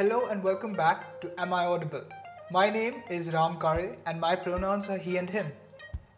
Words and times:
Hello 0.00 0.28
and 0.28 0.42
welcome 0.42 0.72
back 0.72 1.20
to 1.20 1.30
Am 1.38 1.52
I 1.52 1.66
Audible? 1.66 2.04
My 2.50 2.70
name 2.70 3.02
is 3.10 3.34
Ram 3.34 3.58
Kare 3.60 3.96
and 4.06 4.18
my 4.18 4.34
pronouns 4.34 4.88
are 4.88 4.96
he 4.96 5.18
and 5.18 5.28
him. 5.28 5.52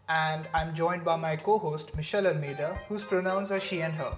And 0.08 0.46
I'm 0.54 0.72
joined 0.72 1.04
by 1.04 1.16
my 1.16 1.34
co 1.34 1.58
host 1.58 1.90
Michelle 1.96 2.28
Almeida, 2.28 2.78
whose 2.88 3.02
pronouns 3.02 3.50
are 3.50 3.58
she 3.58 3.80
and 3.80 3.92
her. 3.94 4.16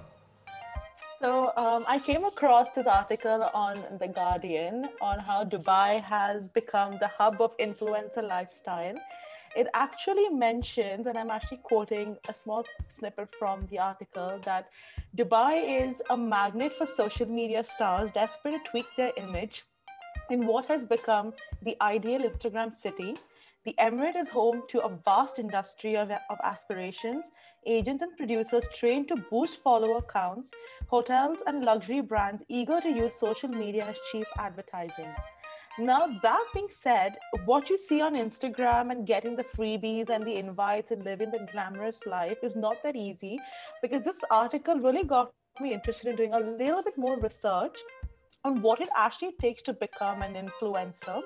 So 1.19 1.55
um, 1.57 1.87
I 1.89 1.99
came 1.99 2.27
across 2.27 2.69
this 2.77 2.87
article 2.87 3.49
on 3.55 3.83
The 3.99 4.07
Guardian 4.07 4.91
on 5.01 5.19
how 5.19 5.45
Dubai 5.45 6.03
has 6.03 6.47
become 6.51 6.99
the 7.01 7.09
hub 7.09 7.41
of 7.41 7.57
influencer 7.57 8.29
lifestyle. 8.29 8.99
It 9.57 9.69
actually 9.73 10.29
mentions, 10.31 11.07
and 11.07 11.17
I'm 11.17 11.31
actually 11.31 11.61
quoting 11.63 12.17
a 12.29 12.35
small 12.35 12.65
snippet 12.89 13.29
from 13.39 13.67
the 13.67 13.79
article, 13.79 14.41
that 14.45 14.69
Dubai 15.17 15.89
is 15.89 16.03
a 16.11 16.17
magnet 16.17 16.73
for 16.73 16.87
social 16.87 17.27
media 17.27 17.63
stars 17.63 18.11
desperate 18.11 18.53
to 18.53 18.71
tweak 18.71 18.87
their 18.97 19.13
image 19.17 19.65
in 20.31 20.47
what 20.47 20.67
has 20.67 20.87
become 20.87 21.33
the 21.63 21.77
ideal 21.81 22.23
Instagram 22.23 22.73
city. 22.73 23.15
The 23.65 23.75
Emirate 23.79 24.17
is 24.17 24.29
home 24.29 24.65
to 24.71 24.81
a 24.81 24.89
vast 25.05 25.39
industry 25.39 25.97
of, 25.97 26.11
of 26.11 26.39
aspirations, 26.43 27.31
agents 27.65 28.03
and 28.03 28.15
producers 28.17 28.69
trained 28.75 29.09
to 29.09 29.17
boost 29.31 29.63
follower 29.63 30.03
counts, 30.03 30.51
hotels 30.89 31.43
and 31.47 31.65
luxury 31.65 32.01
brands 32.01 32.45
eager 32.49 32.81
to 32.81 32.91
use 32.91 33.15
social 33.15 33.49
media 33.49 33.87
as 33.87 33.97
cheap 34.11 34.27
advertising. 34.39 35.09
Now, 35.79 36.07
that 36.23 36.45
being 36.55 36.69
said, 36.71 37.17
what 37.47 37.69
you 37.69 37.77
see 37.77 38.01
on 38.01 38.15
Instagram 38.15 38.93
and 38.93 39.05
getting 39.05 39.35
the 39.35 39.43
freebies 39.43 40.09
and 40.09 40.25
the 40.25 40.37
invites 40.37 40.93
and 40.93 41.05
living 41.05 41.33
the 41.33 41.49
glamorous 41.51 42.07
life 42.07 42.39
is 42.45 42.55
not 42.55 42.81
that 42.85 42.95
easy 42.95 43.41
because 43.83 44.05
this 44.05 44.21
article 44.31 44.79
really 44.79 45.03
got 45.03 45.33
me 45.61 45.73
interested 45.73 46.07
in 46.07 46.15
doing 46.15 46.33
a 46.33 46.39
little 46.39 46.81
bit 46.81 46.97
more 46.97 47.19
research 47.19 47.77
on 48.45 48.63
what 48.63 48.81
it 48.81 48.89
actually 48.97 49.33
takes 49.41 49.63
to 49.63 49.73
become 49.73 50.23
an 50.23 50.35
influencer. 50.35 51.21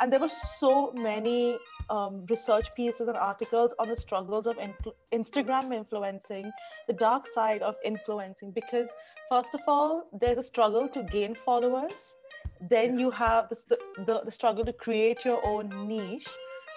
And 0.00 0.12
there 0.12 0.20
were 0.20 0.28
so 0.28 0.92
many 0.96 1.56
um, 1.88 2.26
research 2.28 2.74
pieces 2.74 3.06
and 3.06 3.16
articles 3.16 3.74
on 3.78 3.88
the 3.88 3.96
struggles 3.96 4.48
of 4.48 4.56
influ- 4.56 4.94
Instagram 5.12 5.72
influencing, 5.72 6.50
the 6.88 6.94
dark 6.94 7.28
side 7.28 7.62
of 7.62 7.76
influencing, 7.84 8.50
because 8.50 8.88
first 9.28 9.54
of 9.54 9.60
all, 9.68 10.08
there's 10.20 10.38
a 10.38 10.42
struggle 10.42 10.88
to 10.88 11.04
gain 11.04 11.36
followers 11.36 12.16
then 12.60 12.98
you 12.98 13.10
have 13.10 13.48
the, 13.48 13.78
the, 14.06 14.22
the 14.24 14.30
struggle 14.30 14.64
to 14.64 14.72
create 14.72 15.24
your 15.24 15.44
own 15.46 15.68
niche. 15.86 16.28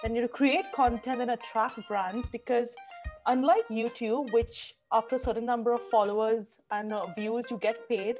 Then 0.02 0.14
you 0.14 0.26
create 0.28 0.64
content 0.74 1.20
and 1.20 1.30
attract 1.30 1.86
brands 1.88 2.28
because 2.28 2.74
unlike 3.26 3.62
youtube 3.70 4.32
which 4.32 4.74
after 4.90 5.14
a 5.14 5.18
certain 5.18 5.46
number 5.46 5.72
of 5.72 5.80
followers 5.80 6.58
and 6.72 6.92
uh, 6.92 7.06
views 7.16 7.44
you 7.52 7.56
get 7.58 7.88
paid 7.88 8.16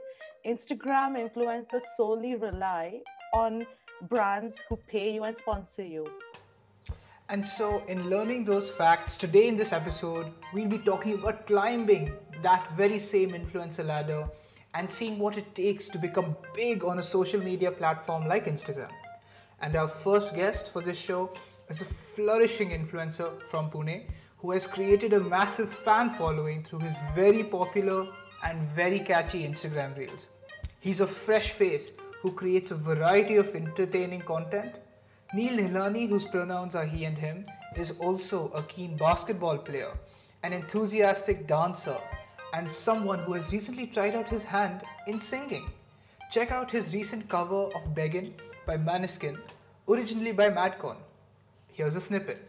instagram 0.46 1.18
influencers 1.18 1.83
solely 1.96 2.36
rely 2.36 3.00
on 3.33 3.66
brands 4.08 4.60
who 4.68 4.77
pay 4.88 5.12
you 5.14 5.24
and 5.24 5.36
sponsor 5.36 5.84
you. 5.84 6.06
And 7.28 7.46
so, 7.46 7.83
in 7.88 8.10
learning 8.10 8.44
those 8.44 8.70
facts, 8.70 9.16
today 9.16 9.48
in 9.48 9.56
this 9.56 9.72
episode, 9.72 10.27
we'll 10.52 10.68
be 10.68 10.78
talking 10.78 11.14
about 11.14 11.46
climbing 11.46 12.12
that 12.42 12.70
very 12.77 12.98
same 12.98 13.30
influencer 13.30 13.84
ladder 13.86 14.28
and 14.75 14.91
seeing 14.91 15.19
what 15.19 15.37
it 15.37 15.55
takes 15.55 15.89
to 15.89 15.98
become 15.98 16.37
big 16.55 16.84
on 16.84 16.98
a 16.98 17.03
social 17.03 17.41
media 17.41 17.70
platform 17.70 18.27
like 18.27 18.47
Instagram. 18.47 18.91
And 19.61 19.77
our 19.77 19.89
first 19.89 20.34
guest 20.34 20.73
for 20.73 20.83
this 20.83 20.98
show 20.98 21.31
is 21.69 21.81
a 21.81 21.87
flourishing 22.14 22.70
influencer 22.70 23.41
from 23.42 23.70
Pune 23.70 24.05
who 24.39 24.51
has 24.51 24.67
created 24.67 25.12
a 25.12 25.20
massive 25.20 25.73
fan 25.73 26.11
following 26.11 26.61
through 26.61 26.81
his 26.81 26.95
very 27.14 27.45
popular 27.45 28.07
and 28.45 28.61
very 28.70 28.98
catchy 28.98 29.46
Instagram 29.46 29.96
reels. 29.96 30.27
He's 30.80 31.01
a 31.01 31.07
fresh 31.07 31.51
face 31.51 31.92
who 32.20 32.33
creates 32.33 32.73
a 32.73 32.75
variety 32.75 33.36
of 33.36 33.55
entertaining 33.55 34.23
content. 34.23 34.75
Neil 35.33 35.58
Nilani, 35.58 36.08
whose 36.08 36.25
pronouns 36.25 36.75
are 36.75 36.85
he 36.85 37.05
and 37.05 37.17
him, 37.17 37.46
is 37.77 37.92
also 38.01 38.51
a 38.52 38.63
keen 38.64 38.96
basketball 38.96 39.58
player, 39.58 39.92
an 40.42 40.52
enthusiastic 40.52 41.46
dancer, 41.46 41.96
and 42.52 42.70
someone 42.70 43.18
who 43.20 43.33
has 43.35 43.51
recently 43.52 43.86
tried 43.86 44.14
out 44.14 44.29
his 44.29 44.45
hand 44.45 44.83
in 45.07 45.20
singing. 45.20 45.70
Check 46.30 46.51
out 46.51 46.70
his 46.70 46.92
recent 46.95 47.29
cover 47.29 47.68
of 47.74 47.95
Beggin' 47.95 48.35
by 48.67 48.77
Maneskin, 48.77 49.39
originally 49.89 50.33
by 50.33 50.51
Madcon. 50.51 50.96
Here's 51.73 51.96
a 51.96 52.01
snippet. 52.01 52.48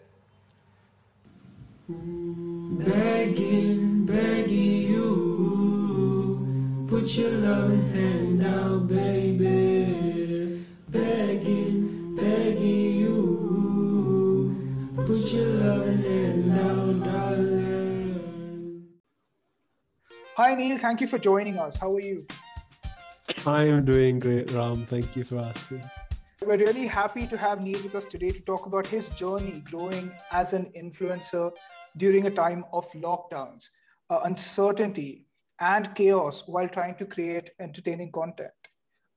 Begging, 2.86 4.06
begging 4.06 4.92
you, 4.92 6.88
put 6.90 7.10
your 7.18 7.32
loving 7.32 7.90
hand 7.90 8.46
out, 8.46 8.88
baby. 8.88 9.83
Hi, 20.36 20.56
Neil. 20.56 20.80
Thank 20.80 21.00
you 21.00 21.06
for 21.06 21.20
joining 21.20 21.60
us. 21.60 21.78
How 21.78 21.94
are 21.94 22.00
you? 22.00 22.26
I 23.46 23.66
am 23.66 23.86
doing 23.86 24.18
great, 24.18 24.50
Ram. 24.50 24.84
Thank 24.84 25.16
you 25.16 25.24
for 25.24 25.38
asking. 25.38 25.84
We're 26.44 26.58
really 26.58 26.88
happy 26.88 27.28
to 27.28 27.38
have 27.38 27.64
Neil 27.64 27.80
with 27.84 27.94
us 27.94 28.06
today 28.06 28.32
to 28.32 28.40
talk 28.40 28.66
about 28.66 28.88
his 28.88 29.10
journey 29.10 29.62
growing 29.70 30.12
as 30.32 30.54
an 30.54 30.72
influencer 30.76 31.52
during 31.98 32.26
a 32.26 32.32
time 32.32 32.66
of 32.74 32.92
lockdowns, 32.94 33.70
uh, 34.10 34.22
uncertainty, 34.24 35.28
and 35.60 35.94
chaos 35.94 36.48
while 36.48 36.68
trying 36.68 36.96
to 36.96 37.06
create 37.06 37.52
entertaining 37.60 38.12
content. 38.12 38.50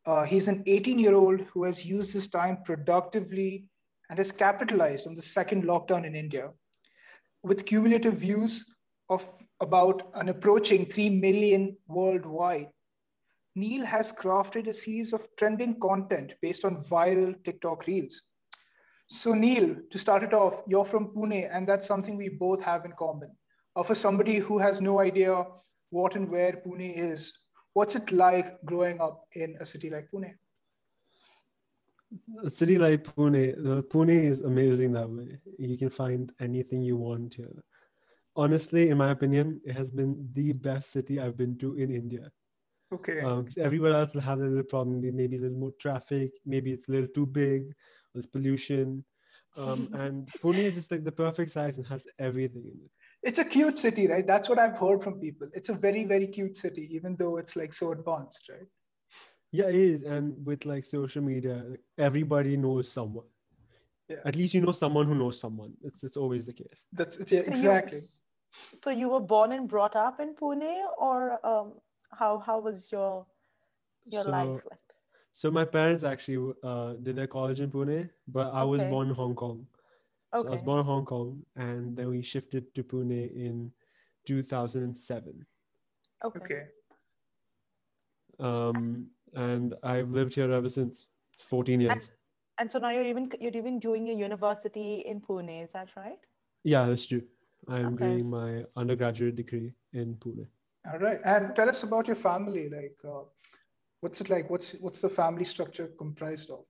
Uh, 0.05 0.23
he's 0.25 0.49
an 0.49 0.63
18 0.67 0.99
year 0.99 1.15
old 1.15 1.41
who 1.41 1.65
has 1.65 1.83
used 1.83 2.13
his 2.13 2.29
time 2.29 2.59
productively 2.63 3.65
and 4.11 4.19
has 4.19 4.33
capitalized 4.33 5.07
on 5.07 5.15
the 5.15 5.23
second 5.23 5.65
lockdown 5.65 6.05
in 6.05 6.15
India. 6.15 6.51
With 7.43 7.65
cumulative 7.65 8.19
views 8.19 8.67
of 9.09 9.27
about 9.61 10.11
an 10.15 10.29
approaching 10.29 10.85
3 10.85 11.11
million 11.11 11.77
worldwide, 11.89 12.69
Neil 13.55 13.87
has 13.87 14.13
crafted 14.13 14.69
a 14.69 14.73
series 14.73 15.13
of 15.13 15.27
trending 15.39 15.81
content 15.81 16.35
based 16.43 16.65
on 16.65 16.85
viral 16.85 17.35
TikTok 17.45 17.87
reels. 17.87 18.23
So, 19.09 19.33
Neil, 19.33 19.77
to 19.91 19.99
start 19.99 20.25
it 20.25 20.35
off, 20.35 20.63
you're 20.67 20.85
from 20.85 21.09
Pune, 21.09 21.49
and 21.51 21.67
that's 21.67 21.87
something 21.87 22.17
we 22.17 22.29
both 22.29 22.61
have 22.63 22.85
in 22.85 22.93
common. 22.93 23.31
Uh, 23.75 23.83
for 23.83 23.95
somebody 23.95 24.37
who 24.37 24.59
has 24.59 24.81
no 24.81 25.01
idea 25.01 25.45
what 25.91 26.17
and 26.17 26.31
where 26.31 26.53
Pune 26.53 26.93
is, 26.95 27.33
what's 27.73 27.95
it 27.95 28.11
like 28.13 28.61
growing 28.65 29.01
up 29.01 29.25
in 29.35 29.57
a 29.61 29.65
city 29.65 29.91
like 29.91 30.09
Pune? 30.13 30.35
A 32.45 32.51
city 32.51 32.79
like 32.79 33.05
Pune, 33.05 33.53
uh, 33.59 33.83
Pune 33.83 34.25
is 34.25 34.41
amazing 34.41 34.93
that 34.93 35.09
way. 35.09 35.39
You 35.59 35.79
can 35.79 35.91
find 35.91 36.33
anything 36.41 36.83
you 36.83 36.97
want 36.97 37.35
here. 37.35 37.63
Honestly, 38.37 38.91
in 38.91 38.99
my 38.99 39.11
opinion, 39.11 39.61
it 39.65 39.75
has 39.77 39.91
been 39.91 40.29
the 40.35 40.53
best 40.53 40.93
city 40.93 41.19
I've 41.19 41.37
been 41.37 41.57
to 41.59 41.75
in 41.77 41.91
India. 41.91 42.31
Okay. 42.93 43.21
Because 43.21 43.59
everywhere 43.59 43.95
else 43.95 44.15
will 44.15 44.21
have 44.21 44.41
a 44.41 44.45
little 44.45 44.63
problem, 44.63 45.01
maybe 45.01 45.37
a 45.37 45.41
little 45.41 45.59
more 45.59 45.73
traffic, 45.81 46.33
maybe 46.45 46.73
it's 46.73 46.89
a 46.89 46.93
little 46.93 47.09
too 47.09 47.27
big, 47.27 47.73
there's 48.15 48.27
pollution. 48.27 49.05
Um, 49.57 49.89
and 49.95 50.29
Pune 50.43 50.59
is 50.59 50.75
just 50.75 50.91
like 50.91 51.03
the 51.03 51.13
perfect 51.13 51.51
size 51.51 51.79
and 51.79 51.87
has 51.87 52.07
everything 52.19 52.65
in 52.65 52.79
it. 52.85 52.91
It's 53.23 53.39
a 53.39 53.45
cute 53.45 53.79
city, 53.79 54.07
right? 54.07 54.27
That's 54.27 54.49
what 54.49 54.59
I've 54.59 54.77
heard 54.79 55.03
from 55.03 55.19
people. 55.19 55.49
It's 55.53 55.71
a 55.71 55.75
very, 55.75 56.05
very 56.05 56.27
cute 56.29 56.57
city, 56.57 56.89
even 56.93 57.17
though 57.19 57.39
it's 57.39 57.57
like 57.57 57.73
so 57.73 57.93
advanced, 57.93 58.49
right? 58.51 58.69
Yeah, 59.51 59.67
it 59.69 59.75
is. 59.75 60.03
And 60.03 60.35
with 60.47 60.67
like 60.67 60.85
social 60.85 61.23
media, 61.23 61.65
everybody 61.99 62.57
knows 62.57 62.93
someone. 62.93 63.25
Yeah. 64.09 64.19
At 64.25 64.37
least 64.37 64.55
you 64.55 64.61
know 64.61 64.73
someone 64.73 65.07
who 65.07 65.15
knows 65.15 65.41
someone. 65.41 65.73
It's 65.83 66.05
it's 66.05 66.17
always 66.17 66.47
the 66.47 66.53
case. 66.53 66.85
That's 66.93 67.19
yeah, 67.19 67.25
So 67.27 67.35
you- 67.35 67.43
exactly. 67.43 67.99
So 68.75 68.91
you 68.91 69.09
were 69.09 69.21
born 69.21 69.53
and 69.53 69.69
brought 69.69 69.97
up 69.97 70.21
in 70.21 70.35
pune 70.35 70.85
or 70.99 71.39
um, 71.47 71.73
how 72.13 72.39
how 72.39 72.59
was 72.61 72.91
your 72.93 73.27
your 74.07 74.23
So- 74.25 74.31
life 74.31 74.67
like 74.71 74.81
So 75.39 75.51
my 75.55 75.65
parents 75.73 76.05
actually 76.09 76.37
uh, 76.73 76.95
did 77.07 77.17
their 77.17 77.27
college 77.33 77.59
in 77.65 77.71
Pune, 77.73 77.97
but 78.37 78.47
I 78.61 78.63
was 78.69 78.81
Okay. 78.83 78.91
born 78.93 79.09
in 79.13 79.17
Hong 79.19 79.35
Kong. 79.41 79.59
So 80.35 80.47
I 80.49 80.51
was 80.55 80.63
born 80.69 80.79
in 80.83 80.87
Hong 80.91 81.05
Kong, 81.11 81.35
and 81.65 81.91
then 81.99 82.09
we 82.13 82.23
shifted 82.29 82.71
to 82.79 82.85
Pune 82.93 83.19
in 83.49 83.59
2007. 84.25 85.45
okay, 86.29 86.41
Okay. 86.41 86.63
Um, 88.39 89.07
and 89.35 89.75
I've 89.83 90.11
lived 90.11 90.35
here 90.35 90.51
ever 90.53 90.69
since. 90.69 91.07
14 91.45 91.81
years. 91.81 92.11
and 92.59 92.73
so 92.73 92.79
now 92.79 92.91
you're 92.97 93.07
even 93.13 93.31
you're 93.39 93.57
even 93.61 93.79
doing 93.79 94.07
your 94.07 94.17
university 94.17 95.05
in 95.13 95.21
pune 95.21 95.51
is 95.65 95.73
that 95.73 95.91
right 95.97 96.23
Yeah, 96.65 96.87
that's 96.89 97.05
true. 97.07 97.23
I'm 97.69 97.95
Okay. 97.95 98.07
doing 98.07 98.31
my 98.31 98.65
undergraduate 98.77 99.37
degree 99.37 99.73
in 99.93 100.15
Pune. 100.17 100.47
All 100.91 100.99
right. 100.99 101.21
And 101.25 101.55
tell 101.57 101.69
us 101.69 101.83
about 101.83 102.07
your 102.07 102.17
family. 102.17 102.69
Like, 102.69 102.97
uh, 103.05 103.25
what's 104.01 104.21
it 104.21 104.31
like? 104.31 104.49
What's 104.51 104.73
what's 104.75 105.01
the 105.01 105.09
family 105.09 105.45
structure 105.45 105.89
comprised 105.99 106.51
of? 106.51 106.65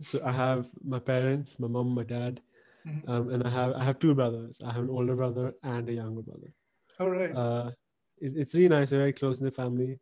So 0.00 0.20
I 0.24 0.32
have 0.32 0.68
my 0.84 0.98
parents, 0.98 1.58
my 1.60 1.68
mom, 1.68 1.94
my 1.94 2.02
dad, 2.02 2.40
Mhm. 2.86 3.08
um, 3.08 3.30
and 3.30 3.42
I 3.44 3.50
have 3.50 3.72
I 3.74 3.84
have 3.84 3.98
two 3.98 4.14
brothers. 4.14 4.60
I 4.64 4.72
have 4.72 4.82
an 4.82 4.90
older 4.90 5.14
brother 5.14 5.54
and 5.62 5.88
a 5.88 5.92
younger 5.92 6.22
brother. 6.22 6.52
All 7.00 7.10
right. 7.10 7.34
uh, 7.34 7.70
it's, 8.18 8.34
it's 8.34 8.54
really 8.54 8.68
nice. 8.68 8.90
We're 8.90 8.98
very 8.98 9.12
close 9.12 9.40
in 9.40 9.46
the 9.46 9.52
family. 9.52 10.00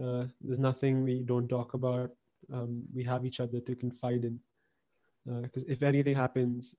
Uh, 0.00 0.26
there's 0.40 0.58
nothing 0.58 1.04
we 1.04 1.22
don't 1.24 1.48
talk 1.48 1.74
about. 1.74 2.10
Um, 2.52 2.84
we 2.94 3.04
have 3.04 3.26
each 3.26 3.40
other 3.40 3.60
to 3.60 3.74
confide 3.74 4.24
in. 4.24 4.40
Because 5.42 5.64
if 5.64 5.82
anything 5.82 6.14
happens, 6.16 6.74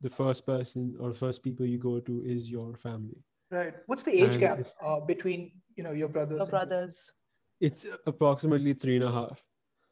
the 0.00 0.10
first 0.10 0.46
person 0.46 0.94
or 1.00 1.08
the 1.10 1.18
first 1.18 1.42
people 1.42 1.64
you 1.66 1.78
go 1.78 2.00
to 2.00 2.22
is 2.24 2.50
your 2.50 2.76
family. 2.76 3.16
Right. 3.50 3.74
What's 3.86 4.02
the 4.02 4.12
age 4.12 4.32
And 4.32 4.40
gap 4.40 4.60
if- 4.60 4.74
uh, 4.84 5.00
between 5.00 5.52
you 5.76 5.82
know 5.84 5.92
your 5.92 6.08
brothers? 6.08 6.36
Your 6.38 6.40
and 6.42 6.48
you? 6.48 6.50
brothers. 6.58 7.10
It's 7.60 7.86
approximately 8.06 8.74
three 8.74 8.96
and 8.96 9.04
a 9.04 9.10
half. 9.12 9.42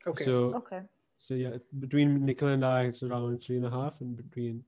Okay. 0.06 0.24
So 0.24 0.54
Okay. 0.56 0.82
so 1.16 1.34
yeah, 1.34 1.56
between 1.78 2.24
Nikhil 2.24 2.48
and 2.48 2.64
I, 2.64 2.84
it's 2.84 3.02
around 3.02 3.38
three 3.42 3.56
and 3.56 3.66
a 3.66 3.70
half, 3.70 4.00
and 4.00 4.16
between 4.16 4.62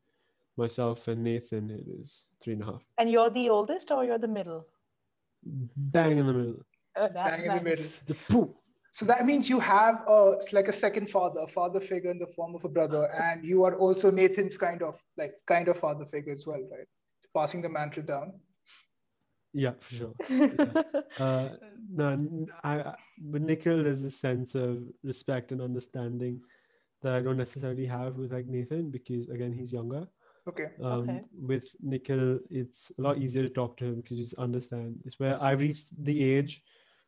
myself 0.56 1.08
and 1.08 1.22
Nathan, 1.22 1.70
it 1.70 1.84
is 2.00 2.24
three 2.40 2.54
and 2.54 2.62
a 2.62 2.66
half. 2.66 2.82
And 2.98 3.10
you're 3.10 3.28
the 3.30 3.50
oldest 3.50 3.90
or 3.90 4.04
you're 4.04 4.18
the 4.18 4.28
middle? 4.28 4.66
Bang 5.44 6.16
in 6.18 6.26
the 6.26 6.32
middle. 6.32 6.60
Uh, 6.96 7.08
that's 7.08 7.28
Bang 7.30 7.44
in 7.44 7.54
the 7.56 7.62
middle. 7.62 7.84
The 8.06 8.14
poop. 8.14 8.56
So 8.96 9.04
that 9.04 9.26
means 9.26 9.50
you 9.50 9.60
have 9.60 9.96
a 10.08 10.31
it's 10.37 10.54
like 10.54 10.69
a 10.69 10.72
second 10.72 11.10
father, 11.10 11.40
a 11.40 11.46
father 11.46 11.81
figure 11.81 12.10
in 12.10 12.19
the 12.19 12.28
form 12.28 12.54
of 12.54 12.64
a 12.64 12.69
brother, 12.76 13.02
and 13.12 13.44
you 13.44 13.62
are 13.66 13.75
also 13.76 14.10
Nathan's 14.10 14.56
kind 14.56 14.81
of 14.82 14.98
like 15.19 15.34
kind 15.46 15.69
of 15.69 15.76
father 15.76 16.06
figure 16.06 16.32
as 16.32 16.46
well, 16.46 16.62
right? 16.75 16.88
Passing 17.34 17.60
the 17.60 17.69
mantle 17.69 18.04
down. 18.04 18.32
Yeah, 19.52 19.75
for 19.81 19.94
sure. 19.94 20.14
Yeah. 20.31 20.82
uh, 21.19 21.48
no, 22.00 22.08
n- 22.12 22.46
I, 22.64 22.75
I- 22.81 22.94
with 23.32 23.43
Nikhil, 23.43 23.82
there's 23.84 24.02
a 24.02 24.10
sense 24.10 24.54
of 24.54 24.78
respect 25.04 25.52
and 25.52 25.60
understanding 25.60 26.40
that 27.02 27.12
I 27.12 27.20
don't 27.20 27.37
necessarily 27.37 27.84
have 27.84 28.16
with 28.16 28.32
like 28.32 28.46
Nathan 28.46 28.90
because 28.90 29.28
again 29.28 29.52
he's 29.52 29.75
younger. 29.75 30.08
Okay. 30.48 30.69
Um, 30.82 31.00
Okay. 31.00 31.20
With 31.52 31.66
Nikhil, 31.82 32.38
it's 32.48 32.90
a 32.98 33.02
lot 33.02 33.19
easier 33.19 33.43
to 33.43 33.50
talk 33.60 33.76
to 33.76 33.84
him 33.84 33.96
because 33.96 34.16
you 34.16 34.25
just 34.25 34.38
understand. 34.48 35.00
It's 35.04 35.19
where 35.20 35.37
I've 35.43 35.60
reached 35.60 35.88
the 36.02 36.16
age 36.32 36.62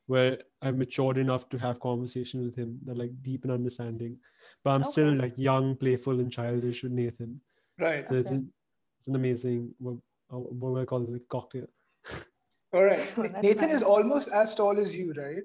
where 0.08 0.38
I've 0.62 0.76
matured 0.76 1.18
enough 1.18 1.48
to 1.50 1.58
have 1.58 1.80
conversation 1.80 2.44
with 2.44 2.56
him 2.56 2.78
that 2.86 2.96
like 2.96 3.12
deep 3.22 3.44
and 3.44 3.52
understanding. 3.52 4.18
But 4.64 4.70
I'm 4.70 4.84
still 4.84 5.14
like 5.14 5.34
young, 5.36 5.76
playful, 5.76 6.18
and 6.20 6.32
childish 6.32 6.82
with 6.82 6.92
Nathan. 6.92 7.40
Right. 7.78 8.06
So 8.06 8.14
it's 8.16 8.30
an 8.30 8.50
it's 8.98 9.08
an 9.08 9.14
amazing 9.14 9.74
what 9.78 9.96
uh, 10.32 10.38
what 10.38 10.72
would 10.72 10.82
I 10.82 10.84
call 10.84 11.02
it 11.04 11.14
a 11.14 11.20
cocktail. 11.30 11.66
All 12.72 12.84
right. 12.84 13.00
Oh, 13.16 13.22
that's 13.22 13.42
Nathan 13.42 13.70
is 13.70 13.82
almost 13.82 14.28
as 14.28 14.54
tall 14.54 14.78
as 14.78 14.96
you, 14.96 15.12
right? 15.16 15.42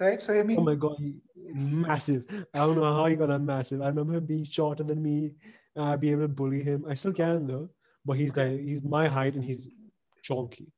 Right. 0.00 0.22
So 0.22 0.38
I 0.38 0.42
mean, 0.42 0.58
Oh 0.58 0.62
my 0.64 0.74
god, 0.74 0.96
he, 0.98 1.14
massive. 1.54 2.24
I 2.54 2.58
don't 2.58 2.76
know 2.76 2.92
how 2.92 3.06
he 3.06 3.16
got 3.16 3.28
that 3.28 3.40
massive. 3.40 3.82
I 3.82 3.88
remember 3.88 4.14
him 4.14 4.26
being 4.26 4.44
shorter 4.44 4.82
than 4.84 5.02
me. 5.02 5.32
Uh, 5.76 5.96
be 5.96 6.10
able 6.10 6.22
to 6.22 6.28
bully 6.28 6.62
him. 6.62 6.84
I 6.88 6.94
still 6.94 7.12
can 7.12 7.46
though, 7.46 7.68
but 8.04 8.14
he's 8.14 8.30
Okay. 8.32 8.52
like 8.56 8.60
he's 8.60 8.82
my 8.82 9.08
height 9.08 9.34
and 9.34 9.44
he's 9.44 9.68
chonky. 10.26 10.68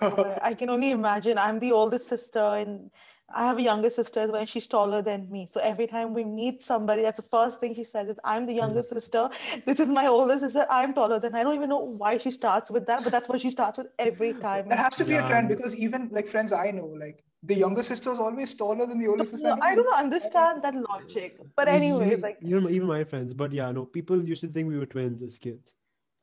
I 0.00 0.54
can 0.54 0.70
only 0.70 0.90
imagine. 0.90 1.38
I'm 1.38 1.58
the 1.58 1.72
oldest 1.72 2.08
sister, 2.08 2.40
and 2.40 2.90
I 3.32 3.46
have 3.46 3.58
a 3.58 3.62
younger 3.62 3.90
sister 3.90 4.20
as 4.20 4.28
well. 4.28 4.44
She's 4.44 4.66
taller 4.66 5.02
than 5.02 5.30
me. 5.30 5.46
So 5.46 5.60
every 5.60 5.86
time 5.86 6.14
we 6.14 6.24
meet 6.24 6.62
somebody, 6.62 7.02
that's 7.02 7.18
the 7.18 7.28
first 7.28 7.60
thing 7.60 7.74
she 7.74 7.84
says 7.84 8.08
is, 8.08 8.18
"I'm 8.24 8.46
the 8.46 8.54
younger 8.54 8.80
mm-hmm. 8.80 8.94
sister. 8.96 9.28
This 9.66 9.80
is 9.80 9.88
my 9.88 10.06
older 10.06 10.38
sister. 10.38 10.66
I'm 10.70 10.94
taller 10.94 11.20
than." 11.20 11.34
I 11.34 11.42
don't 11.42 11.54
even 11.54 11.68
know 11.68 11.78
why 11.78 12.16
she 12.16 12.30
starts 12.30 12.70
with 12.70 12.86
that, 12.86 13.04
but 13.04 13.12
that's 13.12 13.28
what 13.28 13.40
she 13.40 13.50
starts 13.50 13.78
with 13.78 13.88
every 13.98 14.32
time. 14.32 14.68
that 14.68 14.78
has 14.78 14.96
to 14.96 15.04
be 15.04 15.14
a 15.14 15.26
trend 15.26 15.48
because 15.48 15.76
even 15.76 16.08
like 16.10 16.26
friends 16.26 16.52
I 16.52 16.70
know, 16.70 16.86
like 16.86 17.22
the 17.42 17.54
younger 17.54 17.82
sister 17.82 18.12
is 18.12 18.18
always 18.18 18.54
taller 18.54 18.86
than 18.86 18.98
the 18.98 19.08
older 19.08 19.24
sister. 19.24 19.48
No, 19.48 19.58
I 19.62 19.74
don't 19.74 19.94
understand 19.94 20.62
that 20.62 20.74
logic. 20.74 21.38
But 21.56 21.68
anyways, 21.68 22.12
Even- 22.12 22.20
like, 22.20 22.38
even, 22.42 22.70
even 22.70 22.88
my 22.88 23.04
friends, 23.04 23.34
but 23.34 23.52
yeah, 23.52 23.70
no, 23.70 23.84
people 23.84 24.22
used 24.22 24.42
to 24.42 24.48
think 24.48 24.68
we 24.68 24.78
were 24.78 24.86
twins 24.86 25.22
as 25.22 25.38
kids. 25.38 25.74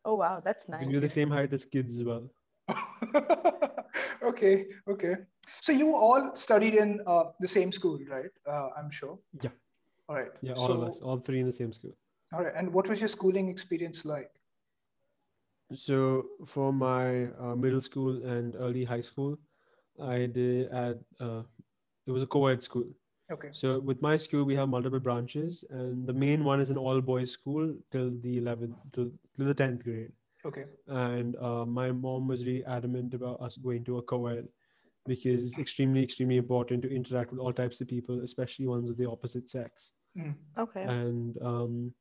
oh 0.05 0.15
wow, 0.15 0.41
that's 0.43 0.69
nice. 0.69 0.85
We 0.85 0.93
were 0.93 1.05
the 1.05 1.09
same 1.09 1.29
height 1.29 1.53
as 1.53 1.65
kids 1.65 1.93
as 1.95 2.03
well. 2.03 2.29
okay. 4.23 4.65
Okay. 4.89 5.15
So 5.61 5.71
you 5.71 5.95
all 5.95 6.35
studied 6.35 6.75
in 6.75 7.01
uh, 7.07 7.25
the 7.39 7.47
same 7.47 7.71
school, 7.71 7.99
right? 8.09 8.31
Uh, 8.49 8.69
I'm 8.77 8.91
sure. 8.91 9.17
Yeah. 9.41 9.49
All 10.09 10.15
right. 10.15 10.31
Yeah, 10.41 10.53
all 10.53 10.67
so, 10.67 10.73
of 10.73 10.83
us, 10.89 10.99
all 11.01 11.17
three 11.17 11.39
in 11.39 11.45
the 11.45 11.53
same 11.53 11.73
school. 11.73 11.95
All 12.33 12.43
right. 12.43 12.53
And 12.55 12.73
what 12.73 12.87
was 12.89 12.99
your 12.99 13.07
schooling 13.07 13.49
experience 13.49 14.05
like? 14.05 14.31
So 15.73 16.25
for 16.45 16.71
my 16.71 17.25
uh, 17.39 17.55
middle 17.55 17.81
school 17.81 18.23
and 18.23 18.55
early 18.55 18.85
high 18.85 19.01
school, 19.01 19.37
I 20.01 20.27
did 20.27 20.69
at 20.71 20.97
uh, 21.19 21.41
it 22.05 22.11
was 22.11 22.23
a 22.23 22.27
co-ed 22.27 22.63
school. 22.63 22.87
Okay. 23.31 23.49
So 23.51 23.79
with 23.79 24.01
my 24.01 24.15
school, 24.15 24.45
we 24.45 24.55
have 24.55 24.69
multiple 24.69 24.99
branches, 24.99 25.65
and 25.69 26.07
the 26.07 26.13
main 26.13 26.45
one 26.45 26.61
is 26.61 26.69
an 26.69 26.77
all-boys 26.77 27.31
school 27.31 27.75
till 27.91 28.11
the 28.21 28.39
11th, 28.39 28.75
till, 28.93 29.11
till 29.35 29.45
the 29.45 29.53
10th 29.53 29.83
grade. 29.83 30.11
Okay. 30.47 30.65
And 30.87 31.35
uh, 31.37 31.65
my 31.65 31.91
mom 31.91 32.27
was 32.27 32.45
really 32.45 32.63
adamant 32.65 33.13
about 33.13 33.41
us 33.41 33.57
going 33.57 33.83
to 33.85 33.97
a 33.97 34.01
co-ed 34.01 34.47
because 35.05 35.43
it's 35.43 35.57
extremely, 35.59 36.03
extremely 36.03 36.37
important 36.37 36.81
to 36.83 36.93
interact 36.93 37.31
with 37.31 37.39
all 37.39 37.53
types 37.53 37.81
of 37.81 37.87
people, 37.87 38.21
especially 38.21 38.67
ones 38.67 38.89
of 38.89 38.97
the 38.97 39.09
opposite 39.09 39.49
sex. 39.49 39.93
Mm. 40.17 40.35
Okay. 40.57 40.83
And 40.83 41.37
um, 41.41 41.93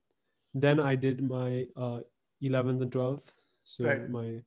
then 0.55 0.81
I 0.81 0.95
did 0.95 1.23
my 1.23 1.67
uh, 1.77 2.01
11th 2.43 2.83
and 2.83 2.91
12th. 2.91 3.29
So 3.65 3.85
Right. 3.85 4.09
my 4.09 4.43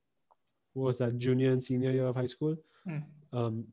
what 0.73 0.85
was 0.85 0.97
that 0.99 1.17
junior 1.17 1.51
and 1.51 1.63
senior 1.63 1.91
year 1.91 2.07
of 2.07 2.15
high 2.15 2.27
school 2.27 2.55
Mm. 2.87 3.03
um, 3.33 3.65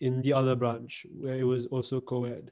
in 0.00 0.20
the 0.20 0.32
other 0.32 0.54
branch 0.54 1.06
where 1.18 1.36
it 1.38 1.44
was 1.44 1.66
also 1.66 2.00
co-ed. 2.00 2.50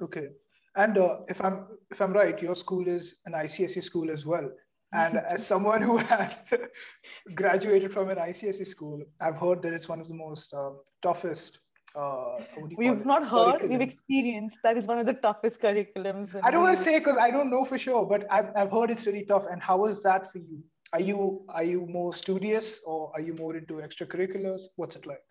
Okay. 0.00 0.28
And 0.76 0.96
uh, 0.96 1.16
if 1.28 1.42
I'm 1.44 1.66
if 1.90 2.00
I'm 2.00 2.12
right, 2.12 2.40
your 2.40 2.54
school 2.54 2.86
is 2.86 3.16
an 3.26 3.32
ICSE 3.32 3.82
school 3.82 4.10
as 4.10 4.24
well. 4.24 4.48
And 4.92 5.18
as 5.18 5.46
someone 5.52 5.82
who 5.82 5.96
has 5.98 6.52
graduated 7.34 7.92
from 7.92 8.10
an 8.10 8.18
ICSE 8.18 8.66
school, 8.66 9.02
I've 9.20 9.36
heard 9.36 9.62
that 9.62 9.72
it's 9.72 9.88
one 9.88 10.00
of 10.00 10.08
the 10.08 10.14
most 10.14 10.52
uh, 10.52 10.70
toughest. 11.02 11.60
Uh, 11.94 12.38
what 12.54 12.54
do 12.54 12.60
you 12.70 12.76
call 12.76 12.76
We've 12.76 13.00
it? 13.00 13.06
not 13.06 13.26
heard, 13.26 13.68
we've 13.68 13.80
experienced. 13.80 14.58
That 14.62 14.76
is 14.76 14.86
one 14.86 14.98
of 14.98 15.06
the 15.06 15.14
toughest 15.14 15.60
curriculums. 15.60 16.38
I 16.42 16.50
don't 16.50 16.62
want 16.62 16.76
to 16.76 16.82
say 16.82 16.98
because 16.98 17.16
I 17.16 17.30
don't 17.30 17.50
know 17.50 17.64
for 17.64 17.78
sure, 17.78 18.06
but 18.06 18.26
I've, 18.30 18.50
I've 18.54 18.70
heard 18.70 18.90
it's 18.90 19.06
really 19.06 19.24
tough. 19.24 19.46
And 19.50 19.60
how 19.60 19.78
was 19.78 20.02
that 20.04 20.30
for 20.30 20.38
you? 20.38 20.62
Are 20.92 21.00
you 21.00 21.44
are 21.48 21.62
you 21.62 21.86
more 21.86 22.12
studious 22.12 22.80
or 22.84 23.12
are 23.14 23.20
you 23.20 23.34
more 23.34 23.56
into 23.56 23.74
extracurriculars? 23.74 24.62
What's 24.76 24.96
it 24.96 25.06
like? 25.06 25.22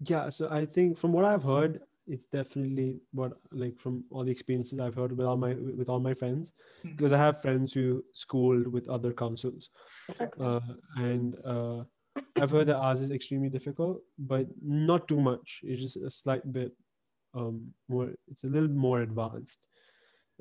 Yeah, 0.00 0.28
so 0.28 0.50
I 0.50 0.66
think 0.66 0.98
from 0.98 1.12
what 1.12 1.24
I've 1.24 1.42
heard, 1.42 1.80
it's 2.06 2.26
definitely 2.26 3.00
what 3.12 3.32
like 3.52 3.78
from 3.78 4.04
all 4.10 4.24
the 4.24 4.30
experiences 4.30 4.78
I've 4.78 4.94
heard 4.94 5.16
with 5.16 5.26
all 5.26 5.36
my 5.36 5.54
with 5.54 5.88
all 5.88 6.00
my 6.00 6.14
friends, 6.14 6.52
Mhm. 6.84 6.96
because 6.96 7.12
I 7.12 7.18
have 7.18 7.40
friends 7.42 7.72
who 7.72 8.04
schooled 8.12 8.66
with 8.68 8.88
other 8.88 9.12
councils, 9.12 9.70
Okay. 10.20 10.30
uh, 10.40 10.60
and 10.96 11.36
uh, 11.44 11.84
I've 12.38 12.50
heard 12.50 12.68
that 12.68 12.76
ours 12.76 13.00
is 13.00 13.10
extremely 13.10 13.48
difficult, 13.50 14.02
but 14.18 14.46
not 14.62 15.08
too 15.08 15.20
much. 15.20 15.60
It's 15.64 15.80
just 15.82 15.96
a 15.96 16.10
slight 16.10 16.50
bit 16.52 16.72
um, 17.34 17.72
more. 17.88 18.10
It's 18.28 18.44
a 18.44 18.48
little 18.48 18.68
more 18.68 19.02
advanced, 19.02 19.60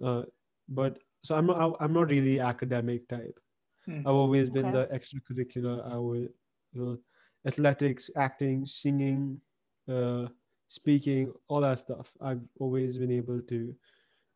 uh, 0.03 0.23
but 0.69 0.99
so 1.23 1.35
I'm 1.35 1.45
not 1.47 1.77
I'm 1.79 1.93
not 1.93 2.09
really 2.09 2.39
academic 2.39 3.07
type. 3.07 3.39
Hmm. 3.85 4.01
I've 4.05 4.15
always 4.15 4.49
been 4.49 4.65
Okay. 4.65 4.71
the 4.71 4.87
extracurricular. 4.87 5.85
I 5.91 5.97
would, 5.97 6.29
you 6.73 6.81
know, 6.85 6.97
athletics, 7.45 8.09
acting, 8.15 8.65
singing, 8.65 9.41
uh, 9.87 10.27
speaking, 10.73 11.31
all 11.47 11.61
that 11.61 11.79
stuff. 11.79 12.11
I've 12.19 12.41
always 12.59 12.97
been 12.97 13.11
able 13.11 13.39
to 13.41 13.75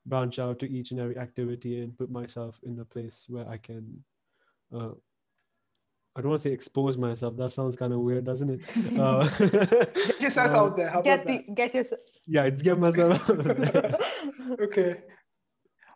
branch 0.06 0.38
out 0.38 0.60
to 0.60 0.70
each 0.70 0.92
and 0.92 1.00
every 1.00 1.18
activity 1.18 1.82
and 1.82 1.98
put 1.98 2.12
myself 2.12 2.60
in 2.64 2.80
a 2.80 2.86
place 2.86 3.26
where 3.28 3.50
I 3.50 3.58
can. 3.58 4.04
Uh, 4.74 4.92
I 6.16 6.22
don't 6.22 6.30
want 6.30 6.42
to 6.42 6.50
say 6.50 6.54
expose 6.54 6.96
myself. 6.98 7.36
That 7.38 7.54
sounds 7.54 7.76
kind 7.76 7.92
of 7.92 8.00
weird, 8.00 8.26
doesn't 8.26 8.50
it? 8.50 8.62
Uh, 9.00 9.28
Get 9.40 10.22
yourself 10.22 10.52
uh, 10.52 10.60
out 10.60 10.78
there. 10.78 10.90
How 10.90 11.02
Get 11.02 11.22
about 11.22 11.28
the 11.28 11.54
get 11.54 11.74
yourself. 11.74 12.02
Yeah, 12.28 12.44
it's 12.46 12.62
get 12.62 12.80
myself 12.80 13.30
out 13.30 13.44
there. 13.44 13.98
okay. 14.66 14.96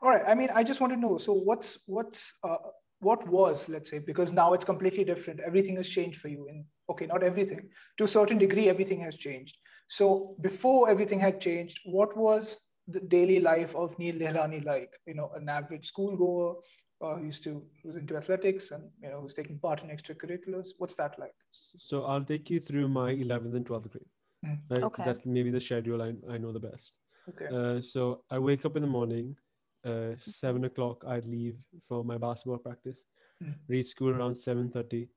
All 0.01 0.09
right. 0.09 0.23
I 0.27 0.33
mean, 0.33 0.49
I 0.53 0.63
just 0.63 0.81
want 0.81 0.93
to 0.93 0.99
know. 0.99 1.17
So, 1.17 1.33
what's 1.33 1.79
what's 1.85 2.33
uh, 2.43 2.57
what 2.99 3.27
was 3.27 3.67
let's 3.67 3.89
say 3.89 3.99
because 3.99 4.31
now 4.31 4.53
it's 4.53 4.65
completely 4.65 5.03
different. 5.03 5.39
Everything 5.39 5.75
has 5.77 5.89
changed 5.89 6.19
for 6.21 6.29
you. 6.29 6.47
And 6.49 6.65
okay, 6.89 7.05
not 7.05 7.23
everything. 7.23 7.69
To 7.97 8.03
a 8.05 8.07
certain 8.07 8.37
degree, 8.37 8.69
everything 8.69 9.01
has 9.01 9.17
changed. 9.17 9.57
So, 9.91 10.37
before 10.39 10.89
everything 10.89 11.19
had 11.19 11.41
changed, 11.41 11.81
what 11.83 12.15
was 12.15 12.57
the 12.87 13.01
daily 13.01 13.41
life 13.41 13.75
of 13.75 13.97
Neil 13.99 14.15
Lehlani 14.15 14.63
like? 14.63 14.93
You 15.05 15.15
know, 15.15 15.29
an 15.35 15.49
average 15.49 15.91
schoolgoer 15.91 16.55
uh, 17.01 17.15
who 17.15 17.25
used 17.25 17.43
to 17.43 17.61
who's 17.83 17.97
into 17.97 18.15
athletics 18.15 18.71
and 18.71 18.83
you 19.03 19.09
know 19.09 19.19
who's 19.19 19.33
taking 19.33 19.59
part 19.59 19.83
in 19.83 19.89
extracurriculars. 19.89 20.69
What's 20.77 20.95
that 20.95 21.19
like? 21.19 21.35
So 21.51 22.05
I'll 22.05 22.23
take 22.23 22.49
you 22.49 22.61
through 22.61 22.87
my 22.87 23.09
11th 23.11 23.53
and 23.53 23.65
12th 23.65 23.91
grade. 23.91 24.11
Mm. 24.45 24.59
Right? 24.69 24.79
'Cause 24.79 24.83
Okay. 24.91 25.03
That's 25.07 25.25
maybe 25.25 25.51
the 25.51 25.59
schedule 25.59 26.01
I, 26.07 26.13
I 26.35 26.37
know 26.37 26.53
the 26.53 26.65
best. 26.71 26.97
Okay. 27.31 27.49
Uh, 27.57 27.81
so 27.81 28.23
I 28.29 28.39
wake 28.39 28.63
up 28.65 28.77
in 28.77 28.83
the 28.87 28.93
morning, 28.97 29.35
uh, 29.83 30.11
seven 30.19 30.63
o'clock. 30.69 31.03
I'd 31.05 31.25
leave 31.25 31.57
for 31.89 32.05
my 32.05 32.17
basketball 32.17 32.59
practice. 32.59 33.03
Mm. 33.43 33.55
Reach 33.67 33.87
school 33.87 34.11
around 34.15 34.35
seven 34.35 34.71
thirty. 34.71 35.09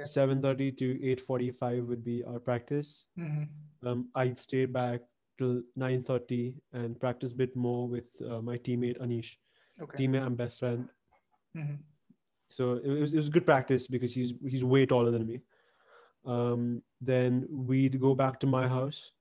Okay. 0.00 0.06
Seven 0.06 0.40
thirty 0.40 0.70
to 0.72 1.02
eight 1.04 1.20
forty-five 1.20 1.84
would 1.84 2.04
be 2.04 2.22
our 2.24 2.38
practice. 2.38 3.06
hmm 3.16 3.44
Um, 3.84 4.08
I'd 4.14 4.38
stay 4.38 4.64
back 4.66 5.00
till 5.38 5.62
nine 5.76 6.02
thirty 6.02 6.54
and 6.72 6.98
practice 7.00 7.32
a 7.32 7.36
bit 7.36 7.54
more 7.56 7.88
with 7.88 8.04
uh, 8.28 8.40
my 8.40 8.58
teammate 8.58 8.98
Anish. 9.00 9.36
Okay. 9.82 9.98
Teammate 10.06 10.26
and 10.26 10.36
best 10.36 10.58
friend. 10.60 10.88
hmm 11.54 11.76
So 12.48 12.80
it 12.84 12.88
was, 12.88 13.12
it 13.12 13.16
was 13.16 13.28
good 13.28 13.46
practice 13.46 13.86
because 13.88 14.14
he's 14.14 14.34
he's 14.46 14.64
way 14.64 14.86
taller 14.86 15.10
than 15.10 15.26
me. 15.26 15.40
Um, 16.24 16.82
then 17.00 17.46
we'd 17.50 18.00
go 18.00 18.14
back 18.14 18.38
to 18.40 18.46
my 18.46 18.68
house. 18.68 19.12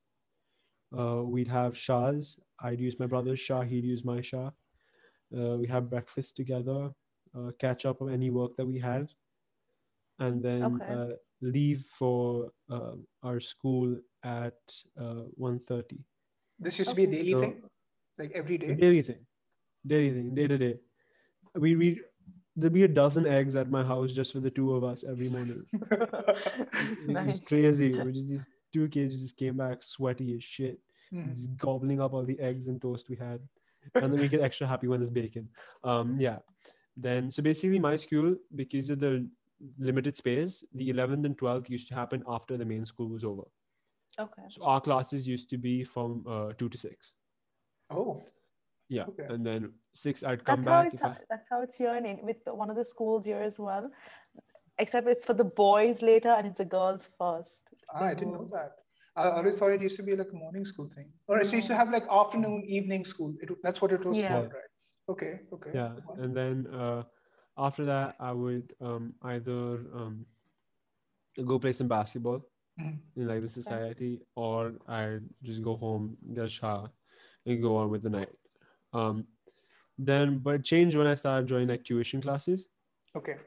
Uh, 0.97 1.21
we'd 1.23 1.47
have 1.47 1.77
shahs 1.77 2.37
I'd 2.59 2.79
use 2.79 2.99
my 2.99 3.05
brother's 3.05 3.39
Shah, 3.39 3.61
he'd 3.61 3.85
use 3.85 4.03
my 4.03 4.21
Shah. 4.21 4.49
Uh, 5.37 5.57
we 5.57 5.67
have 5.67 5.89
breakfast 5.89 6.35
together, 6.35 6.89
uh, 7.37 7.51
catch 7.59 7.85
up 7.85 8.01
on 8.01 8.09
any 8.09 8.29
work 8.31 8.55
that 8.57 8.65
we 8.65 8.79
had, 8.79 9.11
and 10.19 10.41
then 10.43 10.63
Okay. 10.63 10.93
uh, 10.93 11.09
leave 11.41 11.85
for 11.97 12.51
uh, 12.69 12.95
our 13.23 13.39
school 13.39 13.95
at 14.23 14.57
uh, 14.99 15.23
1.30. 15.39 15.97
This 16.59 16.79
used 16.79 16.89
to 16.89 16.95
be 16.95 17.03
a 17.03 17.07
daily 17.07 17.31
So- 17.31 17.39
thing, 17.41 17.61
like 18.17 18.31
every 18.33 18.57
day. 18.57 18.73
Daily 18.73 19.01
thing, 19.01 19.25
daily 19.85 20.11
thing, 20.11 20.33
day 20.33 20.47
to 20.47 20.57
day. 20.57 20.75
We 21.55 21.75
we 21.75 22.01
there'd 22.55 22.73
be 22.73 22.83
a 22.83 22.87
dozen 22.87 23.27
eggs 23.27 23.55
at 23.55 23.69
my 23.69 23.83
house 23.83 24.13
just 24.13 24.33
for 24.33 24.39
the 24.39 24.49
two 24.49 24.73
of 24.73 24.83
us 24.83 25.03
every 25.03 25.29
morning. 25.29 25.63
It 25.73 27.07
Nice. 27.09 27.27
was 27.27 27.39
crazy. 27.41 27.93
We 27.93 28.11
just 28.11 28.29
these 28.29 28.45
two 28.73 28.87
kids 28.89 29.21
just 29.21 29.37
came 29.37 29.57
back 29.57 29.83
sweaty 29.83 30.35
as 30.35 30.43
shit, 30.43 30.79
Mhm. 31.13 31.35
just 31.35 31.57
gobbling 31.57 32.01
up 32.01 32.13
all 32.13 32.25
the 32.25 32.39
eggs 32.39 32.67
and 32.67 32.81
toast 32.81 33.09
we 33.09 33.15
had, 33.15 33.39
and 33.95 34.11
then 34.11 34.19
we 34.19 34.27
get 34.27 34.41
extra 34.41 34.65
happy 34.67 34.87
when 34.87 34.99
there's 34.99 35.11
bacon. 35.13 35.47
Um, 35.83 36.19
yeah. 36.19 36.39
Then 36.97 37.29
so 37.29 37.43
basically, 37.43 37.77
my 37.79 37.95
school 37.97 38.35
because 38.55 38.89
of 38.89 38.99
the 38.99 39.29
limited 39.79 40.15
space, 40.15 40.63
the 40.73 40.89
11th 40.89 41.25
and 41.25 41.37
12th 41.37 41.69
used 41.69 41.87
to 41.89 41.95
happen 41.95 42.23
after 42.27 42.57
the 42.57 42.65
main 42.65 42.85
school 42.85 43.09
was 43.09 43.23
over. 43.23 43.43
Okay. 44.19 44.43
So 44.49 44.63
our 44.63 44.81
classes 44.81 45.27
used 45.27 45.49
to 45.51 45.57
be 45.57 45.83
from 45.83 46.23
uh, 46.27 46.53
two 46.53 46.69
to 46.69 46.77
six. 46.77 47.13
Oh, 47.89 48.21
Yeah, 48.89 49.05
Okay. 49.09 49.25
and 49.33 49.45
then 49.45 49.73
six 49.93 50.23
I'd 50.23 50.43
come 50.45 50.59
That's 50.59 50.67
how 50.67 50.83
back. 50.83 50.93
it's 50.93 51.01
I- 51.03 51.17
that's 51.29 51.49
how 51.49 51.61
it's 51.61 51.77
here 51.77 51.93
in, 51.95 52.05
in 52.05 52.25
with 52.25 52.43
the, 52.45 52.53
one 52.55 52.69
of 52.69 52.75
the 52.77 52.85
schools 52.85 53.25
here 53.25 53.41
as 53.41 53.59
well. 53.59 53.89
Except 54.79 55.07
it's 55.07 55.25
for 55.25 55.33
the 55.33 55.43
boys 55.43 56.01
later 56.01 56.29
and 56.29 56.47
it's 56.47 56.59
the 56.59 56.65
girls 56.65 57.09
first. 57.17 57.61
ah, 57.93 58.05
I 58.05 58.13
didn't 58.13 58.33
know 58.33 58.47
that. 58.53 58.71
I 59.15 59.23
I 59.27 59.37
always 59.37 59.57
thought 59.59 59.71
it 59.77 59.81
used 59.81 59.97
to 59.97 60.03
be 60.03 60.15
like 60.15 60.31
a 60.31 60.35
morning 60.45 60.65
school 60.71 60.87
thing, 60.95 61.07
or 61.27 61.39
it 61.39 61.51
used 61.51 61.67
to 61.67 61.75
have 61.75 61.89
like 61.97 62.05
afternoon, 62.21 62.63
evening 62.77 63.03
school. 63.13 63.33
It, 63.41 63.49
that's 63.63 63.81
what 63.81 63.91
it 63.91 64.05
was 64.05 64.19
Yeah. 64.19 64.27
called, 64.33 64.53
right? 64.59 64.71
Okay, 65.13 65.33
okay. 65.55 65.71
yeah 65.73 65.91
and 66.23 66.35
then 66.39 66.67
uh, 66.81 67.03
after 67.57 67.85
that 67.85 68.15
i 68.19 68.31
would 68.31 68.73
um, 68.81 69.13
either 69.23 69.79
um, 70.01 70.25
go 71.45 71.59
play 71.59 71.73
some 71.73 71.87
basketball 71.87 72.41
Mhm. 72.77 73.01
in 73.15 73.27
like 73.27 73.41
the 73.41 73.49
society 73.49 74.19
or 74.35 74.73
i 74.87 75.17
just 75.43 75.61
go 75.63 75.75
home 75.75 76.17
get 76.33 76.45
a 76.45 76.49
shower 76.49 76.89
and 77.45 77.61
go 77.61 77.75
on 77.77 77.89
with 77.89 78.03
the 78.03 78.09
night 78.09 78.29
um, 78.93 79.25
then 79.97 80.39
but 80.39 80.55
it 80.55 80.63
changed 80.65 80.97
when 80.97 81.07
i 81.07 81.13
started 81.15 81.47
joining 81.47 81.67
like 81.67 81.83
tuition 81.83 82.21
classes 82.21 82.67
Okay. 83.15 83.37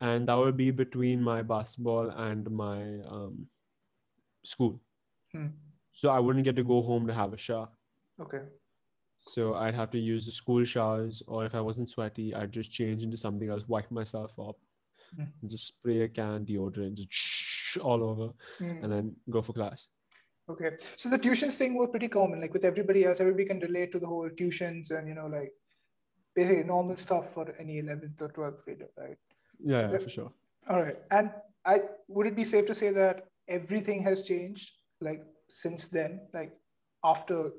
and 0.00 0.28
that 0.28 0.34
would 0.36 0.56
be 0.56 0.70
between 0.70 1.22
my 1.22 1.42
basketball 1.42 2.10
and 2.10 2.50
my 2.50 2.98
um, 3.08 3.46
school 4.44 4.80
Hmm. 5.32 5.48
so 5.92 6.08
i 6.10 6.18
wouldn't 6.18 6.44
get 6.44 6.56
to 6.56 6.64
go 6.64 6.80
home 6.82 7.06
to 7.06 7.14
have 7.14 7.32
a 7.32 7.38
shower 7.38 7.68
Okay. 8.18 8.48
So 9.26 9.54
I'd 9.54 9.74
have 9.74 9.90
to 9.92 9.98
use 9.98 10.26
the 10.26 10.32
school 10.32 10.64
showers, 10.64 11.22
or 11.26 11.44
if 11.46 11.54
I 11.54 11.60
wasn't 11.60 11.88
sweaty, 11.88 12.34
I'd 12.34 12.52
just 12.52 12.70
change 12.70 13.02
into 13.04 13.16
something 13.16 13.48
else, 13.48 13.66
wipe 13.68 13.90
myself 13.90 14.32
up, 14.38 14.56
Mm. 15.16 15.28
and 15.42 15.50
just 15.50 15.66
spray 15.68 16.00
a 16.02 16.08
can 16.08 16.44
deodorant, 16.44 16.94
just 16.96 17.78
all 17.78 18.02
over, 18.02 18.32
Hmm. 18.58 18.82
and 18.82 18.92
then 18.92 19.16
go 19.30 19.42
for 19.42 19.52
class. 19.52 19.88
Okay. 20.48 20.76
So 20.96 21.08
the 21.08 21.18
tuitions 21.18 21.56
thing 21.56 21.74
were 21.74 21.88
pretty 21.88 22.08
common. 22.08 22.40
Like 22.40 22.52
with 22.52 22.64
everybody 22.64 23.04
else, 23.04 23.20
everybody 23.20 23.44
can 23.46 23.60
relate 23.60 23.92
to 23.92 23.98
the 23.98 24.06
whole 24.06 24.28
tuitions 24.28 24.90
and 24.90 25.08
you 25.08 25.14
know 25.14 25.26
like 25.26 25.52
basically 26.34 26.64
normal 26.64 26.96
stuff 26.96 27.32
for 27.32 27.54
any 27.58 27.80
11th 27.80 28.20
or 28.20 28.28
12th 28.28 28.64
grader, 28.64 28.88
right? 28.98 29.16
Yeah, 29.60 29.86
So 29.86 29.92
yeah, 29.92 29.98
for 29.98 30.08
sure. 30.10 30.32
All 30.68 30.82
right. 30.82 30.96
And 31.10 31.30
I 31.64 31.82
would 32.08 32.26
it 32.26 32.36
be 32.36 32.44
safe 32.44 32.66
to 32.66 32.74
say 32.74 32.90
that 32.90 33.26
everything 33.48 34.02
has 34.02 34.20
changed 34.22 34.72
like 35.00 35.24
since 35.48 35.88
then, 35.88 36.28
like 36.34 36.52
after 37.04 37.52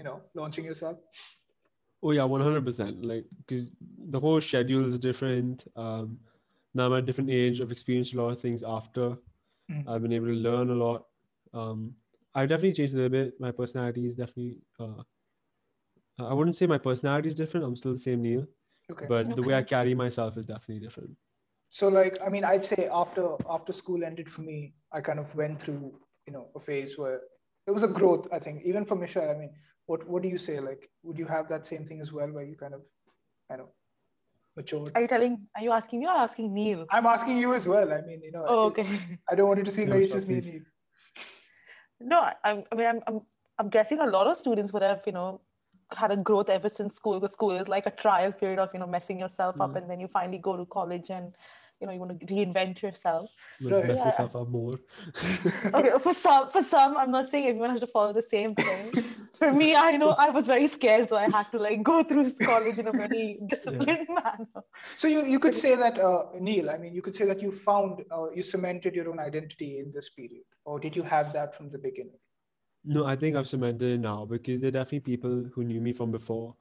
you 0.00 0.04
know 0.08 0.20
launching 0.34 0.64
yourself? 0.64 0.98
Oh 2.02 2.12
yeah, 2.12 2.24
one 2.24 2.40
hundred 2.40 2.64
percent. 2.64 3.04
Like 3.04 3.26
because 3.40 3.72
the 4.14 4.20
whole 4.24 4.40
schedule 4.40 4.86
is 4.86 4.98
different. 4.98 5.64
Um, 5.76 6.18
now 6.74 6.86
I'm 6.86 6.94
at 6.94 7.00
a 7.00 7.06
different 7.08 7.30
age. 7.30 7.60
I've 7.60 7.76
experienced 7.76 8.14
a 8.14 8.22
lot 8.22 8.30
of 8.30 8.40
things 8.40 8.62
after. 8.76 9.06
Mm. 9.70 9.86
I've 9.86 10.02
been 10.04 10.14
able 10.18 10.32
to 10.34 10.40
learn 10.48 10.70
a 10.70 10.78
lot. 10.86 11.04
Um, 11.52 11.92
I've 12.34 12.48
definitely 12.48 12.72
changed 12.78 12.94
a 12.94 12.96
little 12.96 13.16
bit. 13.18 13.38
My 13.46 13.50
personality 13.62 14.06
is 14.06 14.14
definitely. 14.14 14.62
Uh, 14.78 15.02
I 16.18 16.34
wouldn't 16.38 16.56
say 16.56 16.66
my 16.66 16.78
personality 16.78 17.28
is 17.28 17.34
different. 17.34 17.66
I'm 17.66 17.76
still 17.76 17.92
the 17.92 18.06
same 18.06 18.22
Neil, 18.22 18.46
Okay. 18.90 19.06
but 19.06 19.34
the 19.36 19.42
way 19.42 19.54
I 19.54 19.62
carry 19.62 19.94
myself 19.94 20.38
is 20.38 20.46
definitely 20.46 20.80
different. 20.86 21.10
So 21.80 21.88
like 21.88 22.18
I 22.26 22.30
mean 22.34 22.44
I'd 22.52 22.64
say 22.64 22.88
after 23.02 23.24
after 23.56 23.72
school 23.82 24.04
ended 24.10 24.30
for 24.36 24.42
me, 24.52 24.58
I 24.92 25.00
kind 25.08 25.20
of 25.24 25.34
went 25.42 25.60
through, 25.62 25.84
you 26.26 26.32
know, 26.32 26.46
a 26.56 26.60
phase 26.60 26.96
where 26.98 27.20
it 27.66 27.72
was 27.78 27.82
a 27.82 27.88
growth, 27.88 28.26
I 28.32 28.38
think. 28.38 28.62
Even 28.64 28.84
for 28.84 28.96
Misha, 28.96 29.22
I 29.34 29.36
mean, 29.38 29.52
what 29.90 30.06
what 30.06 30.22
do 30.24 30.28
you 30.34 30.38
say? 30.46 30.56
Like 30.70 30.88
would 31.02 31.18
you 31.22 31.26
have 31.26 31.48
that 31.52 31.66
same 31.72 31.84
thing 31.84 32.00
as 32.00 32.12
well 32.16 32.28
where 32.36 32.44
you 32.50 32.56
kind 32.64 32.74
of 32.78 32.82
kind 33.48 33.60
of 33.64 33.68
matured? 34.56 34.92
Are 34.94 35.02
you 35.04 35.08
telling 35.14 35.34
are 35.56 35.62
you 35.68 35.72
asking 35.78 36.00
me 36.00 36.06
or 36.06 36.18
asking 36.26 36.54
Neil? 36.58 36.86
I'm 36.98 37.06
asking 37.14 37.38
you 37.44 37.54
as 37.60 37.66
well. 37.74 37.92
I 37.98 38.00
mean, 38.10 38.20
you 38.28 38.32
know, 38.36 38.44
Oh, 38.46 38.60
okay. 38.70 38.86
I 39.30 39.34
don't 39.34 39.48
want 39.52 39.60
it 39.64 39.70
to 39.70 39.74
seem 39.78 39.88
No, 39.88 39.96
like 39.96 40.04
it's 40.04 40.12
just 40.18 40.28
me 40.28 40.34
and 40.34 40.42
please. 40.44 40.54
you. 40.54 40.64
No, 42.12 42.18
I, 42.28 42.34
I'm- 42.44 42.64
I 42.72 42.74
mean, 42.80 42.86
I'm, 42.92 43.00
I'm, 43.08 43.20
I'm 43.58 43.68
guessing 43.78 43.98
a 44.04 44.06
lot 44.16 44.26
of 44.26 44.36
students 44.42 44.72
would 44.74 44.82
have, 44.90 45.02
you 45.06 45.12
know, 45.12 45.40
had 46.02 46.10
a 46.12 46.16
growth 46.28 46.48
ever 46.48 46.68
since 46.76 46.94
school. 47.00 47.18
Because 47.20 47.32
school 47.38 47.50
is 47.62 47.68
like 47.68 47.86
a 47.86 47.90
trial 48.04 48.32
period 48.42 48.58
of, 48.58 48.70
you 48.72 48.80
know, 48.82 48.86
messing 48.86 49.18
yourself 49.24 49.60
up, 49.60 49.72
Mm. 49.72 49.76
and 49.80 49.90
then 49.90 50.00
you 50.04 50.08
finally 50.14 50.38
go 50.38 50.56
to 50.60 50.64
college 50.76 51.10
and, 51.16 51.34
you 51.80 51.86
know, 51.86 51.92
you 51.92 52.00
want 52.04 52.18
to 52.20 52.26
reinvent 52.34 52.80
yourself. 52.86 53.26
Let's 53.60 53.74
Right. 53.74 53.88
mess 53.88 53.98
Yeah. 53.98 54.06
yourself 54.06 54.36
up 54.42 54.48
more. 54.48 54.78
Okay, 55.74 55.90
for 56.06 56.14
some, 56.14 56.48
for 56.56 56.62
some, 56.62 56.96
I'm 56.96 57.10
not 57.18 57.28
saying 57.28 57.48
everyone 57.48 57.70
has 57.76 57.80
to 57.80 57.86
follow 57.98 58.14
the 58.22 58.22
same 58.34 58.54
thing. 58.54 58.92
For 59.40 59.52
me, 59.52 59.74
I 59.74 59.96
know 59.96 60.10
I 60.10 60.28
was 60.28 60.46
very 60.46 60.68
scared, 60.68 61.08
so 61.08 61.16
I 61.16 61.30
had 61.30 61.50
to 61.52 61.58
like 61.58 61.82
go 61.82 62.04
through 62.04 62.30
college 62.42 62.76
in 62.78 62.88
a 62.88 62.92
very 62.92 63.38
disciplined 63.48 64.06
manner. 64.08 64.46
So 64.96 65.08
you, 65.08 65.24
you 65.24 65.38
could 65.38 65.54
say 65.54 65.76
that 65.76 65.98
uh, 65.98 66.24
Neil, 66.38 66.68
I 66.68 66.76
mean, 66.76 66.94
you 66.94 67.00
could 67.00 67.16
say 67.16 67.24
that 67.24 67.40
you 67.40 67.50
found 67.50 68.04
uh, 68.12 68.30
you 68.34 68.42
cemented 68.42 68.94
your 68.94 69.08
own 69.08 69.18
identity 69.18 69.78
in 69.78 69.92
this 69.94 70.10
period, 70.10 70.44
or 70.66 70.78
did 70.78 70.94
you 70.94 71.02
have 71.02 71.32
that 71.32 71.54
from 71.54 71.70
the 71.70 71.78
beginning? 71.78 72.18
No, 72.84 73.06
I 73.06 73.16
think 73.16 73.34
I've 73.34 73.48
cemented 73.48 73.94
it 73.94 74.00
now 74.00 74.26
because 74.26 74.60
there 74.60 74.68
are 74.68 74.72
definitely 74.72 75.00
people 75.00 75.44
who 75.54 75.64
knew 75.64 75.80
me 75.80 75.94
from 75.94 76.10
before, 76.10 76.54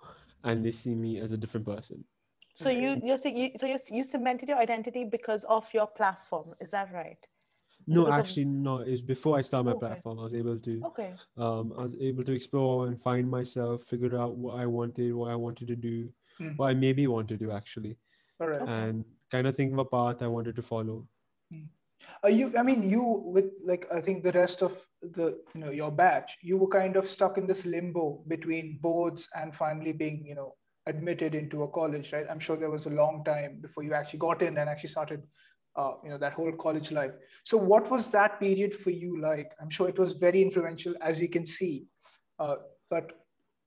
and 0.46 0.66
they 0.66 0.72
see 0.72 0.96
me 0.96 1.20
as 1.20 1.34
a 1.34 1.38
different 1.38 1.66
person. 1.66 2.06
So 2.56 2.70
you, 2.70 3.00
you're 3.04 3.18
saying 3.18 3.38
you, 3.38 3.52
so 3.58 3.68
you, 3.68 3.78
you 3.92 4.04
cemented 4.06 4.48
your 4.48 4.58
identity 4.58 5.04
because 5.04 5.44
of 5.46 5.68
your 5.74 5.88
platform. 5.88 6.54
Is 6.62 6.72
that 6.72 6.94
right? 6.94 7.18
No, 7.90 8.06
Because 8.06 8.20
of- 8.20 8.26
actually, 8.26 8.46
no. 8.46 8.78
It's 8.82 9.02
before 9.02 9.38
I 9.38 9.42
started 9.42 9.66
my 9.66 9.72
Okay. 9.72 9.80
platform. 9.88 10.20
I 10.20 10.24
was 10.24 10.36
able 10.36 10.60
to, 10.60 10.82
Okay. 10.90 11.14
um, 11.38 11.74
I 11.76 11.82
was 11.82 11.96
able 12.00 12.24
to 12.24 12.32
explore 12.34 12.86
and 12.88 13.02
find 13.02 13.28
myself, 13.30 13.84
figure 13.86 14.16
out 14.16 14.36
what 14.38 14.60
I 14.60 14.68
wanted, 14.68 15.12
what 15.16 15.32
I 15.32 15.36
wanted 15.36 15.68
to 15.70 15.76
do, 15.76 16.14
Hmm. 16.38 16.52
what 16.58 16.68
I 16.68 16.74
maybe 16.76 17.08
want 17.08 17.28
to 17.30 17.38
do 17.38 17.50
actually, 17.52 17.98
All 18.40 18.48
right. 18.48 18.62
Okay. 18.62 18.72
and 18.72 19.04
kind 19.32 19.48
of 19.48 19.56
think 19.56 19.74
of 19.74 19.80
a 19.80 19.86
path 19.86 20.22
I 20.22 20.28
wanted 20.28 20.56
to 20.58 20.62
follow. 20.62 21.08
Are 22.24 22.30
you, 22.30 22.56
I 22.58 22.62
mean, 22.64 22.90
you 22.90 23.02
with 23.04 23.50
like, 23.64 23.92
I 23.92 24.00
think 24.02 24.24
the 24.24 24.32
rest 24.34 24.62
of 24.62 24.74
the, 25.02 25.42
you 25.56 25.62
know, 25.62 25.72
your 25.72 25.92
batch, 25.92 26.38
you 26.42 26.58
were 26.58 26.68
kind 26.70 26.96
of 26.96 27.08
stuck 27.08 27.38
in 27.40 27.48
this 27.48 27.66
limbo 27.66 28.24
between 28.28 28.78
boards 28.82 29.28
and 29.36 29.54
finally 29.54 29.92
being, 29.94 30.26
you 30.26 30.36
know, 30.36 30.56
admitted 30.86 31.34
into 31.36 31.64
a 31.64 31.68
college, 31.68 32.14
right? 32.14 32.26
I'm 32.30 32.40
sure 32.40 32.56
there 32.56 32.72
was 32.72 32.86
a 32.86 32.92
long 32.92 33.24
time 33.26 33.60
before 33.62 33.84
you 33.84 33.94
actually 33.94 34.20
got 34.20 34.42
in 34.44 34.58
and 34.60 34.70
actually 34.70 34.90
started, 34.90 35.24
uh, 35.76 35.94
you 36.04 36.10
know, 36.10 36.18
that 36.18 36.34
whole 36.34 36.52
college 36.52 36.92
life. 36.92 37.12
So 37.44 37.58
what 37.58 37.90
was 37.90 38.12
that 38.12 38.40
period 38.40 38.76
for 38.76 38.90
you 38.90 39.22
like? 39.22 39.54
I'm 39.62 39.70
sure 39.70 39.88
it 39.90 40.00
was 40.00 40.14
very 40.14 40.42
influential 40.42 40.94
as 41.02 41.22
you 41.22 41.30
can 41.30 41.46
see, 41.46 41.86
uh, 42.40 42.56
but 42.90 43.12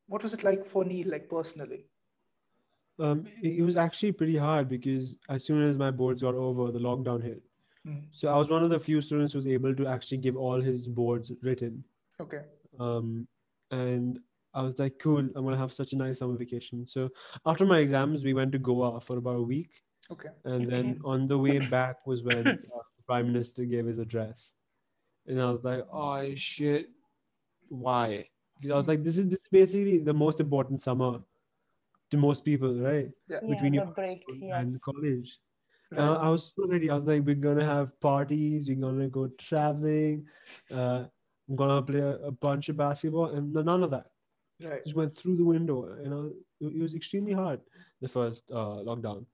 what 0.07 0.23
was 0.23 0.35
it 0.35 0.45
like 0.45 0.67
for 0.67 0.85
Neil, 0.85 1.09
like 1.09 1.29
personally? 1.29 1.87
Um, 2.99 3.25
it, 3.43 3.63
was 3.63 3.77
actually 3.77 4.13
pretty 4.13 4.37
hard 4.37 4.69
because 4.69 5.17
as 5.29 5.45
soon 5.45 5.67
as 5.67 5.79
my 5.79 5.91
boards 5.91 6.23
got 6.23 6.35
over, 6.35 6.71
the 6.71 6.79
lockdown 6.79 7.23
hit. 7.23 7.43
Hmm. 7.85 8.01
So 8.11 8.29
I 8.29 8.37
was 8.37 8.51
one 8.51 8.63
of 8.63 8.71
the 8.71 8.79
few 8.79 9.01
students 9.01 9.33
who 9.33 9.39
was 9.39 9.47
able 9.47 9.75
to 9.75 9.87
actually 9.87 10.19
give 10.19 10.37
all 10.37 10.61
his 10.61 10.87
boards 10.87 11.33
written. 11.43 11.83
Okay. 12.21 12.43
um, 12.79 13.27
and 13.71 14.21
I 14.55 14.63
was 14.63 14.79
like, 14.79 14.99
cool, 14.99 15.19
I'm 15.19 15.45
gonna 15.45 15.57
have 15.57 15.73
such 15.73 15.95
a 15.95 15.97
nice 15.97 16.19
summer 16.19 16.37
vacation. 16.37 16.87
So 16.87 17.09
after 17.47 17.65
my 17.65 17.79
exams, 17.79 18.25
we 18.25 18.35
went 18.35 18.53
to 18.53 18.59
Goa 18.59 19.01
for 19.01 19.17
about 19.17 19.37
a 19.37 19.43
week, 19.43 19.83
Okay. 20.11 20.31
and 20.45 20.67
Okay. 20.67 20.67
then 20.67 21.01
on 21.05 21.27
the 21.27 21.39
way 21.39 21.59
back 21.59 22.07
was 22.07 22.23
when 22.23 22.47
uh, 22.47 22.85
the 22.97 23.03
prime 23.07 23.33
minister 23.33 23.65
gave 23.65 23.87
his 23.87 23.99
address, 23.99 24.55
and 25.27 25.41
I 25.41 25.49
was 25.49 25.63
like, 25.65 25.87
oh 25.93 26.35
shit, 26.35 26.91
why? 27.69 28.29
Because 28.61 28.75
I 28.75 28.77
was 28.77 28.89
like, 28.89 29.05
this 29.05 29.17
is 29.17 29.29
this 29.29 29.41
is 29.41 29.49
basically 29.51 29.99
the 29.99 30.15
most 30.15 30.41
important 30.41 30.83
summer 30.83 31.21
to 32.11 32.17
most 32.17 32.45
people, 32.45 32.75
right? 32.75 33.11
Yeah. 33.29 33.41
Between 33.49 33.73
the 33.73 33.79
your 33.79 33.87
break, 33.87 34.25
yes. 34.29 34.53
and 34.55 34.81
college. 34.83 35.39
Right. 35.91 36.01
Uh, 36.01 36.17
I 36.17 36.29
was 36.29 36.53
so 36.55 36.67
ready. 36.67 36.91
I 36.91 36.95
was 36.95 37.05
like, 37.05 37.25
we're 37.25 37.35
gonna 37.35 37.65
have 37.65 37.99
parties, 38.01 38.69
we're 38.69 38.77
gonna 38.77 39.09
go 39.09 39.29
traveling, 39.39 40.27
uh, 40.73 41.05
I'm 41.49 41.57
gonna 41.57 41.83
play 41.83 42.01
a, 42.01 42.17
a 42.17 42.31
bunch 42.31 42.69
of 42.69 42.77
basketball, 42.77 43.27
and 43.27 43.53
none 43.53 43.83
of 43.83 43.91
that 43.91 44.07
right. 44.63 44.83
just 44.85 44.97
went 44.97 45.15
through 45.15 45.37
the 45.37 45.45
window. 45.45 45.97
You 46.03 46.09
know, 46.09 46.33
it, 46.61 46.77
it 46.77 46.81
was 46.81 46.95
extremely 46.95 47.33
hard 47.33 47.61
the 48.01 48.09
first 48.09 48.45
uh, 48.51 48.81
lockdown. 48.87 49.27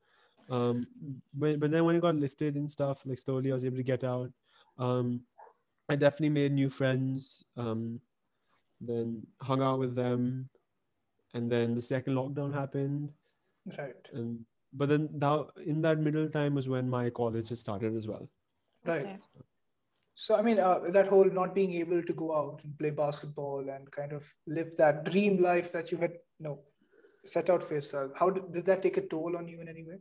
Um, 0.50 0.82
but, 1.34 1.60
but 1.60 1.70
then 1.70 1.84
when 1.84 1.96
it 1.96 2.00
got 2.02 2.16
lifted 2.16 2.56
and 2.56 2.70
stuff, 2.70 3.02
like 3.04 3.18
slowly 3.18 3.50
I 3.50 3.54
was 3.54 3.64
able 3.64 3.76
to 3.76 3.82
get 3.82 4.04
out. 4.04 4.30
Um, 4.78 5.22
I 5.88 5.96
definitely 5.96 6.30
made 6.30 6.52
new 6.52 6.70
friends. 6.70 7.44
Um, 7.56 8.00
then 8.80 9.26
hung 9.42 9.62
out 9.62 9.78
with 9.78 9.94
them, 9.94 10.48
and 11.34 11.50
then 11.50 11.74
the 11.74 11.82
second 11.82 12.14
lockdown 12.14 12.54
happened, 12.54 13.10
Right. 13.76 14.08
and 14.12 14.44
but 14.72 14.88
then 14.88 15.08
now 15.12 15.48
in 15.64 15.82
that 15.82 15.98
middle 15.98 16.28
time 16.28 16.54
was 16.54 16.68
when 16.68 16.88
my 16.88 17.10
college 17.10 17.48
had 17.48 17.58
started 17.58 17.96
as 17.96 18.06
well. 18.06 18.30
Right. 18.84 19.06
Okay. 19.06 19.18
So 20.14 20.36
I 20.36 20.42
mean, 20.42 20.58
uh, 20.58 20.80
that 20.90 21.08
whole 21.08 21.24
not 21.24 21.54
being 21.54 21.72
able 21.74 22.02
to 22.02 22.12
go 22.12 22.36
out 22.36 22.60
and 22.64 22.78
play 22.78 22.90
basketball 22.90 23.68
and 23.68 23.90
kind 23.90 24.12
of 24.12 24.24
live 24.46 24.76
that 24.76 25.04
dream 25.10 25.42
life 25.42 25.72
that 25.72 25.90
you 25.90 25.98
had, 25.98 26.12
you 26.38 26.44
know, 26.44 26.60
set 27.24 27.50
out 27.50 27.62
for 27.62 27.74
yourself. 27.74 28.12
How 28.14 28.30
did, 28.30 28.52
did 28.52 28.66
that 28.66 28.82
take 28.82 28.96
a 28.96 29.02
toll 29.02 29.36
on 29.36 29.48
you 29.48 29.60
in 29.60 29.68
any 29.68 29.84
way? 29.84 29.98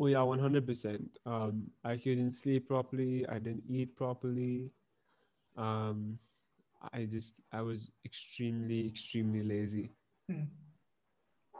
Oh 0.00 0.06
yeah, 0.06 0.22
one 0.22 0.38
hundred 0.38 0.66
percent. 0.66 1.18
Um, 1.26 1.70
I 1.84 1.98
couldn't 1.98 2.32
sleep 2.32 2.68
properly. 2.68 3.26
I 3.28 3.38
didn't 3.38 3.64
eat 3.68 3.94
properly. 3.96 4.70
Um, 5.58 6.18
I 6.94 7.04
just 7.04 7.34
I 7.52 7.60
was 7.60 7.90
extremely 8.06 8.86
extremely 8.88 9.42
lazy. 9.42 9.90
Hmm. 10.30 10.44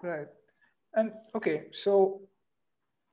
Right. 0.03 0.29
And 0.95 1.13
okay, 1.35 1.67
so 1.71 2.23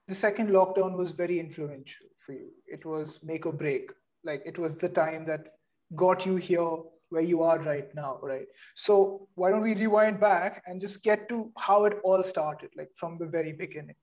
the 0.07 0.15
second 0.15 0.49
lockdown 0.49 0.95
was 0.95 1.11
very 1.11 1.41
influential 1.41 2.07
for 2.25 2.31
you. 2.31 2.51
It 2.65 2.85
was 2.85 3.19
make 3.21 3.45
or 3.45 3.51
break. 3.51 3.91
Like 4.23 4.43
it 4.45 4.57
was 4.57 4.77
the 4.77 4.87
time 4.87 5.25
that 5.25 5.55
got 5.93 6.25
you 6.25 6.37
here 6.37 6.77
where 7.09 7.21
you 7.21 7.43
are 7.43 7.59
right 7.59 7.93
now, 7.93 8.19
right? 8.21 8.47
So 8.75 9.27
why 9.35 9.49
don't 9.49 9.61
we 9.61 9.75
rewind 9.75 10.21
back 10.21 10.63
and 10.65 10.79
just 10.79 11.03
get 11.03 11.27
to 11.29 11.51
how 11.57 11.83
it 11.83 11.99
all 12.03 12.23
started, 12.23 12.69
like 12.77 12.91
from 12.95 13.17
the 13.17 13.25
very 13.25 13.51
beginning? 13.51 13.95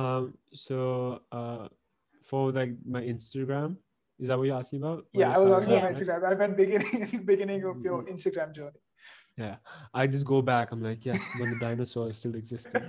Um, 0.00 0.34
so 0.52 1.20
uh, 1.32 1.68
for 2.22 2.52
like 2.52 2.72
my 2.86 3.02
Instagram, 3.02 3.76
is 4.18 4.28
that 4.28 4.38
what 4.38 4.46
you're 4.46 4.58
asking 4.58 4.82
about? 4.82 5.06
Yeah, 5.12 5.34
I 5.34 5.38
was 5.38 5.52
asking 5.52 5.78
about? 5.78 5.92
Instagram. 5.92 6.24
I 6.30 6.34
meant 6.34 6.56
beginning 6.56 7.22
beginning 7.32 7.64
of 7.64 7.82
your 7.82 8.04
Instagram 8.04 8.54
journey. 8.54 8.80
Yeah, 9.36 9.56
I 9.94 10.06
just 10.06 10.26
go 10.26 10.42
back. 10.42 10.72
I'm 10.72 10.80
like, 10.80 11.04
yes, 11.04 11.20
when 11.38 11.50
the 11.50 11.58
dinosaurs 11.58 12.18
still 12.18 12.34
existed. 12.34 12.82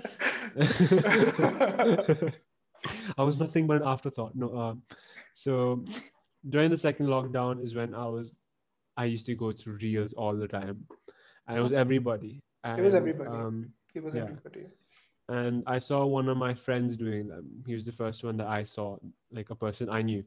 I 3.18 3.24
was 3.24 3.40
nothing 3.40 3.68
but 3.68 3.78
an 3.82 3.88
afterthought. 3.88 4.36
No, 4.36 4.58
um, 4.58 4.82
so 5.34 5.86
during 6.50 6.72
the 6.72 6.78
second 6.78 7.08
lockdown 7.08 7.64
is 7.64 7.76
when 7.76 7.94
I 7.94 8.08
was, 8.08 8.38
I 8.98 9.06
used 9.06 9.26
to 9.28 9.36
go 9.36 9.52
through 9.52 9.78
reels 9.82 10.14
all 10.14 10.36
the 10.36 10.48
time, 10.48 10.86
and 11.48 11.58
it 11.58 11.62
was 11.62 11.74
everybody. 11.74 12.42
It 12.66 12.82
was 12.82 12.96
everybody. 12.96 13.30
Um, 13.30 13.74
It 13.96 14.04
was 14.04 14.16
Yeah. 14.16 14.24
everybody. 14.24 14.68
And 15.30 15.64
I 15.68 15.80
saw 15.80 16.06
one 16.06 16.28
of 16.30 16.38
my 16.38 16.54
friends 16.54 16.96
doing 16.96 17.28
them. 17.28 17.46
He 17.66 17.74
was 17.74 17.86
the 17.86 17.92
first 17.92 18.24
one 18.24 18.38
that 18.38 18.48
I 18.48 18.64
saw, 18.64 18.98
like 19.32 19.50
a 19.50 19.56
person 19.56 19.90
I 19.90 20.02
knew, 20.02 20.24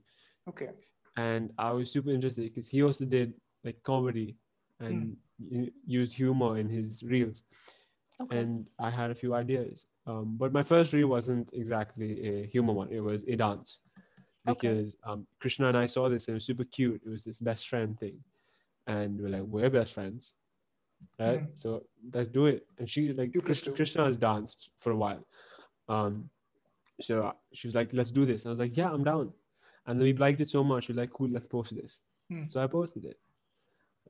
Okay. 0.49 0.71
and 1.17 1.53
I 1.59 1.71
was 1.73 1.91
super 1.91 2.11
interested 2.11 2.43
because 2.43 2.69
he 2.69 2.83
also 2.83 3.05
did 3.05 3.35
like 3.65 3.83
comedy 3.83 4.37
and 4.81 5.17
u- 5.39 5.71
used 5.87 6.13
humor 6.13 6.59
in 6.59 6.69
his 6.69 7.03
reels 7.03 7.43
Okay. 8.21 8.39
and 8.39 8.67
I 8.79 8.91
had 8.91 9.11
a 9.11 9.15
few 9.15 9.35
ideas. 9.35 9.87
Um, 10.07 10.37
but 10.39 10.53
my 10.53 10.63
first 10.63 10.93
reel 10.93 11.09
wasn't 11.09 11.51
exactly 11.53 12.11
a 12.29 12.47
humor 12.47 12.73
one; 12.73 12.91
it 12.93 13.01
was 13.01 13.25
a 13.25 13.37
dance 13.37 13.81
Okay. 14.49 14.69
because 14.69 14.97
um, 15.05 15.27
Krishna 15.41 15.69
and 15.69 15.77
I 15.77 15.87
saw 15.87 16.09
this 16.09 16.29
and 16.29 16.35
it 16.35 16.37
was 16.37 16.45
super 16.45 16.65
cute. 16.65 17.01
It 17.05 17.09
was 17.09 17.25
this 17.25 17.39
best 17.39 17.69
friend 17.69 17.99
thing, 17.99 18.19
and 18.87 19.21
we're 19.21 19.31
like, 19.31 19.43
we're 19.43 19.71
best 19.71 19.95
friends, 19.95 20.35
right? 21.19 21.43
Mhm. 21.43 21.59
So 21.59 21.85
let's 22.13 22.29
do 22.29 22.47
it. 22.47 22.67
And 22.79 22.89
she 22.89 23.13
like 23.13 23.33
Krishna. 23.45 23.73
Krishna 23.73 24.05
has 24.05 24.17
danced 24.19 24.71
for 24.81 24.93
a 24.93 24.97
while, 24.97 25.27
um, 25.89 26.29
so 27.01 27.33
she 27.53 27.67
was 27.67 27.75
like, 27.75 27.93
let's 27.93 28.11
do 28.13 28.25
this. 28.25 28.43
And 28.45 28.51
I 28.51 28.53
was 28.53 28.59
like, 28.59 28.77
yeah, 28.77 28.91
I'm 28.91 29.05
down. 29.05 29.33
And 29.87 29.99
then 30.01 30.05
we 30.05 30.13
liked 30.15 30.41
it 30.41 30.49
so 30.49 30.65
much, 30.65 30.89
we're 30.89 30.95
like, 30.95 31.11
cool, 31.13 31.29
let's 31.29 31.47
post 31.47 31.75
this. 31.75 32.01
Hmm. 32.31 32.45
So 32.49 32.63
I 32.63 32.67
posted 32.67 33.05
it. 33.05 33.19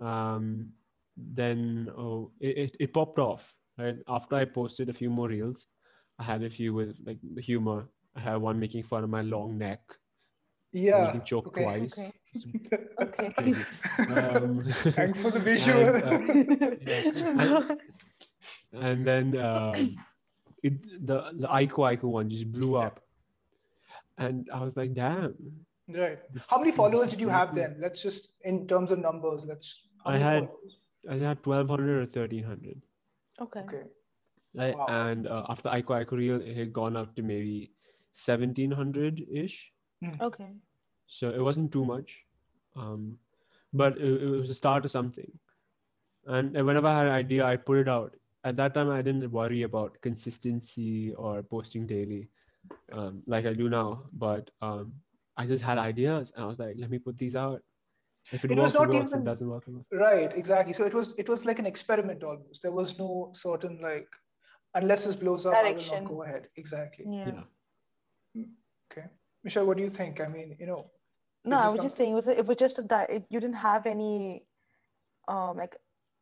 Um, 0.00 0.72
then 1.16 1.88
oh, 1.96 2.30
it, 2.40 2.58
it, 2.58 2.76
it 2.80 2.92
popped 2.92 3.18
off 3.18 3.54
right 3.78 3.96
after 4.08 4.36
I 4.36 4.44
posted 4.44 4.88
a 4.88 4.92
few 4.92 5.10
more 5.10 5.28
reels. 5.28 5.66
I 6.18 6.24
had 6.24 6.42
a 6.42 6.50
few 6.50 6.74
with 6.74 6.96
like 7.04 7.18
humor. 7.38 7.88
I 8.16 8.20
had 8.20 8.36
one 8.36 8.58
making 8.60 8.84
fun 8.84 9.02
of 9.04 9.10
my 9.10 9.22
long 9.22 9.58
neck. 9.58 9.80
and 10.72 10.82
Yeah. 10.82 11.10
can 11.12 11.24
choke 11.24 11.48
okay. 11.48 11.62
twice. 11.62 11.98
Okay. 11.98 12.12
It's 12.34 12.44
Okay. 13.00 13.54
Um, 14.10 14.64
Thanks 14.98 15.22
for 15.22 15.30
the 15.30 15.36
and, 15.42 15.44
visual. 15.44 15.84
uh, 15.96 16.10
yeah. 16.82 17.76
And, 18.72 19.06
and 19.06 19.06
then 19.06 19.26
um, 19.38 19.74
it, 20.62 21.06
the 21.06 21.30
the 21.38 21.46
Iko 21.46 21.78
Iko 21.96 22.04
one 22.04 22.28
just 22.28 22.50
blew 22.50 22.74
up, 22.76 23.00
and 24.18 24.48
I 24.52 24.62
was 24.64 24.76
like, 24.76 24.94
damn. 24.94 25.34
Right. 25.88 26.18
How 26.48 26.58
many 26.58 26.72
followers 26.72 27.10
did 27.10 27.20
you 27.20 27.28
have 27.28 27.54
then? 27.54 27.76
Let's 27.78 28.02
just, 28.02 28.34
in 28.42 28.66
terms 28.66 28.90
of 28.90 28.98
numbers, 28.98 29.44
let's. 29.46 29.86
I 30.04 30.16
had- 30.18 30.48
followers? 30.48 30.76
I 31.08 31.16
had 31.16 31.42
twelve 31.42 31.68
hundred 31.68 32.02
or 32.02 32.06
thirteen 32.06 32.42
hundred. 32.42 32.80
okay. 33.40 33.60
Okay. 33.60 33.82
Right? 34.54 34.76
Wow. 34.76 34.86
And 34.88 35.26
uh, 35.28 35.44
after 35.48 35.68
Iko 35.68 36.04
Iko 36.04 36.12
reel, 36.12 36.40
it 36.40 36.56
had 36.56 36.72
gone 36.72 36.96
up 36.96 37.14
to 37.16 37.22
maybe 37.22 37.70
seventeen 38.12 38.70
hundred 38.72 39.22
ish. 39.30 39.70
Okay. 40.20 40.50
So 41.06 41.28
it 41.30 41.40
wasn't 41.40 41.70
too 41.70 41.84
much, 41.84 42.23
um, 42.76 43.18
but 43.72 43.96
it, 43.98 44.22
it 44.22 44.26
was 44.28 44.50
a 44.50 44.54
start 44.54 44.84
of 44.84 44.90
something. 44.90 45.30
And 46.26 46.52
whenever 46.54 46.86
I 46.86 46.98
had 46.98 47.06
an 47.08 47.12
idea, 47.12 47.44
I 47.44 47.56
put 47.56 47.78
it 47.78 47.88
out. 47.88 48.16
At 48.44 48.56
that 48.56 48.74
time, 48.74 48.90
I 48.90 49.02
didn't 49.02 49.30
worry 49.30 49.62
about 49.62 50.00
consistency 50.00 51.12
or 51.14 51.42
posting 51.42 51.86
daily, 51.86 52.28
um, 52.92 53.22
like 53.26 53.46
I 53.46 53.52
do 53.54 53.68
now. 53.68 54.04
But 54.12 54.50
um, 54.62 54.92
I 55.36 55.46
just 55.46 55.62
had 55.62 55.78
ideas, 55.78 56.32
and 56.34 56.44
I 56.44 56.46
was 56.46 56.58
like, 56.58 56.76
"Let 56.78 56.90
me 56.90 56.98
put 56.98 57.18
these 57.18 57.36
out. 57.36 57.62
If 58.32 58.44
it, 58.44 58.50
It 58.52 58.58
was 58.58 58.74
works, 58.74 58.74
it 58.74 58.94
works. 58.94 59.10
If 59.12 59.16
even- 59.16 59.20
it 59.22 59.24
doesn't 59.30 59.48
work, 59.48 59.64
it 59.68 59.74
works." 59.74 59.86
Right. 59.92 60.32
Exactly. 60.36 60.72
So 60.72 60.84
it 60.84 60.94
was, 60.94 61.14
it 61.18 61.28
was 61.28 61.44
like 61.46 61.58
an 61.58 61.66
experiment 61.66 62.22
almost. 62.22 62.62
There 62.62 62.72
was 62.72 62.98
no 62.98 63.30
certain 63.32 63.78
like, 63.82 64.08
unless 64.74 65.04
this 65.06 65.16
blows 65.16 65.46
up, 65.46 65.54
I 65.54 65.72
will 65.72 65.92
not 65.92 66.04
go 66.04 66.22
ahead. 66.22 66.48
Exactly. 66.56 67.06
Yeah. 67.08 67.42
Yeah. 68.34 68.44
Okay. 68.92 69.06
Michelle, 69.42 69.66
what 69.66 69.76
do 69.76 69.82
you 69.82 69.88
think? 69.90 70.20
I 70.20 70.28
mean, 70.28 70.56
you 70.58 70.66
know, 70.66 70.90
No, 71.44 71.58
I 71.58 71.68
was 71.68 71.80
just 71.80 71.96
saying, 71.96 72.12
it 72.12 72.14
was 72.14 72.26
it 72.26 72.46
was 72.46 72.56
just 72.56 72.88
that 72.88 73.10
it, 73.10 73.24
you 73.28 73.38
didn't 73.38 73.56
have 73.56 73.86
any, 73.86 74.44
um, 75.28 75.56
like, 75.58 75.76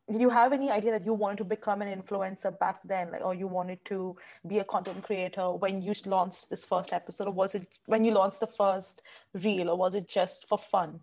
did 0.08 0.20
you 0.20 0.30
have 0.30 0.52
any 0.52 0.68
idea 0.70 0.90
that 0.90 1.04
you 1.04 1.14
wanted 1.14 1.38
to 1.38 1.44
become 1.44 1.80
an 1.80 2.02
influencer 2.02 2.58
back 2.58 2.80
then, 2.84 3.12
like, 3.12 3.24
or 3.24 3.34
you 3.34 3.46
wanted 3.46 3.84
to 3.84 4.16
be 4.46 4.58
a 4.58 4.64
content 4.64 5.02
creator 5.04 5.52
when 5.52 5.80
you 5.80 5.94
launched 6.06 6.50
this 6.50 6.64
first 6.64 6.92
episode, 6.92 7.28
or 7.28 7.32
was 7.32 7.54
it 7.54 7.66
when 7.86 8.04
you 8.04 8.12
launched 8.12 8.40
the 8.40 8.48
first 8.48 9.02
reel, 9.34 9.70
or 9.70 9.76
was 9.76 9.94
it 9.94 10.08
just 10.08 10.48
for 10.48 10.58
fun? 10.58 10.98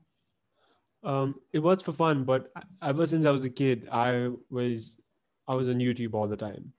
Um, 1.01 1.36
it 1.53 1.60
was 1.60 1.82
for 1.82 1.93
fun, 1.93 2.25
but 2.25 2.51
ever 2.82 3.05
since 3.08 3.25
I 3.25 3.32
was 3.32 3.45
a 3.45 3.49
kid, 3.49 3.88
I 3.89 4.32
was 4.49 4.95
I 5.47 5.55
was 5.55 5.69
on 5.69 5.77
YouTube 5.77 6.13
all 6.13 6.27
the 6.27 6.36
time. 6.36 6.73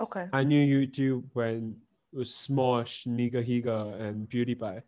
Okay. 0.00 0.26
I 0.32 0.42
knew 0.44 0.86
YouTube 0.86 1.24
when 1.34 1.76
it 2.12 2.16
was 2.16 2.30
Smosh, 2.30 3.06
Nigahiga, 3.06 4.00
and 4.00 4.28
PewDiePie. 4.28 4.82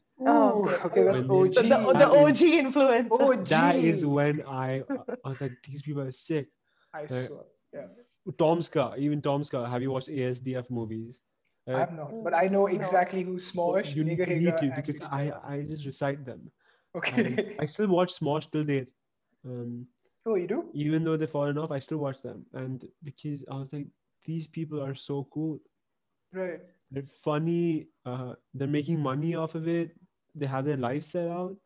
Oh, 0.53 0.65
okay. 0.69 0.85
okay, 0.87 1.03
that's 1.05 1.19
OG. 1.23 1.55
The, 1.55 1.63
the, 1.63 1.93
the 2.03 2.09
OG 2.09 2.31
is- 2.31 2.43
influencer. 2.65 3.21
OG. 3.39 3.45
That 3.47 3.77
is 3.77 4.05
when 4.07 4.43
I 4.47 4.83
I 5.25 5.29
was 5.29 5.41
like, 5.41 5.53
these 5.67 5.83
people 5.83 6.03
are 6.03 6.13
sick. 6.13 6.49
I 6.93 7.07
swear. 7.07 7.29
Yeah. 7.73 7.87
Tomska, 8.33 8.99
even 8.99 9.23
Tomska. 9.23 9.69
Have 9.69 9.83
you 9.83 9.91
watched 9.91 10.09
ASDF 10.09 10.69
movies? 10.71 11.23
I 11.69 11.79
have 11.81 11.93
not, 11.93 12.11
but 12.25 12.35
I 12.35 12.49
know 12.49 12.67
No. 12.67 12.75
exactly 12.79 13.23
who 13.23 13.37
Smosh, 13.37 13.95
you 13.95 14.03
need, 14.03 14.19
Nigga 14.19 14.29
need 14.41 14.57
to 14.59 14.73
because 14.75 15.01
I. 15.03 15.33
I 15.45 15.63
just 15.63 15.85
recite 15.87 16.25
them. 16.25 16.51
And 16.95 17.05
Okay. 17.05 17.57
I 17.61 17.65
still 17.67 17.87
watch 17.89 18.19
Smosh 18.19 18.51
till 18.51 18.65
date. 18.65 18.89
Um, 19.47 19.87
oh, 20.27 20.35
you 20.35 20.49
do? 20.49 20.65
even 20.75 21.05
though 21.05 21.17
they've 21.17 21.31
fallen 21.31 21.57
off, 21.59 21.71
I 21.71 21.79
still 21.79 21.99
watch 21.99 22.21
them. 22.23 22.45
And 22.53 22.85
because 23.05 23.45
I 23.51 23.55
was 23.55 23.73
like, 23.73 23.87
these 24.25 24.47
people 24.49 24.83
are 24.83 24.95
so 24.97 25.29
cool. 25.33 25.61
Right. 26.33 26.61
They're 26.91 27.05
funny. 27.25 27.87
Uh, 28.05 28.35
they're 28.55 28.67
making 28.81 29.01
money 29.01 29.37
off 29.37 29.55
of 29.55 29.69
it. 29.69 29.93
They 30.35 30.47
have 30.47 30.65
their 30.65 30.77
life 30.77 31.05
set 31.05 31.29
out. 31.29 31.57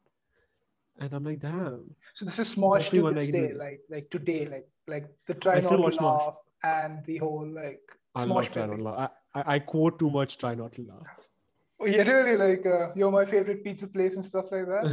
And 0.98 1.12
I'm 1.12 1.24
like, 1.24 1.40
damn. 1.40 1.94
So 2.14 2.24
this 2.24 2.38
is 2.38 2.54
Smosh 2.54 2.90
to 2.90 3.12
this 3.12 3.26
do 3.26 3.32
day, 3.32 3.48
this. 3.48 3.58
like 3.58 3.80
like 3.90 4.10
today, 4.10 4.46
like 4.46 4.68
like 4.86 5.06
the 5.26 5.34
try 5.34 5.56
I 5.56 5.60
not 5.60 5.70
to 5.70 5.78
watch 5.78 5.96
Smosh. 5.96 6.18
laugh 6.18 6.36
and 6.62 7.04
the 7.04 7.18
whole 7.18 7.46
like 7.46 7.80
I 8.14 8.24
Smosh 8.24 8.52
try 8.52 8.66
not 8.66 8.80
laugh. 8.80 9.10
I, 9.34 9.40
I, 9.40 9.54
I 9.54 9.58
quote 9.58 9.98
too 9.98 10.10
much, 10.10 10.38
try 10.38 10.54
not 10.54 10.72
to 10.74 10.82
laugh. 10.82 11.24
Oh, 11.80 11.86
yeah, 11.86 12.02
really 12.02 12.36
like 12.36 12.64
uh, 12.64 12.90
you're 12.94 13.10
my 13.10 13.24
favorite 13.24 13.64
pizza 13.64 13.88
place 13.88 14.14
and 14.14 14.24
stuff 14.24 14.52
like 14.52 14.66
that. 14.66 14.86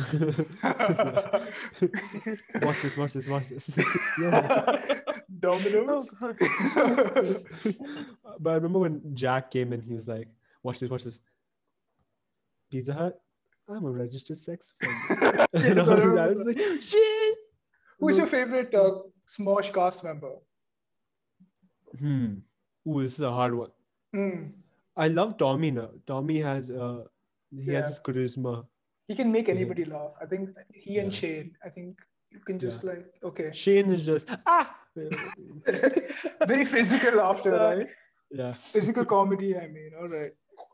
watch 2.64 2.82
this, 2.82 2.98
watch 2.98 3.14
this, 3.14 3.28
watch 3.28 3.50
this. 3.50 3.68
Domino's. 5.40 6.14
Oh, 6.22 6.34
but 8.40 8.50
I 8.50 8.54
remember 8.56 8.80
when 8.80 9.16
Jack 9.16 9.52
came 9.52 9.74
in, 9.74 9.82
he 9.82 9.94
was 9.94 10.08
like, 10.08 10.28
watch 10.64 10.80
this, 10.80 10.90
watch 10.90 11.04
this. 11.04 11.20
Pizza 12.72 12.94
Hut? 12.94 13.22
I'm 13.72 13.86
a 13.86 13.90
registered 13.92 14.40
sex 14.42 14.72
offender. 14.84 15.46
and 15.54 15.80
I 15.80 15.82
of 15.82 15.88
that. 15.88 15.98
remember 15.98 16.22
I 16.22 16.28
was 16.28 16.40
like, 16.40 16.82
shit. 16.82 17.38
Who's 18.00 18.18
your 18.18 18.28
favorite 18.28 18.74
uh, 18.74 18.92
Smosh 19.28 19.74
cast 19.74 20.04
member? 20.04 20.32
Hmm. 22.00 22.36
Ooh, 22.88 23.02
this 23.02 23.14
is 23.16 23.22
a 23.22 23.32
hard 23.32 23.54
one. 23.56 23.70
Hmm. 24.14 24.44
I 24.98 25.08
love 25.08 25.38
Tommy 25.38 25.72
now. 25.72 25.90
Tommy 26.08 26.40
has 26.42 26.70
uh 26.72 27.04
he 27.52 27.64
Yeah. 27.72 27.78
has 27.78 27.88
his 27.88 28.00
charisma. 28.00 28.66
He 29.08 29.16
can 29.16 29.32
make 29.32 29.50
anybody 29.50 29.86
laugh. 29.86 30.12
I 30.22 30.26
think 30.26 30.50
he 30.74 30.98
and 31.00 31.12
Yeah. 31.14 31.20
Shayne. 31.20 31.56
I 31.66 31.70
think 31.70 32.00
you 32.32 32.40
can 32.40 32.60
just 32.60 32.84
like 32.84 33.06
okay, 33.24 33.52
Shayne 33.54 33.92
is 33.92 34.06
just 34.06 34.28
ah. 34.46 34.76
very 36.48 36.66
physical 36.66 37.18
laughter, 37.20 37.52
right? 37.52 37.88
yeah. 38.32 38.52
Physical 38.54 39.06
comedy. 39.06 39.56
I 39.58 39.68
mean, 39.68 39.92
all 40.00 40.10
right. 40.10 40.32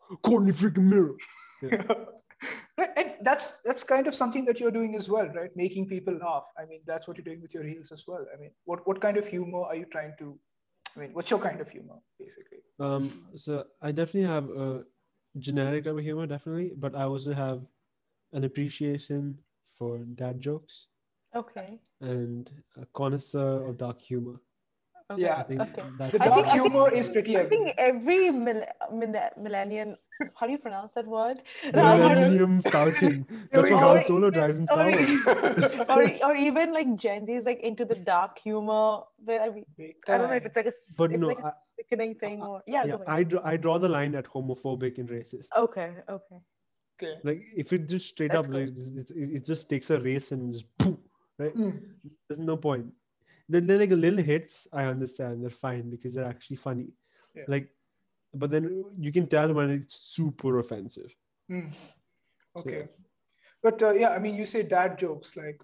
In 0.09 0.53
freaking 0.53 0.87
mirror. 0.93 1.15
Yeah. 2.43 2.49
right, 2.77 2.89
and 2.97 3.13
that's 3.21 3.57
that's 3.65 3.83
kind 3.83 4.07
of 4.07 4.15
something 4.15 4.45
that 4.45 4.59
you're 4.59 4.71
doing 4.71 4.95
as 4.95 5.09
well, 5.09 5.27
right? 5.27 5.49
Making 5.55 5.87
people 5.87 6.17
laugh. 6.17 6.45
I 6.57 6.65
mean, 6.65 6.81
that's 6.85 7.07
what 7.07 7.17
you're 7.17 7.25
doing 7.25 7.41
with 7.41 7.53
your 7.53 7.63
reels 7.63 7.91
as 7.91 8.05
well. 8.07 8.25
I 8.33 8.39
mean, 8.39 8.51
what 8.65 8.87
what 8.87 9.01
kind 9.01 9.17
of 9.17 9.27
humor 9.27 9.63
are 9.63 9.75
you 9.75 9.85
trying 9.85 10.13
to? 10.19 10.37
I 10.95 10.99
mean, 10.99 11.13
what's 11.13 11.31
your 11.31 11.39
kind 11.39 11.59
of 11.61 11.69
humor, 11.69 11.95
basically? 12.19 12.59
Um, 12.79 13.27
so 13.35 13.65
I 13.81 13.91
definitely 13.91 14.29
have 14.29 14.49
a 14.49 14.83
generic 15.39 15.83
type 15.85 15.97
of 15.97 16.03
humor, 16.03 16.25
definitely, 16.27 16.73
but 16.77 16.95
I 16.95 17.03
also 17.03 17.33
have 17.33 17.61
an 18.33 18.43
appreciation 18.43 19.37
for 19.77 19.99
dad 20.15 20.39
jokes 20.39 20.87
Okay. 21.35 21.79
and 22.01 22.49
a 22.81 22.85
connoisseur 22.93 23.67
of 23.67 23.77
dark 23.77 23.99
humor. 23.99 24.39
Okay. 25.11 25.21
Yeah, 25.21 25.37
I 25.37 25.43
think 25.43 25.61
Okay. 25.61 25.83
that's 25.97 26.17
The 26.17 26.23
I 26.23 26.25
dark 26.25 26.35
think- 26.35 26.47
I 26.47 26.51
think- 26.51 26.71
humor 26.73 26.91
is 26.93 27.09
pretty. 27.09 27.37
I 27.37 27.41
ugly. 27.41 27.49
think 27.57 27.73
every 27.77 28.29
mill- 28.31 28.65
mill- 28.91 29.29
millennium, 29.37 29.95
how 30.35 30.45
do 30.47 30.51
you 30.51 30.57
pronounce 30.57 30.93
that 30.93 31.07
word? 31.07 31.41
No, 31.73 31.83
how 31.83 31.95
do 31.97 32.03
you- 32.03 32.09
Millennium 32.09 32.61
Falcon. 32.75 33.25
That's 33.51 33.69
what 33.69 33.83
Or- 33.83 33.93
Han 33.95 34.01
Solo 34.03 34.29
drives 34.29 34.57
in 34.59 34.67
Star 34.67 34.89
or- 34.89 34.91
Wars. 34.91 36.19
or, 36.23 36.25
or 36.31 36.35
even 36.35 36.73
like 36.73 36.95
Gen 36.95 37.25
Z 37.27 37.33
is 37.33 37.45
like 37.45 37.61
into 37.61 37.85
the 37.85 37.95
dark 37.95 38.39
humor. 38.39 39.01
Where 39.23 39.41
I 39.41 39.49
mean, 39.49 39.65
I 40.07 40.17
don't 40.17 40.29
know 40.29 40.35
if 40.35 40.45
it's 40.45 40.55
like 40.57 40.67
a. 40.67 40.73
But 40.97 41.11
no, 41.11 41.27
like 41.27 41.39
a 41.39 41.47
I- 41.47 41.53
sickening 41.77 42.15
thing 42.15 42.41
or 42.41 42.61
yeah. 42.67 42.83
Yeah. 42.85 42.97
I 43.07 43.23
draw, 43.23 43.41
I 43.43 43.55
draw 43.57 43.77
the 43.79 43.89
line 43.89 44.15
at 44.15 44.25
homophobic 44.25 44.97
and 44.97 45.07
racist. 45.09 45.47
Okay. 45.55 45.91
Okay. 46.09 46.39
okay. 47.01 47.13
Like 47.23 47.41
if 47.55 47.71
it 47.71 47.87
just 47.87 48.07
straight 48.09 48.31
That's 48.31 48.47
up, 48.47 48.53
like 48.53 48.69
it, 48.69 49.11
it, 49.11 49.29
it 49.37 49.45
just 49.45 49.69
takes 49.69 49.89
a 49.91 49.99
race 49.99 50.31
and 50.31 50.53
just 50.53 50.65
boom, 50.79 50.97
right? 51.37 51.55
Mm. 51.55 51.79
There's 52.27 52.39
no 52.39 52.57
point. 52.57 52.87
Then 53.49 53.65
they're 53.65 53.77
like 53.79 53.89
little 53.91 54.21
hits. 54.21 54.67
I 54.73 54.83
understand 54.85 55.41
they're 55.41 55.49
fine 55.49 55.89
because 55.89 56.13
they're 56.13 56.25
actually 56.25 56.57
funny. 56.57 56.87
Yeah. 57.35 57.43
Like, 57.47 57.69
but 58.33 58.51
then 58.51 58.83
you 58.99 59.11
can 59.11 59.27
tell 59.27 59.53
when 59.53 59.69
it's 59.69 59.95
super 59.95 60.59
offensive. 60.59 61.15
Mm. 61.49 61.73
So, 61.73 62.59
Okay. 62.61 62.87
But 63.63 63.81
uh, 63.81 63.91
yeah, 63.93 64.09
I 64.09 64.19
mean, 64.19 64.35
you 64.35 64.45
say 64.45 64.63
dad 64.63 64.97
jokes, 64.99 65.35
like, 65.35 65.61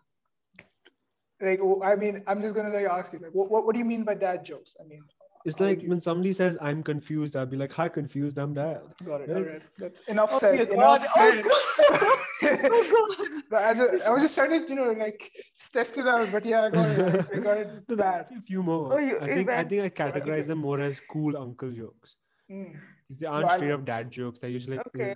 like 1.41 1.59
oh, 1.61 1.81
I 1.83 1.95
mean, 1.95 2.23
I'm 2.27 2.41
just 2.41 2.55
gonna 2.55 2.69
like 2.69 2.85
ask 2.85 3.11
you, 3.13 3.19
like, 3.19 3.31
what, 3.33 3.49
what, 3.51 3.65
what 3.65 3.73
do 3.73 3.79
you 3.79 3.85
mean 3.85 4.03
by 4.03 4.13
dad 4.15 4.45
jokes? 4.45 4.75
I 4.79 4.83
mean, 4.87 5.03
It's 5.45 5.59
like 5.59 5.83
when 5.83 5.99
somebody 5.99 6.31
says, 6.33 6.57
"I'm 6.61 6.81
confused," 6.83 7.35
I'll 7.35 7.45
be 7.45 7.57
like, 7.57 7.71
"Hi, 7.73 7.89
confused. 7.89 8.37
I'm 8.39 8.53
dad." 8.53 8.81
got 9.05 9.21
it, 9.21 9.29
Right. 9.29 9.37
all 9.37 9.43
right. 9.43 9.61
That's 9.77 10.01
enough 10.07 10.31
Oh, 10.33 10.37
said. 10.39 10.69
Enough 10.69 11.05
said. 11.07 11.41
Oh 11.45 12.25
God. 12.41 13.63
I, 13.63 13.73
just, 13.73 14.05
I 14.05 14.09
was 14.11 14.21
just 14.23 14.35
trying 14.35 14.49
to, 14.51 14.69
you 14.69 14.75
know, 14.75 14.91
like 14.91 15.31
just 15.55 15.73
test 15.73 15.97
it 15.97 16.07
out. 16.07 16.31
But 16.31 16.45
yeah, 16.45 16.63
I 16.63 16.69
got 16.69 16.89
it. 16.89 17.25
I 17.33 17.39
got 17.47 17.57
it 17.57 17.69
No, 17.89 17.95
bad. 17.95 18.27
A 18.37 18.41
few 18.41 18.63
more. 18.63 18.93
Oh, 18.93 18.97
you- 18.97 19.19
I 19.19 19.27
you 19.27 19.35
think 19.35 19.49
I 19.49 19.63
think 19.63 19.81
I 19.83 19.89
categorize 19.89 20.47
them 20.47 20.59
more 20.59 20.79
as 20.79 20.99
cool 20.99 21.37
uncle 21.37 21.71
jokes. 21.71 22.15
Mm. 22.51 22.75
They 23.09 23.25
aren't 23.25 23.49
I- 23.51 23.55
straight 23.57 23.71
up 23.71 23.85
dad 23.85 24.11
jokes. 24.11 24.39
They're 24.39 24.49
usually 24.49 24.77
like, 24.77 24.87
Okay. 24.87 25.15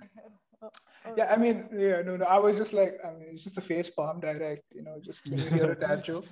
Yeah, 1.16 1.32
I 1.32 1.36
mean, 1.38 1.68
yeah, 1.72 2.02
no, 2.02 2.16
no. 2.16 2.24
I 2.26 2.36
was 2.38 2.58
just 2.58 2.72
like, 2.74 2.98
I 3.04 3.10
mean, 3.12 3.28
it's 3.30 3.44
just 3.44 3.56
a 3.56 3.60
face 3.62 3.88
palm 3.88 4.20
direct, 4.20 4.64
you 4.74 4.82
know, 4.82 4.98
just 5.00 5.30
when 5.30 5.38
you 5.38 5.46
hear 5.50 5.70
a 5.72 5.78
dad 5.78 6.04
joke. 6.08 6.26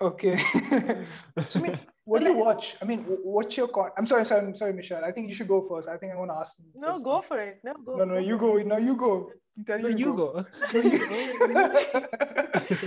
Okay. 0.00 0.36
so, 1.48 1.60
I 1.60 1.62
mean, 1.62 1.78
what 2.06 2.22
do 2.22 2.28
you 2.30 2.36
watch? 2.36 2.76
I 2.80 2.84
mean, 2.84 3.00
wh- 3.00 3.26
what's 3.26 3.56
your 3.56 3.66
con? 3.66 3.90
I'm 3.98 4.06
sorry, 4.06 4.24
sorry, 4.24 4.46
I'm 4.46 4.54
sorry, 4.54 4.72
Michelle. 4.72 5.04
I 5.04 5.10
think 5.10 5.28
you 5.28 5.34
should 5.34 5.48
go 5.48 5.60
first. 5.60 5.88
I 5.88 5.96
think 5.96 6.12
I 6.12 6.16
want 6.16 6.30
to 6.30 6.36
ask. 6.36 6.56
No, 6.74 6.92
first. 6.92 7.04
go 7.04 7.20
for 7.20 7.38
it. 7.40 7.58
No, 7.64 7.74
go. 7.84 7.96
No, 7.96 8.04
no, 8.04 8.18
you 8.18 8.38
go. 8.38 8.54
No, 8.58 8.78
you 8.78 8.94
go. 8.96 9.32
I'm 9.68 9.82
No, 9.82 9.88
you 9.88 10.14
go. 10.14 10.46
No, 10.72 11.62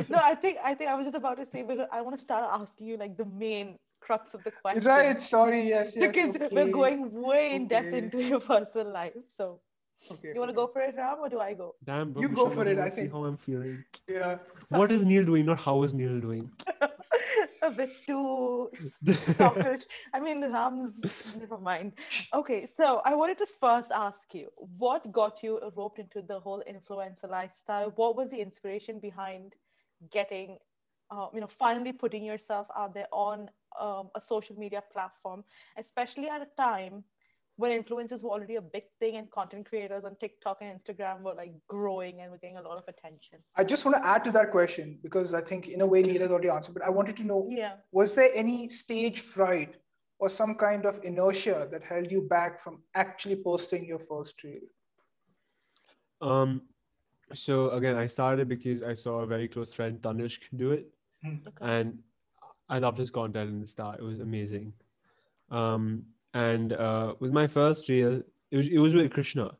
No, 0.13 0.19
I 0.31 0.35
think 0.35 0.57
I 0.63 0.73
think 0.73 0.89
I 0.89 0.95
was 0.95 1.05
just 1.05 1.17
about 1.17 1.37
to 1.37 1.45
say 1.45 1.63
because 1.63 1.87
I 1.91 2.01
want 2.01 2.15
to 2.15 2.21
start 2.21 2.43
asking 2.61 2.87
you 2.87 2.97
like 2.97 3.17
the 3.17 3.25
main 3.25 3.77
crux 3.99 4.33
of 4.33 4.43
the 4.43 4.51
question. 4.51 4.83
right. 4.83 5.21
Sorry. 5.21 5.67
Yes. 5.67 5.95
Yes. 5.95 6.07
Because 6.07 6.35
okay, 6.35 6.47
we're 6.51 6.71
going 6.71 7.11
way 7.11 7.55
in 7.55 7.67
depth 7.67 7.87
okay. 7.87 7.97
into 7.97 8.23
your 8.23 8.39
personal 8.39 8.93
life. 8.93 9.13
So 9.27 9.59
Okay. 10.11 10.31
you 10.33 10.39
want 10.39 10.49
to 10.49 10.55
go 10.55 10.67
for 10.67 10.81
it, 10.81 10.95
Ram, 10.95 11.17
or 11.19 11.29
do 11.29 11.39
I 11.39 11.53
go? 11.53 11.75
Damn, 11.83 12.13
bro, 12.13 12.21
You 12.21 12.29
go 12.29 12.49
for 12.49 12.67
it, 12.67 12.79
I 12.79 12.89
see 12.89 13.01
think. 13.01 13.11
how 13.11 13.25
I'm 13.25 13.37
feeling. 13.37 13.83
Yeah. 14.07 14.37
What 14.69 14.91
is 14.91 15.05
Neil 15.05 15.25
doing? 15.25 15.45
Not 15.45 15.59
how 15.59 15.83
is 15.83 15.93
Neil 15.93 16.19
doing. 16.19 16.51
a 17.61 17.71
bit 17.71 17.89
too 18.05 18.69
softish. 19.37 19.81
I 20.13 20.19
mean, 20.19 20.41
Ram's 20.51 20.99
never 21.39 21.57
mind. 21.57 21.93
Okay, 22.33 22.65
so 22.65 23.01
I 23.05 23.15
wanted 23.15 23.37
to 23.39 23.45
first 23.45 23.91
ask 23.91 24.33
you, 24.33 24.49
what 24.55 25.11
got 25.11 25.43
you 25.43 25.59
roped 25.75 25.99
into 25.99 26.21
the 26.21 26.39
whole 26.39 26.63
influencer 26.69 27.29
lifestyle? 27.29 27.91
What 27.95 28.15
was 28.15 28.31
the 28.31 28.39
inspiration 28.39 28.99
behind 28.99 29.55
getting, 30.11 30.57
uh, 31.11 31.27
you 31.33 31.41
know, 31.41 31.47
finally 31.47 31.91
putting 31.93 32.23
yourself 32.23 32.67
out 32.75 32.93
there 32.93 33.07
on 33.11 33.49
um, 33.79 34.09
a 34.15 34.21
social 34.21 34.57
media 34.57 34.83
platform, 34.91 35.43
especially 35.77 36.29
at 36.29 36.41
a 36.41 36.47
time 36.57 37.03
when 37.59 37.71
influencers 37.83 38.23
were 38.23 38.29
already 38.29 38.55
a 38.55 38.61
big 38.61 38.83
thing 39.01 39.17
and 39.17 39.29
content 39.31 39.67
creators 39.67 40.05
on 40.05 40.15
TikTok 40.15 40.59
and 40.61 40.69
Instagram 40.79 41.21
were 41.23 41.33
like 41.33 41.51
growing 41.67 42.21
and 42.21 42.31
were 42.31 42.37
getting 42.37 42.55
a 42.55 42.61
lot 42.61 42.77
of 42.77 42.85
attention. 42.87 43.37
I 43.57 43.65
just 43.65 43.83
want 43.85 43.97
to 43.97 44.07
add 44.07 44.23
to 44.23 44.31
that 44.31 44.49
question 44.49 44.97
because 45.03 45.33
I 45.33 45.41
think 45.41 45.67
in 45.67 45.81
a 45.81 45.85
way 45.85 46.01
Neil 46.01 46.21
has 46.21 46.31
already 46.31 46.47
answered, 46.49 46.73
but 46.73 46.83
I 46.85 46.89
wanted 46.89 47.17
to 47.17 47.23
know 47.25 47.49
Yeah. 47.51 47.73
was 47.91 48.15
there 48.15 48.31
any 48.33 48.69
stage 48.69 49.19
fright 49.19 49.75
or 50.19 50.29
some 50.29 50.55
kind 50.55 50.85
of 50.85 51.03
inertia 51.03 51.67
that 51.69 51.83
held 51.83 52.09
you 52.09 52.21
back 52.21 52.61
from 52.61 52.81
actually 52.95 53.35
posting 53.35 53.83
your 53.85 53.99
first 53.99 54.41
reel? 54.45 54.61
Um, 56.21 56.61
so 57.33 57.71
again, 57.71 57.97
I 57.97 58.07
started 58.07 58.47
because 58.47 58.83
I 58.83 58.93
saw 58.93 59.19
a 59.19 59.27
very 59.27 59.49
close 59.49 59.73
friend 59.73 60.01
Tanishk 60.01 60.43
do 60.55 60.71
it, 60.71 60.85
Hmm. 61.23 61.35
and 61.59 61.99
I 62.69 62.79
loved 62.79 62.97
his 62.97 63.11
content 63.11 63.49
in 63.49 63.59
the 63.59 63.67
start. 63.67 63.99
It 63.99 64.03
was 64.03 64.21
amazing. 64.21 64.71
Um, 65.51 66.05
and 66.33 66.73
uh, 66.73 67.15
with 67.19 67.31
my 67.31 67.47
first 67.47 67.89
reel, 67.89 68.21
it 68.51 68.57
was 68.57 68.67
it 68.67 68.77
was 68.77 68.93
with 68.95 69.11
Krishna, 69.11 69.51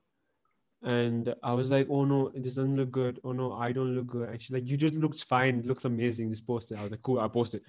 and 0.84 1.34
I 1.43 1.53
was 1.53 1.71
like, 1.71 1.88
oh 1.89 2.05
no, 2.05 2.27
it 2.34 2.43
doesn't 2.43 2.75
look 2.75 2.91
good. 2.91 3.19
Oh 3.23 3.32
no, 3.32 3.53
I 3.53 3.71
don't 3.71 3.95
look 3.95 4.08
good. 4.08 4.41
She's 4.41 4.51
like, 4.51 4.67
you 4.67 4.77
just 4.77 4.93
looks 4.93 5.21
fine. 5.23 5.60
It 5.60 5.65
looks 5.65 5.86
amazing. 5.86 6.29
Just 6.29 6.47
post 6.47 6.71
it. 6.71 6.79
I 6.79 6.84
was 6.84 6.91
like, 6.91 7.01
cool. 7.01 7.19
I 7.19 7.27
posted, 7.27 7.62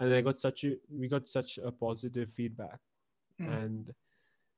and 0.00 0.14
I 0.14 0.20
got 0.20 0.36
such 0.36 0.64
a 0.64 0.76
we 0.90 1.08
got 1.08 1.28
such 1.28 1.58
a 1.58 1.70
positive 1.72 2.30
feedback, 2.34 2.78
Hmm. 3.38 3.52
and 3.52 3.94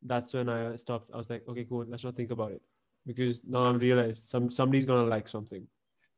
that's 0.03 0.35
when 0.35 0.49
I 0.49 0.77
stopped. 0.77 1.11
I 1.15 1.17
was 1.17 1.31
like, 1.31 1.45
okay, 1.49 1.65
cool. 1.65 1.85
Let's 1.89 2.05
not 2.05 2.17
think 2.17 2.31
about 2.31 2.53
it 2.53 2.63
because 3.07 3.43
now 3.45 3.63
I'm 3.65 3.79
realized 3.79 4.29
some 4.29 4.51
somebody's 4.51 4.87
gonna 4.87 5.09
like 5.09 5.29
something. 5.29 5.67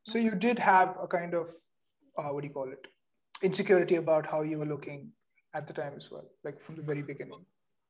So 0.03 0.17
you 0.17 0.35
did 0.35 0.57
have 0.59 0.95
a 1.01 1.07
kind 1.07 1.33
of 1.33 1.51
uh, 2.17 2.29
what 2.33 2.41
do 2.41 2.47
you 2.47 2.53
call 2.53 2.71
it? 2.71 2.87
Insecurity 3.43 3.95
about 3.95 4.25
how 4.25 4.41
you 4.41 4.57
were 4.57 4.65
looking 4.65 5.11
at 5.53 5.67
the 5.67 5.73
time 5.73 5.93
as 5.95 6.09
well, 6.11 6.25
like 6.43 6.59
from 6.61 6.75
the 6.75 6.81
very 6.81 7.01
beginning. 7.01 7.45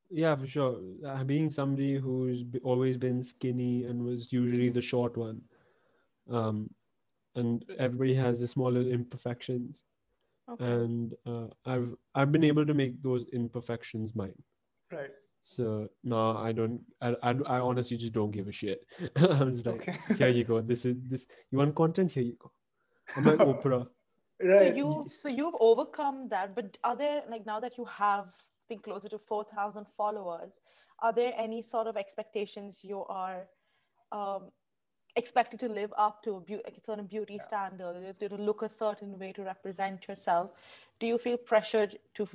Yeah, 0.10 0.36
for 0.36 0.48
sure. 0.48 0.80
Uh, 1.06 1.24
being 1.24 1.50
somebody 1.52 1.96
who's 1.96 2.44
be- 2.44 2.60
always 2.60 2.98
been 2.98 3.22
skinny 3.24 3.84
and 3.86 4.04
was 4.04 4.32
usually 4.32 4.70
the 4.70 4.82
short 4.82 5.18
one, 5.18 5.42
um, 6.30 6.70
and 7.36 7.66
everybody 7.78 8.14
has 8.16 8.40
the 8.40 8.48
small 8.48 8.72
little 8.72 8.92
imperfections, 8.92 9.84
Okay. 10.50 10.64
and 10.66 11.14
uh, 11.26 11.48
I've 11.66 11.94
I've 12.16 12.32
been 12.32 12.44
able 12.46 12.66
to 12.66 12.74
make 12.74 13.02
those 13.04 13.26
imperfections 13.34 14.16
mine. 14.16 14.42
Right. 14.92 15.12
So 15.44 15.90
no, 16.04 16.38
I 16.38 16.52
don't. 16.52 16.82
I, 17.02 17.16
I, 17.24 17.32
I 17.46 17.60
honestly 17.60 17.98
just 17.98 18.14
don't 18.14 18.32
give 18.32 18.48
a 18.48 18.52
shit. 18.52 18.86
I'm 19.18 19.52
just 19.52 19.66
like, 19.66 19.88
Okay. 19.90 19.98
here 20.18 20.30
you 20.30 20.44
go. 20.46 20.62
This 20.62 20.86
is 20.86 20.96
this. 21.10 21.28
You 21.52 21.58
want 21.58 21.76
content? 21.76 22.12
Here 22.14 22.24
you 22.24 22.38
go. 22.40 22.52
I'm 23.18 23.26
like 23.26 23.40
Oprah. 23.52 23.88
Right. 24.42 24.60
So 24.60 24.66
Right. 24.66 24.76
you 24.76 25.06
so 25.22 25.28
you've 25.30 25.56
overcome 25.60 26.30
that, 26.30 26.56
but 26.56 26.78
are 26.84 26.96
there 26.96 27.24
like 27.30 27.46
now 27.46 27.60
that 27.60 27.78
you 27.78 27.86
have 27.86 28.28
I 28.28 28.57
think 28.68 28.84
closer 28.84 29.10
to 29.10 29.18
four 29.18 29.44
thousand 29.44 29.88
followers, 29.88 30.62
are 31.00 31.14
there 31.14 31.34
any 31.38 31.62
sort 31.62 31.88
of 31.88 31.98
expectations 31.98 32.84
you 32.84 33.04
are 33.06 33.48
um, 34.12 34.52
expected 35.16 35.60
to 35.60 35.70
live 35.70 35.94
up 35.98 36.24
to 36.24 36.32
a 36.32 36.54
like 36.66 36.78
a 36.78 36.82
certain 36.82 37.06
beauty 37.06 37.40
standard, 37.40 38.16
you 38.22 38.30
to 38.30 38.36
look 38.36 38.62
a 38.62 38.70
certain 38.70 39.18
way 39.18 39.32
to 39.34 39.44
represent 39.44 40.08
yourself? 40.08 40.52
Do 41.00 41.08
you 41.08 41.18
feel 41.18 41.38
pressured 41.38 41.98
to 42.16 42.28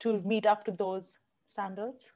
to 0.00 0.20
meet 0.22 0.46
up 0.46 0.64
to 0.64 0.72
those 0.72 1.18
standards? 1.46 2.12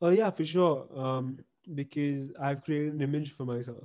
Oh 0.00 0.10
yeah, 0.10 0.30
for 0.30 0.44
sure. 0.44 0.86
Um, 0.96 1.38
because 1.74 2.30
I've 2.40 2.62
created 2.62 2.94
an 2.94 3.02
image 3.02 3.32
for 3.32 3.44
myself. 3.44 3.84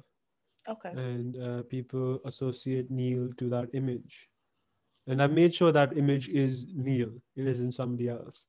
Okay. 0.67 0.91
and 0.91 1.35
uh, 1.37 1.63
people 1.63 2.19
associate 2.23 2.89
Neil 2.89 3.29
to 3.37 3.49
that 3.49 3.69
image. 3.73 4.29
And 5.07 5.21
I've 5.21 5.33
made 5.33 5.53
sure 5.53 5.73
that 5.73 5.97
image 5.97 6.29
is 6.29 6.67
Neil, 6.73 7.09
it 7.35 7.47
isn't 7.47 7.73
somebody 7.73 8.07
else. 8.07 8.45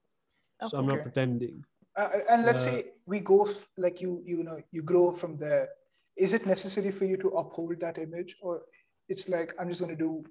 So 0.68 0.78
I'm 0.78 0.86
not 0.86 1.02
pretending. 1.02 1.64
Uh, 1.96 2.08
and 2.30 2.44
let's 2.44 2.62
Uh, 2.66 2.70
say 2.70 2.92
we 3.06 3.20
go 3.20 3.44
f- 3.46 3.68
like 3.76 4.00
you 4.00 4.22
you 4.26 4.42
know 4.42 4.58
you 4.72 4.82
grow 4.82 5.12
from 5.12 5.36
there 5.36 5.68
is 6.16 6.32
it 6.34 6.44
necessary 6.46 6.90
for 6.90 7.04
you 7.04 7.16
to 7.16 7.28
uphold 7.40 7.78
that 7.80 7.98
image 7.98 8.36
or 8.42 8.62
it's 9.08 9.28
like 9.28 9.54
i'm 9.58 9.68
just 9.68 9.80
going 9.80 9.96
to 9.96 10.02
do 10.04 10.24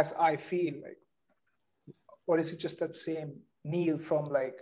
as 0.00 0.12
i 0.18 0.36
feel 0.36 0.74
like 0.82 0.98
or 2.26 2.38
is 2.38 2.52
it 2.52 2.58
just 2.58 2.78
that 2.78 2.94
same 2.94 3.32
neil 3.64 3.98
from 3.98 4.26
like 4.26 4.60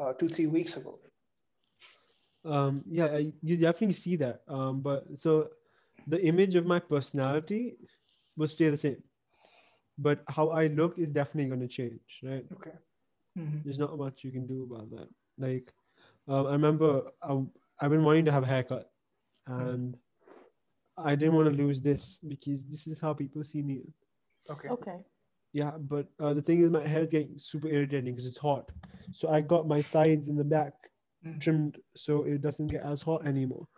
uh, 0.00 0.12
two 0.14 0.28
three 0.28 0.46
weeks 0.46 0.76
ago 0.76 0.98
Um, 2.44 2.82
yeah, 2.90 3.06
I, 3.06 3.32
you 3.42 3.56
definitely 3.56 3.94
see 3.94 4.16
that. 4.16 4.42
Um, 4.48 4.80
but 4.80 5.04
so 5.16 5.48
the 6.06 6.20
image 6.24 6.54
of 6.56 6.66
my 6.66 6.80
personality 6.80 7.76
will 8.36 8.48
stay 8.48 8.68
the 8.70 8.76
same. 8.76 9.02
but 9.98 10.24
how 10.28 10.48
I 10.50 10.66
look 10.68 10.98
is 10.98 11.08
definitely 11.08 11.48
going 11.48 11.60
to 11.60 11.68
change, 11.68 12.20
right? 12.24 12.46
Okay. 12.52 12.72
Mhm. 13.38 13.62
There's 13.64 13.78
not 13.78 13.96
much 13.96 14.24
you 14.24 14.30
can 14.30 14.46
do 14.46 14.64
about 14.70 14.90
that. 14.90 15.08
Like, 15.38 15.72
um, 16.28 16.46
I 16.46 16.52
remember 16.52 17.02
I, 17.22 17.40
I've 17.80 17.90
been 17.90 18.04
wanting 18.04 18.24
to 18.26 18.32
have 18.32 18.42
a 18.42 18.46
haircut, 18.46 18.90
and 19.46 19.96
I 20.96 21.14
didn't 21.14 21.34
want 21.34 21.48
to 21.50 21.62
lose 21.62 21.80
this 21.80 22.18
because 22.26 22.64
this 22.66 22.86
is 22.86 23.00
how 23.00 23.14
people 23.14 23.42
see 23.44 23.62
me. 23.62 23.82
Okay. 24.50 24.68
Okay. 24.68 25.04
Yeah, 25.54 25.72
but 25.78 26.08
uh, 26.20 26.32
the 26.34 26.42
thing 26.42 26.60
is, 26.60 26.70
my 26.70 26.86
hair 26.86 27.02
is 27.02 27.08
getting 27.10 27.38
super 27.38 27.68
irritating 27.68 28.12
because 28.14 28.26
it's 28.26 28.38
hot. 28.38 28.70
So 29.12 29.28
I 29.28 29.40
got 29.40 29.66
my 29.68 29.80
sides 29.80 30.28
in 30.28 30.36
the 30.36 30.44
back 30.44 30.74
Mm. 31.24 31.38
trimmed 31.40 31.78
so 31.94 32.24
it 32.24 32.42
doesn't 32.42 32.66
get 32.66 32.82
as 32.82 33.00
hot 33.00 33.24
anymore, 33.24 33.68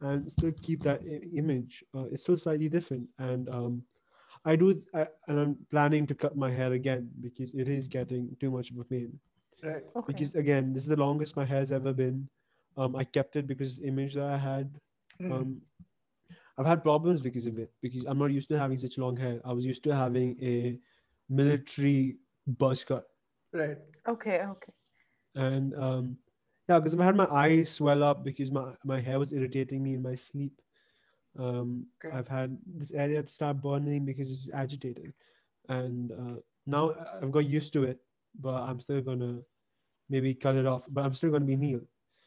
and 0.00 0.30
still 0.30 0.52
keep 0.62 0.80
that 0.84 1.00
I- 1.02 1.26
image. 1.36 1.82
Uh, 1.92 2.04
it's 2.12 2.22
still 2.22 2.36
slightly 2.36 2.68
different, 2.68 3.08
and 3.18 3.48
um, 3.48 3.82
I 4.44 4.56
do, 4.56 4.78
I, 4.94 5.06
and 5.28 5.38
I'm 5.40 5.56
planning 5.70 6.06
to 6.06 6.14
cut 6.14 6.36
my 6.36 6.50
hair 6.50 6.72
again 6.72 7.10
because 7.20 7.54
it 7.54 7.68
is 7.68 7.88
getting 7.88 8.36
too 8.40 8.50
much 8.50 8.70
of 8.70 8.78
a 8.78 8.84
pain. 8.84 9.18
Right. 9.62 9.82
Okay. 9.96 10.04
Because 10.06 10.34
again, 10.34 10.72
this 10.72 10.84
is 10.84 10.88
the 10.88 10.96
longest 10.96 11.36
my 11.36 11.44
hair's 11.44 11.72
ever 11.72 11.92
been. 11.92 12.28
Um, 12.76 12.96
I 12.96 13.04
kept 13.04 13.36
it 13.36 13.46
because 13.46 13.80
image 13.82 14.14
that 14.14 14.24
I 14.28 14.36
had. 14.36 14.80
Mhm. 15.20 15.32
Um, 15.32 15.62
I've 16.58 16.66
had 16.66 16.82
problems 16.82 17.20
because 17.20 17.46
of 17.46 17.58
it 17.58 17.72
because 17.80 18.04
I'm 18.04 18.18
not 18.18 18.32
used 18.32 18.48
to 18.50 18.58
having 18.58 18.78
such 18.78 18.98
long 18.98 19.16
hair. 19.16 19.40
I 19.44 19.52
was 19.52 19.64
used 19.66 19.82
to 19.84 19.94
having 19.94 20.36
a 20.42 20.78
military 21.28 22.16
buzz 22.46 22.84
cut, 22.84 23.04
right. 23.52 23.78
okay. 24.06 24.42
Okay. 24.46 24.72
and 25.34 25.74
um, 25.74 26.16
yeah, 26.68 26.78
because 26.78 26.94
I've 26.94 27.00
had 27.00 27.16
my 27.16 27.26
eyes 27.30 27.70
swell 27.70 28.02
up 28.02 28.24
because 28.24 28.50
my 28.50 28.72
my 28.84 29.00
hair 29.00 29.18
was 29.18 29.32
irritating 29.32 29.82
me 29.82 29.94
in 29.94 30.02
my 30.02 30.14
sleep. 30.14 30.60
Um, 31.38 31.86
Okay. 32.04 32.16
I've 32.16 32.28
had 32.28 32.56
this 32.66 32.92
area 32.92 33.22
to 33.22 33.32
start 33.32 33.60
burning 33.60 34.04
because 34.04 34.30
it's 34.30 34.50
agitating, 34.52 35.12
and 35.68 36.12
uh, 36.12 36.40
now 36.66 36.94
I've 37.20 37.32
got 37.32 37.46
used 37.46 37.72
to 37.74 37.84
it. 37.84 37.98
But 38.40 38.62
I'm 38.62 38.80
still 38.80 39.00
gonna 39.00 39.40
maybe 40.08 40.34
cut 40.34 40.56
it 40.56 40.66
off. 40.66 40.82
But 40.88 41.04
I'm 41.04 41.14
still 41.14 41.30
gonna 41.30 41.44
be 41.44 41.56
Neil, 41.56 41.80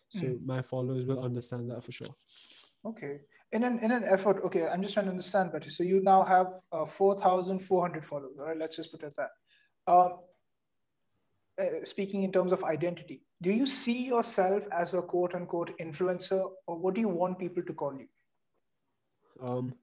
so 0.10 0.26
Mm. 0.26 0.46
my 0.46 0.62
followers 0.62 1.06
will 1.06 1.22
understand 1.24 1.70
that 1.72 1.84
for 1.84 1.92
sure. 1.92 2.14
Okay. 2.86 3.22
In 3.52 3.64
an 3.64 3.80
in 3.80 3.92
an 3.92 4.04
effort, 4.04 4.42
okay, 4.46 4.68
I'm 4.68 4.82
just 4.82 4.94
trying 4.94 5.06
to 5.06 5.12
understand 5.12 5.52
better. 5.52 5.70
So 5.70 5.84
you 5.84 6.02
now 6.02 6.24
have 6.24 6.48
uh, 6.72 6.86
four 6.86 7.16
thousand 7.16 7.60
four 7.60 7.82
hundred 7.82 8.06
followers. 8.06 8.38
All 8.40 8.46
right, 8.48 8.58
let's 8.58 8.76
just 8.76 8.92
put 8.92 9.04
it 9.04 9.08
at 9.08 9.16
that. 9.16 9.32
Um, 9.88 10.20
uh, 11.60 11.84
speaking 11.86 12.24
in 12.24 12.32
terms 12.32 12.52
of 12.52 12.64
identity, 12.64 13.22
do 13.42 13.52
you 13.52 13.66
see 13.66 14.06
yourself 14.06 14.64
as 14.72 14.94
a 14.94 15.02
quote 15.02 15.34
unquote 15.34 15.72
influencer, 15.80 16.52
or 16.68 16.78
what 16.78 16.94
do 16.94 17.02
you 17.02 17.08
want 17.10 17.40
people 17.40 17.64
to 17.64 17.74
call 17.74 17.94
you? 17.98 18.08
Um 19.42 19.74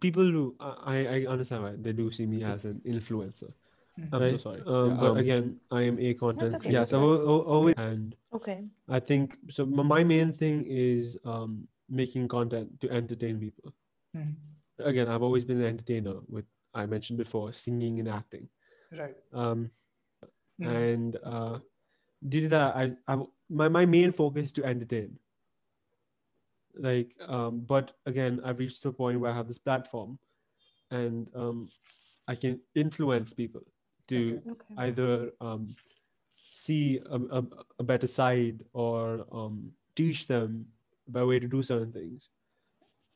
people 0.00 0.24
do 0.30 0.54
I, 0.60 1.06
I 1.06 1.26
understand 1.26 1.62
why 1.62 1.72
they 1.78 1.92
do 1.92 2.10
see 2.10 2.26
me 2.26 2.42
as 2.44 2.64
an 2.64 2.80
influencer 2.86 3.52
Mhm. 3.98 4.08
I'm 4.12 4.26
so 4.28 4.36
sorry. 4.38 4.62
um, 4.66 4.90
Yeah, 4.90 4.96
but 5.00 5.10
um, 5.12 5.16
again 5.18 5.60
i 5.70 5.82
am 5.82 5.98
a 5.98 6.14
content 6.14 6.54
okay, 6.56 6.70
yes 6.72 6.90
that's 6.90 6.92
I've 6.92 7.00
al- 7.02 7.28
al- 7.32 7.46
always 7.56 7.74
and 7.78 8.14
Okay. 8.32 8.64
i 8.88 9.00
think 9.00 9.36
so 9.50 9.64
my 9.66 9.82
my 9.82 10.04
main 10.04 10.32
thing 10.32 10.64
is 10.66 11.16
um 11.24 11.66
making 11.88 12.28
content 12.28 12.80
to 12.80 12.90
entertain 12.90 13.38
people 13.38 13.72
Mhm. 14.14 14.36
again 14.78 15.08
i've 15.08 15.22
always 15.22 15.44
been 15.44 15.60
an 15.60 15.66
entertainer 15.66 16.16
with 16.28 16.44
i 16.74 16.86
mentioned 16.86 17.18
before 17.18 17.52
singing 17.52 17.98
and 18.00 18.08
acting 18.08 18.48
Right. 18.92 19.16
um 19.32 19.70
Mhm. 20.60 20.66
and 20.68 21.16
uh 21.24 21.58
due 22.28 22.42
to 22.42 22.48
that 22.48 22.76
i 22.76 22.92
i 23.08 23.16
my, 23.50 23.68
my 23.68 23.84
main 23.86 24.12
focus 24.12 24.46
is 24.46 24.52
to 24.52 24.64
entertain 24.64 25.18
like 26.78 27.14
um 27.28 27.60
but 27.60 27.92
again 28.06 28.40
i've 28.44 28.58
reached 28.58 28.82
to 28.82 28.88
a 28.88 28.92
point 28.92 29.18
where 29.20 29.30
i 29.30 29.34
have 29.34 29.48
this 29.48 29.58
platform 29.58 30.18
and 30.90 31.28
um 31.34 31.68
i 32.28 32.34
can 32.34 32.60
influence 32.74 33.32
people 33.32 33.62
to 34.08 34.40
Okay. 34.48 34.74
either 34.78 35.30
um 35.40 35.68
see 36.36 37.00
a, 37.10 37.16
a, 37.38 37.44
a 37.78 37.84
better 37.84 38.06
side 38.06 38.64
or 38.72 39.24
um 39.32 39.72
teach 39.96 40.26
them 40.26 40.66
by 41.08 41.22
way 41.24 41.38
to 41.38 41.46
do 41.48 41.62
certain 41.62 41.92
things 41.92 42.28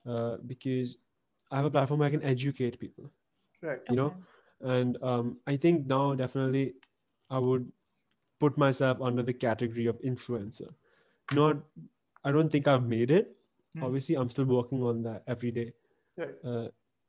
uh 0.06 0.36
because 0.46 0.98
i 1.50 1.56
have 1.56 1.64
a 1.64 1.70
platform 1.70 2.00
where 2.00 2.08
i 2.08 2.10
can 2.10 2.22
educate 2.24 2.78
people 2.78 3.10
Right. 3.62 3.80
you 3.90 3.96
know 3.96 4.14
and 4.60 4.96
um, 5.02 5.36
i 5.46 5.56
think 5.56 5.86
now 5.86 6.14
definitely 6.14 6.74
i 7.30 7.38
would 7.38 7.70
put 8.40 8.56
myself 8.58 9.00
under 9.00 9.22
the 9.22 9.32
category 9.32 9.86
of 9.86 10.00
influencer 10.02 10.72
not 11.34 11.56
i 12.24 12.32
don't 12.32 12.50
think 12.50 12.68
i've 12.68 12.86
made 12.86 13.10
it 13.10 13.38
Mm. 13.76 13.82
obviously 13.84 14.14
i'm 14.16 14.30
still 14.30 14.46
working 14.46 14.82
on 14.82 15.02
that 15.02 15.22
every 15.26 15.50
day 15.50 15.72
Right. 16.16 16.34
uh, 16.44 16.68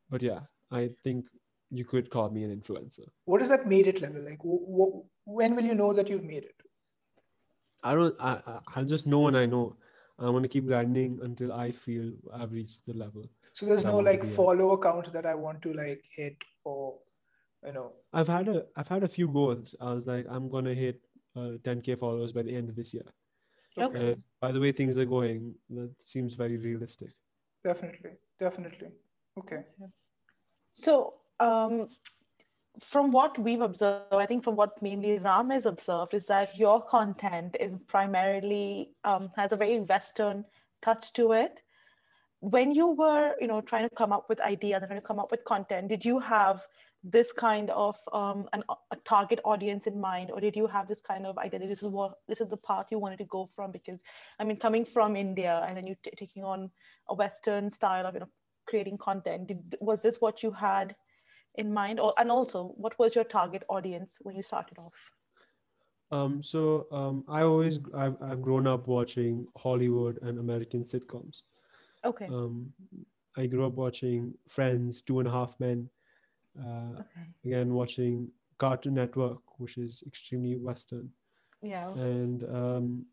but 0.10 0.22
yeah 0.22 0.42
i 0.72 0.90
think 1.04 1.26
you 1.72 1.86
could 1.86 2.10
call 2.10 2.30
me 2.30 2.44
an 2.44 2.52
influencer 2.56 3.08
What 3.26 3.42
is 3.42 3.50
that 3.50 3.66
made 3.68 3.88
it 3.88 4.02
level? 4.02 4.24
Like, 4.24 4.40
w- 4.40 4.66
w- 4.66 5.04
when 5.26 5.56
will 5.56 5.64
you 5.72 5.76
know 5.76 5.94
that 5.94 6.10
you've 6.10 6.24
made 6.32 6.44
it? 6.44 6.56
i 7.84 7.94
don't 7.96 8.16
i 8.20 8.32
I- 8.54 8.60
i'll 8.76 8.86
just 8.94 9.08
know 9.08 9.20
when 9.26 9.36
i 9.42 9.46
know 9.46 9.76
i'm 10.18 10.32
going 10.32 10.44
to 10.44 10.50
keep 10.56 10.66
grinding 10.72 11.20
until 11.28 11.54
i 11.54 11.72
feel 11.72 12.12
i've 12.34 12.52
reached 12.52 12.86
the 12.86 12.94
level 12.94 13.24
So 13.54 13.66
there's 13.66 13.86
no 13.86 13.98
like 14.08 14.24
follow 14.38 14.72
account 14.74 15.12
that 15.14 15.26
I 15.26 15.36
want 15.36 15.62
to 15.68 15.74
like 15.74 16.04
hit 16.18 16.36
or, 16.66 17.00
you 17.66 17.74
know. 17.78 17.88
i've 18.14 18.28
had 18.28 18.48
a 18.56 18.66
i've 18.76 18.92
had 18.96 19.04
a 19.04 19.14
few 19.18 19.28
goals 19.40 19.76
i 19.80 19.94
was 19.94 20.08
like 20.08 20.26
i'm 20.30 20.50
going 20.50 20.66
to 20.66 20.76
hit 20.76 21.00
uh, 21.36 21.52
10k 21.70 21.98
followers 22.04 22.34
by 22.34 22.44
the 22.50 22.56
end 22.62 22.70
of 22.70 22.76
this 22.76 22.94
year 22.94 23.08
Okay. 23.82 24.12
and 24.12 24.24
by 24.42 24.52
the 24.52 24.60
way 24.60 24.72
things 24.72 24.98
are 24.98 25.06
going 25.06 25.54
that 25.70 25.92
seems 26.04 26.36
very 26.36 26.58
realistic 26.58 27.12
Definitely, 27.64 28.12
definitely. 28.40 28.88
Okay. 29.38 29.64
So, 30.74 31.16
um, 31.40 31.88
from 32.80 33.12
what 33.12 33.38
we've 33.38 33.62
observed, 33.62 34.14
I 34.14 34.26
think 34.26 34.44
from 34.44 34.56
what 34.56 34.82
mainly 34.82 35.20
Ram 35.20 35.50
has 35.50 35.66
observed 35.66 36.14
is 36.14 36.28
that 36.28 36.58
your 36.58 36.82
content 36.82 37.58
is 37.60 37.76
primarily 37.88 38.92
um, 39.04 39.32
has 39.36 39.52
a 39.52 39.58
very 39.58 39.80
Western 39.82 40.46
touch 40.82 41.12
to 41.14 41.34
it. 41.34 41.60
When 42.40 42.72
you 42.72 42.88
were, 42.88 43.36
you 43.42 43.48
know, 43.48 43.60
trying 43.60 43.90
to 43.90 43.96
come 43.96 44.14
up 44.14 44.30
with 44.30 44.40
ideas 44.40 44.82
and 44.82 44.88
trying 44.88 45.02
to 45.02 45.06
come 45.06 45.20
up 45.20 45.32
with 45.32 45.44
content, 45.44 45.90
did 45.90 46.06
you 46.06 46.20
have 46.20 46.66
this 47.04 47.32
kind 47.32 47.70
of 47.70 47.96
um, 48.12 48.50
an, 48.52 48.64
a 48.92 48.96
target 49.06 49.40
audience 49.46 49.88
in 49.88 50.00
mind, 50.00 50.32
or 50.32 50.42
did 50.42 50.56
you 50.56 50.68
have 50.68 50.88
this 50.88 51.02
kind 51.02 51.26
of 51.26 51.38
idea 51.38 51.60
that 51.60 51.68
this 51.68 51.82
is 51.82 51.90
what 51.90 52.16
this 52.28 52.42
is 52.42 52.50
the 52.50 52.58
path 52.58 52.88
you 52.92 53.00
wanted 53.00 53.18
to 53.18 53.26
go 53.26 53.50
from? 53.56 53.72
Because 53.72 54.02
I 54.40 54.44
mean, 54.44 54.58
coming 54.58 54.86
from 54.86 55.16
India 55.16 55.64
and 55.68 55.78
then 55.78 55.88
you 55.88 55.96
t- 56.04 56.12
taking 56.18 56.44
on 56.44 56.70
a 57.08 57.16
Western 57.16 57.72
style 57.72 58.06
of 58.06 58.14
you 58.16 58.20
know 58.22 58.30
creating 58.68 58.98
content, 58.98 59.48
did, 59.48 59.78
was 59.80 60.02
this 60.02 60.20
what 60.20 60.44
you 60.44 60.52
had 60.52 60.96
in 61.56 61.74
mind, 61.74 62.00
or 62.00 62.14
and 62.18 62.30
also 62.30 62.74
what 62.76 62.98
was 63.00 63.16
your 63.16 63.24
target 63.24 63.64
audience 63.70 64.18
when 64.22 64.36
you 64.36 64.44
started 64.44 64.78
off? 64.78 65.12
Um, 66.12 66.42
so 66.42 66.88
um, 66.92 67.24
I 67.28 67.44
always 67.44 67.80
I've, 67.96 68.18
I've 68.22 68.42
grown 68.42 68.68
up 68.68 68.88
watching 68.88 69.48
Hollywood 69.58 70.20
and 70.22 70.40
American 70.40 70.84
sitcoms. 70.84 71.42
Okay. 72.04 72.28
Um, 72.28 72.74
I 73.38 73.46
grew 73.46 73.66
up 73.66 73.74
watching 73.74 74.34
Friends, 74.50 75.02
Two 75.02 75.20
and 75.20 75.28
a 75.28 75.32
Half 75.32 75.60
Men. 75.60 75.90
Uh, 76.66 76.94
okay. 77.02 77.26
again, 77.46 77.74
watching 77.74 78.30
Cartoon 78.58 78.94
Network, 78.96 79.40
which 79.60 79.78
is 79.78 80.04
extremely 80.08 80.56
Western, 80.58 81.10
Yeah. 81.62 81.90
and 81.94 82.44
um, 82.62 83.06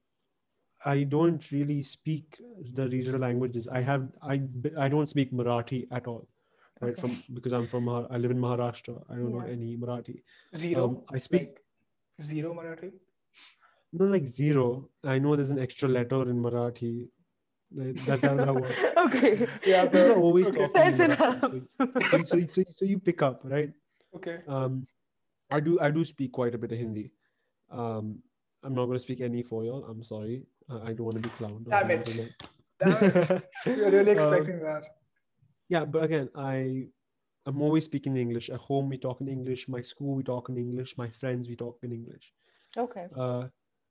I 0.84 1.02
don't 1.04 1.50
really 1.52 1.82
speak 1.82 2.40
the 2.74 2.88
regional 2.88 3.20
languages. 3.20 3.68
I 3.68 3.80
have 3.82 4.08
I 4.22 4.42
I 4.78 4.88
don't 4.88 5.08
speak 5.08 5.32
Marathi 5.32 5.86
at 5.90 6.06
all, 6.06 6.28
right? 6.80 6.92
Okay. 6.92 7.00
From 7.00 7.34
because 7.34 7.52
I'm 7.52 7.66
from 7.66 7.84
Mahar- 7.84 8.08
I 8.10 8.18
live 8.18 8.30
in 8.30 8.38
Maharashtra. 8.38 8.96
I 9.10 9.14
don't 9.14 9.32
know 9.32 9.40
any 9.56 9.76
Marathi. 9.76 10.22
Zero. 10.56 10.84
Um, 10.84 11.02
I 11.12 11.18
speak 11.18 11.40
like, 11.48 11.62
zero 12.22 12.54
Marathi. 12.54 12.92
not 13.92 14.10
like 14.10 14.26
zero. 14.28 14.88
I 15.04 15.18
know 15.18 15.34
there's 15.36 15.50
an 15.50 15.58
extra 15.58 15.88
letter 15.88 16.22
in 16.30 16.42
Marathi. 16.42 17.08
Like, 17.74 17.96
That, 18.06 18.20
that, 18.20 18.36
that 18.36 18.54
works. 18.54 18.74
okay. 18.96 19.46
Yeah, 19.66 19.84
People 19.84 20.12
are 20.12 20.16
always 20.16 20.48
okay. 20.48 20.66
talking 20.66 20.82
in 20.82 21.16
Fair 21.16 21.90
So, 22.10 22.22
so, 22.24 22.40
so, 22.48 22.62
so 22.70 22.84
you 22.84 22.98
pick 22.98 23.22
up, 23.22 23.40
right? 23.44 23.72
Okay. 24.14 24.38
Um, 24.48 24.86
I 25.50 25.60
do 25.60 25.78
I 25.80 25.90
do 25.90 26.04
speak 26.04 26.32
quite 26.32 26.54
a 26.54 26.58
bit 26.58 26.72
of 26.72 26.78
Hindi. 26.78 27.10
Um, 27.70 28.18
I'm 28.62 28.74
not 28.74 28.86
going 28.86 28.96
to 28.98 29.02
speak 29.02 29.20
any 29.20 29.42
for 29.42 29.64
y'all. 29.64 29.84
I'm 29.84 30.02
sorry. 30.02 30.42
Uh, 30.70 30.80
I 30.82 30.92
don't 30.92 31.02
want 31.06 31.14
to 31.14 31.20
be 31.20 31.28
clowned. 31.30 31.66
on 31.66 31.70
Damn 31.70 31.90
it. 31.90 32.08
internet. 32.08 32.32
Damn 32.78 33.04
it. 33.04 33.42
You're 33.66 33.90
really 33.90 34.10
Um, 34.16 34.16
expecting 34.18 34.60
that. 34.60 34.84
yeah, 35.68 35.84
but 35.84 36.02
again, 36.04 36.28
I 36.34 36.88
I'm 37.46 37.62
always 37.62 37.84
speaking 37.84 38.16
English. 38.16 38.50
At 38.50 38.58
home, 38.58 38.88
we 38.88 38.98
talk 38.98 39.20
in 39.20 39.28
English. 39.28 39.68
My 39.68 39.82
school, 39.82 40.14
we 40.16 40.22
talk 40.24 40.48
in 40.48 40.56
English. 40.56 40.96
My 40.98 41.08
friends, 41.08 41.48
we 41.48 41.54
talk 41.56 41.78
in 41.82 41.92
English. 41.92 42.32
Okay. 42.76 43.06
Uh, 43.16 43.46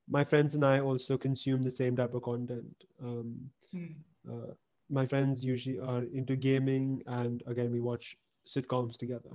my 0.08 0.24
friends 0.24 0.54
and 0.54 0.64
I 0.64 0.80
also 0.80 1.16
consume 1.18 1.62
the 1.62 1.70
same 1.70 1.96
type 1.96 2.14
of 2.14 2.22
content. 2.22 2.84
Um, 3.02 3.50
Hmm. 3.72 3.92
uh, 4.30 4.52
my 4.88 5.06
friends 5.06 5.44
usually 5.44 5.78
are 5.80 6.04
into 6.14 6.36
gaming, 6.36 7.02
and 7.06 7.42
again, 7.46 7.72
we 7.72 7.80
watch 7.80 8.16
sitcoms 8.46 8.96
together, 8.96 9.30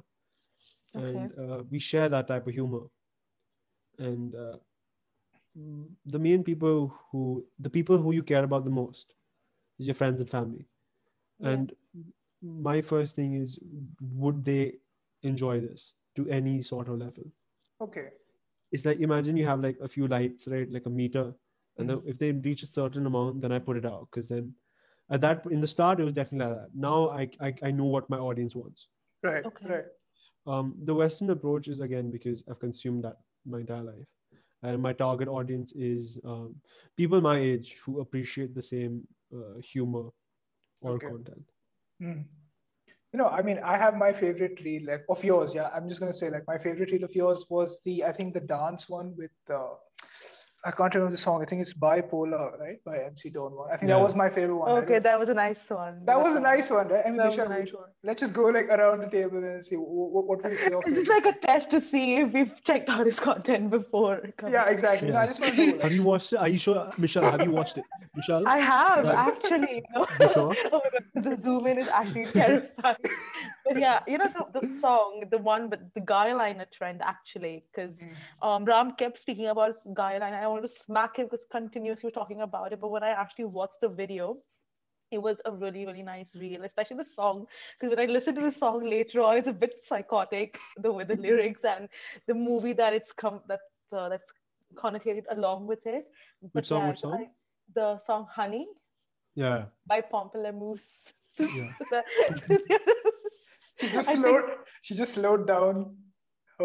Okay. 0.96 1.06
and 1.06 1.32
uh, 1.38 1.64
we 1.70 1.80
share 1.80 2.10
that 2.10 2.28
type 2.28 2.48
of 2.48 2.54
humor. 2.54 2.84
And 4.00 4.34
uh, 4.36 4.58
the 6.06 6.20
main 6.20 6.44
people 6.44 6.94
who, 7.12 7.46
the 7.60 7.70
people 7.70 7.98
who 7.98 8.12
you 8.14 8.24
care 8.24 8.44
about 8.44 8.64
the 8.66 8.72
most, 8.72 9.14
is 9.80 9.88
your 9.88 9.94
friends 9.96 10.20
and 10.20 10.30
family. 10.30 10.66
Yeah. 11.40 11.50
And 11.50 11.74
my 12.42 12.82
first 12.82 13.16
thing 13.16 13.34
is, 13.36 13.60
would 14.16 14.44
they 14.46 14.76
enjoy 15.24 15.60
this 15.60 15.94
to 16.16 16.28
any 16.30 16.62
sort 16.62 16.88
of 16.88 16.98
level. 17.00 17.24
Okay. 17.80 18.10
It's 18.72 18.86
like 18.86 19.00
imagine 19.00 19.38
you 19.38 19.46
have 19.48 19.62
like 19.62 19.78
a 19.82 19.88
few 19.88 20.08
lights, 20.08 20.48
right? 20.48 20.72
Like 20.72 20.86
a 20.86 20.90
meter. 20.90 21.34
And 21.78 21.90
then 21.90 22.00
if 22.06 22.18
they 22.20 22.32
reach 22.32 22.64
a 22.64 22.68
certain 22.68 23.06
amount, 23.06 23.42
then 23.42 23.52
I 23.52 23.60
put 23.60 23.78
it 23.78 23.86
out. 23.86 24.08
Because 24.12 24.28
then 24.28 24.54
at 25.10 25.22
that 25.22 25.46
in 25.50 25.62
the 25.62 25.68
start 25.68 26.00
it 26.00 26.04
was 26.04 26.14
definitely 26.14 26.48
like 26.54 26.64
that. 26.64 26.76
Now 26.76 27.10
I, 27.10 27.30
I 27.40 27.54
I 27.64 27.72
know 27.72 27.86
what 27.86 28.10
my 28.10 28.18
audience 28.18 28.56
wants. 28.56 28.88
Right. 29.24 29.46
Okay. 29.46 29.66
Right. 29.68 29.86
Um, 30.48 30.76
the 30.84 30.94
Western 30.94 31.30
approach 31.30 31.68
is 31.68 31.82
again 31.82 32.12
because 32.12 32.44
I've 32.50 32.60
consumed 32.60 33.04
that 33.04 33.18
my 33.46 33.60
entire 33.60 33.84
life, 33.84 34.08
and 34.64 34.82
my 34.82 34.94
target 34.94 35.28
audience 35.28 35.72
is 35.74 36.20
um, 36.26 36.56
people 36.98 37.22
my 37.22 37.38
age 37.38 37.78
who 37.86 38.00
appreciate 38.02 38.56
the 38.56 38.62
same 38.62 39.08
uh, 39.36 39.60
humor 39.62 40.10
or 40.82 40.96
Okay. 40.96 41.08
content. 41.08 41.46
Hmm. 42.02 42.22
You 43.14 43.18
know, 43.18 43.28
I 43.28 43.42
mean, 43.42 43.60
I 43.64 43.78
have 43.78 43.98
my 43.98 44.14
favorite 44.14 44.62
reel 44.64 44.84
like 44.88 45.04
of 45.10 45.22
yours. 45.24 45.54
Yeah, 45.54 45.70
I'm 45.74 45.90
just 45.90 46.00
gonna 46.00 46.14
say 46.14 46.30
like 46.30 46.48
my 46.48 46.58
favorite 46.58 46.92
reel 46.92 47.04
of 47.04 47.14
yours 47.14 47.46
was 47.50 47.82
the 47.84 48.06
I 48.06 48.12
think 48.14 48.34
the 48.34 48.40
dance 48.40 48.88
one 48.88 49.14
with 49.18 49.32
uh, 49.50 49.74
I 50.64 50.70
can't 50.70 50.94
remember 50.94 51.12
the 51.12 51.18
song. 51.18 51.42
I 51.42 51.46
think 51.46 51.62
it's 51.64 51.74
Bipolar, 51.74 52.60
right? 52.60 52.78
By 52.86 53.00
MC 53.00 53.32
Don 53.32 53.56
one. 53.56 53.70
I 53.74 53.78
think 53.78 53.90
that 53.90 54.00
was 54.00 54.16
my 54.16 54.30
favorite 54.30 54.56
one. 54.58 54.70
Okay, 54.84 54.94
don't- 54.94 55.04
that 55.04 55.20
was 55.20 55.30
a 55.30 55.34
nice 55.34 55.68
one. 55.70 56.06
that 56.06 56.20
was 56.22 56.36
a 56.36 56.40
nice 56.40 56.70
one, 56.70 56.88
right? 56.88 57.04
I 57.04 57.10
mean, 57.10 57.18
That 57.18 57.30
Michelle, 57.30 57.50
nice 57.50 57.62
which- 57.64 57.74
one. 57.74 57.90
let's 58.04 58.20
just 58.20 58.34
go 58.34 58.44
like 58.58 58.70
around 58.70 59.00
the 59.02 59.08
table 59.10 59.40
and 59.44 59.64
see 59.66 59.76
what, 59.76 60.12
what 60.14 60.28
would 60.28 60.44
be 60.44 60.58
your 60.70 60.84
It's 60.86 60.96
just 60.96 61.10
like 61.10 61.26
a 61.26 61.34
test 61.34 61.72
to 61.72 61.82
see 61.82 62.18
if 62.18 62.32
we've 62.32 62.54
checked 62.64 62.90
out 62.90 63.08
his 63.08 63.20
content 63.20 63.72
before. 63.72 64.22
coming. 64.38 64.54
Yeah, 64.54 64.66
exactly. 64.70 65.10
No, 65.10 65.18
I 65.18 65.26
just 65.26 65.42
want 65.42 65.56
to 65.56 65.66
know. 65.78 65.80
Have 65.82 65.92
you 65.94 66.04
watched 66.04 66.34
it? 66.34 66.38
Are 66.38 66.48
you 66.48 66.60
sure, 66.60 66.92
Michelle? 67.00 67.24
Have 67.32 67.42
you 67.42 67.52
watched 67.52 67.80
it, 67.80 67.86
Michelle? 68.16 68.48
I 68.48 68.60
have 68.60 69.06
Yeah. 69.06 69.14
actually. 69.30 69.76
You 69.78 69.84
know? 69.96 70.06
You 70.20 70.30
sure? 70.30 70.56
oh 70.72 70.82
my 70.84 70.90
God, 70.94 71.24
the 71.24 71.42
zoom 71.42 71.66
in 71.66 71.80
is 71.80 71.88
actually 71.88 72.26
terrifying. 72.40 72.98
but 73.66 73.80
yeah, 73.80 74.00
you 74.08 74.20
know 74.20 74.30
the, 74.54 74.60
the 74.62 74.70
song, 74.70 75.24
the 75.32 75.40
one 75.40 75.72
with 75.72 75.80
the 75.96 76.02
guy 76.02 76.34
liner 76.34 76.68
trend 76.72 77.02
actually, 77.02 77.66
because 77.74 78.00
Mm. 78.02 78.48
um, 78.48 78.66
Ram 78.66 78.92
kept 79.02 79.18
speaking 79.18 79.48
about 79.48 79.70
his 79.74 79.88
guy 79.94 80.18
line. 80.20 80.34
I 80.52 80.54
wanted 80.56 80.68
to 80.68 80.74
smack 80.74 81.18
him 81.18 81.28
because 81.28 81.46
continuously 81.50 82.08
we're 82.08 82.20
talking 82.22 82.42
about 82.42 82.74
it. 82.74 82.82
But 82.82 82.92
when 82.92 83.04
I 83.04 83.10
actually 83.12 83.46
watched 83.46 83.80
the 83.82 83.88
video, 83.88 84.38
it 85.12 85.22
was 85.22 85.42
a 85.46 85.52
really 85.52 85.86
really 85.86 86.04
nice 86.04 86.36
reel, 86.36 86.64
especially 86.64 86.98
the 86.98 87.06
song. 87.06 87.46
Because 87.80 87.96
when 87.96 88.00
I 88.08 88.12
listened 88.12 88.36
to 88.38 88.44
the 88.44 88.52
song 88.52 88.84
later 88.90 89.22
on, 89.22 89.38
it's 89.38 89.48
a 89.48 89.54
bit 89.54 89.76
psychotic 89.82 90.60
the 90.78 90.92
with 90.92 91.08
the 91.08 91.16
lyrics 91.16 91.64
and 91.64 91.88
the 92.28 92.34
movie 92.34 92.74
that 92.74 92.94
it's 92.94 93.14
come 93.14 93.40
that 93.48 93.62
uh, 93.96 94.10
that's 94.10 94.32
connotated 94.76 95.24
along 95.32 95.68
with 95.68 95.86
it. 95.86 96.06
But 96.42 96.54
Which 96.54 96.68
song, 96.68 96.82
yeah, 96.82 96.90
which 96.90 97.00
song? 97.00 97.14
I- 97.14 97.30
the 97.74 97.98
song 98.00 98.28
"Honey" 98.30 98.68
Yeah. 99.36 99.66
by 99.88 100.02
Pamplemousse. 100.02 101.14
Yeah. 101.40 101.72
she 103.80 103.88
just 103.88 104.10
I 104.10 104.14
think- 104.14 104.26
slowed. 104.26 104.50
She 104.82 104.96
just 104.96 105.14
slowed 105.14 105.48
down 105.48 105.96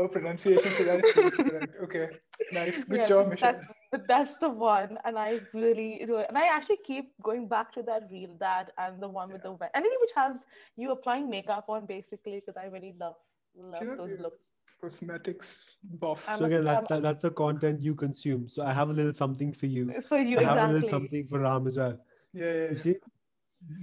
her 0.02 0.08
pronunciation 0.08 0.70
so 0.72 0.84
that 0.84 0.98
it 1.00 1.06
feels 1.06 1.36
correct. 1.36 1.74
Okay, 1.84 2.08
nice. 2.52 2.84
Good 2.84 3.00
Yeah, 3.00 3.06
job, 3.06 3.24
but 3.24 3.30
Michelle. 3.30 3.52
That's, 3.52 3.66
but 3.92 4.08
that's 4.08 4.36
the 4.38 4.48
one, 4.48 4.98
and 5.04 5.18
I 5.18 5.40
really 5.52 6.02
do 6.06 6.16
it. 6.16 6.26
And 6.28 6.38
I 6.38 6.46
actually 6.54 6.78
keep 6.84 7.12
going 7.22 7.48
back 7.48 7.72
to 7.74 7.82
that 7.82 8.08
reel, 8.10 8.36
that 8.40 8.70
and 8.78 9.00
the 9.00 9.08
one 9.08 9.32
with 9.32 9.42
the 9.42 9.52
wet, 9.52 9.70
anything 9.74 9.98
which 10.00 10.12
has 10.16 10.44
you 10.76 10.90
applying 10.92 11.28
makeup 11.30 11.66
on, 11.68 11.86
basically, 11.86 12.36
because 12.40 12.56
I 12.56 12.66
really 12.66 12.94
love 12.98 13.14
love 13.56 13.82
Sure, 13.82 13.96
those 13.96 14.10
yeah. 14.12 14.22
looks. 14.22 14.38
Cosmetics 14.78 15.78
buff. 15.82 16.28
I'm 16.28 16.38
So 16.38 16.44
a- 16.44 16.46
again, 16.48 16.64
that's, 16.64 16.88
that, 16.88 17.02
that's 17.02 17.22
the 17.22 17.30
content 17.30 17.80
you 17.80 17.94
consume. 17.94 18.46
So 18.48 18.62
I 18.62 18.74
have 18.74 18.90
a 18.90 18.92
little 18.92 19.14
something 19.14 19.52
for 19.54 19.66
you. 19.66 19.88
It's 19.90 20.06
for 20.06 20.18
you 20.18 20.38
I 20.38 20.42
have 20.42 20.58
a 20.58 20.60
little 20.66 20.76
exactly. 20.76 20.90
something 20.90 21.26
for 21.28 21.40
Ram 21.40 21.66
as 21.66 21.78
well. 21.78 21.98
Yeah, 22.34 22.44
yeah. 22.44 22.52
You 22.52 22.68
yeah. 22.70 22.74
see? 22.74 22.96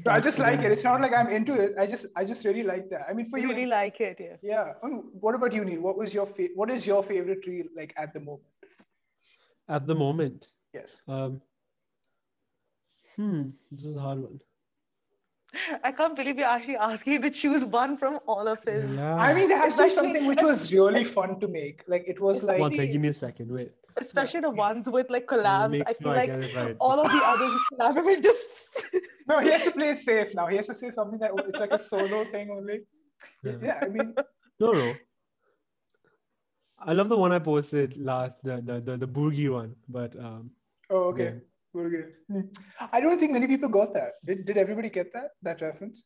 No, 0.06 0.12
I 0.14 0.20
just 0.20 0.40
like 0.40 0.60
it. 0.62 0.72
It's 0.72 0.84
not 0.84 1.02
like 1.02 1.14
I'm 1.14 1.28
into 1.28 1.54
it. 1.54 1.76
I 1.80 1.86
just, 1.86 2.06
I 2.16 2.24
just 2.24 2.46
really 2.46 2.64
like 2.64 2.90
that. 2.90 3.02
I 3.10 3.14
mean, 3.14 3.26
for 3.26 3.38
you, 3.38 3.50
really 3.50 3.66
like 3.66 4.00
it. 4.00 4.18
Yeah. 4.20 4.36
yeah. 4.42 4.74
I 4.82 4.88
mean, 4.88 5.04
what 5.20 5.36
about 5.36 5.52
you, 5.54 5.66
Neil? 5.66 5.82
What 5.82 5.98
was 5.98 6.14
your 6.14 6.26
fa- 6.26 6.50
What 6.56 6.70
is 6.72 6.88
your 6.88 7.04
favorite 7.04 7.44
tree 7.44 7.64
like 7.76 7.94
at 7.98 8.14
the 8.14 8.20
moment? 8.20 8.44
At 9.68 9.88
the 9.88 9.96
moment, 9.96 10.48
Yes. 10.74 11.02
um, 11.08 11.42
hmm, 13.16 13.50
this 13.72 13.86
is 13.86 13.96
a 13.98 14.00
hard 14.02 14.20
one. 14.20 14.40
I 15.84 15.92
can't 15.92 16.16
believe 16.16 16.38
you're 16.38 16.48
actually 16.48 16.78
asking 16.78 17.14
him 17.14 17.22
to 17.24 17.30
choose 17.30 17.64
one 17.64 17.96
from 17.98 18.20
all 18.26 18.48
of 18.48 18.64
his. 18.64 18.96
Yeah. 18.96 19.16
I 19.16 19.34
mean, 19.34 19.50
there 19.50 19.60
has 19.60 19.76
to 19.76 19.84
be 19.84 19.90
something 19.90 20.26
which 20.26 20.42
was 20.42 20.74
really 20.74 21.04
fun 21.04 21.40
to 21.42 21.48
make. 21.48 21.84
Like 21.88 22.06
it 22.08 22.20
was 22.20 22.44
like. 22.44 22.60
One 22.60 22.74
second, 22.74 22.92
give 22.92 23.02
me 23.02 23.10
a 23.10 23.14
second. 23.14 23.52
Wait. 23.52 23.72
Especially 23.98 24.42
the 24.42 24.50
ones 24.50 24.90
with 24.90 25.10
like 25.10 25.26
collabs. 25.28 25.72
make 25.72 25.84
I 25.88 25.94
feel 25.94 26.12
I 26.12 26.16
like 26.16 26.42
get 26.42 26.56
right. 26.56 26.76
all 26.80 27.00
of 27.00 27.12
the 27.12 27.22
others 27.24 27.62
collaborate 27.70 28.24
just. 28.24 28.46
No, 29.26 29.40
he 29.40 29.50
has 29.52 29.64
to 29.64 29.72
play 29.72 29.92
it 29.92 29.96
safe 29.96 30.36
now. 30.36 30.48
He 30.48 30.58
has 30.58 30.68
to 30.68 30.74
say 30.74 30.90
something 30.90 31.18
that 31.20 31.32
it's 31.48 31.58
like 31.58 31.72
a 31.72 31.80
solo 31.80 32.26
thing 32.26 32.50
only. 32.52 32.82
Yeah. 33.42 33.54
Yeah, 33.62 33.80
I 33.82 33.88
mean, 33.88 34.14
No, 34.60 34.74
no. 34.74 34.94
I 36.78 36.92
love 36.92 37.08
the 37.08 37.18
one 37.18 37.32
I 37.32 37.40
posted 37.40 37.96
last, 37.96 38.38
the 38.44 38.62
the 38.62 38.82
the, 38.82 38.98
the 38.98 39.08
Burgir 39.08 39.54
one, 39.54 39.76
but 39.88 40.14
um, 40.20 40.52
oh, 40.90 41.04
okay. 41.12 41.36
Yeah. 41.76 41.82
Okay. 41.82 42.04
Hmm. 42.30 42.42
I 42.92 43.00
don't 43.00 43.18
think 43.18 43.32
many 43.32 43.48
people 43.48 43.70
got 43.70 43.94
that. 43.94 44.20
Did, 44.26 44.46
did 44.46 44.58
everybody 44.58 44.90
get 44.90 45.14
that 45.14 45.30
that 45.42 45.62
reference? 45.62 46.04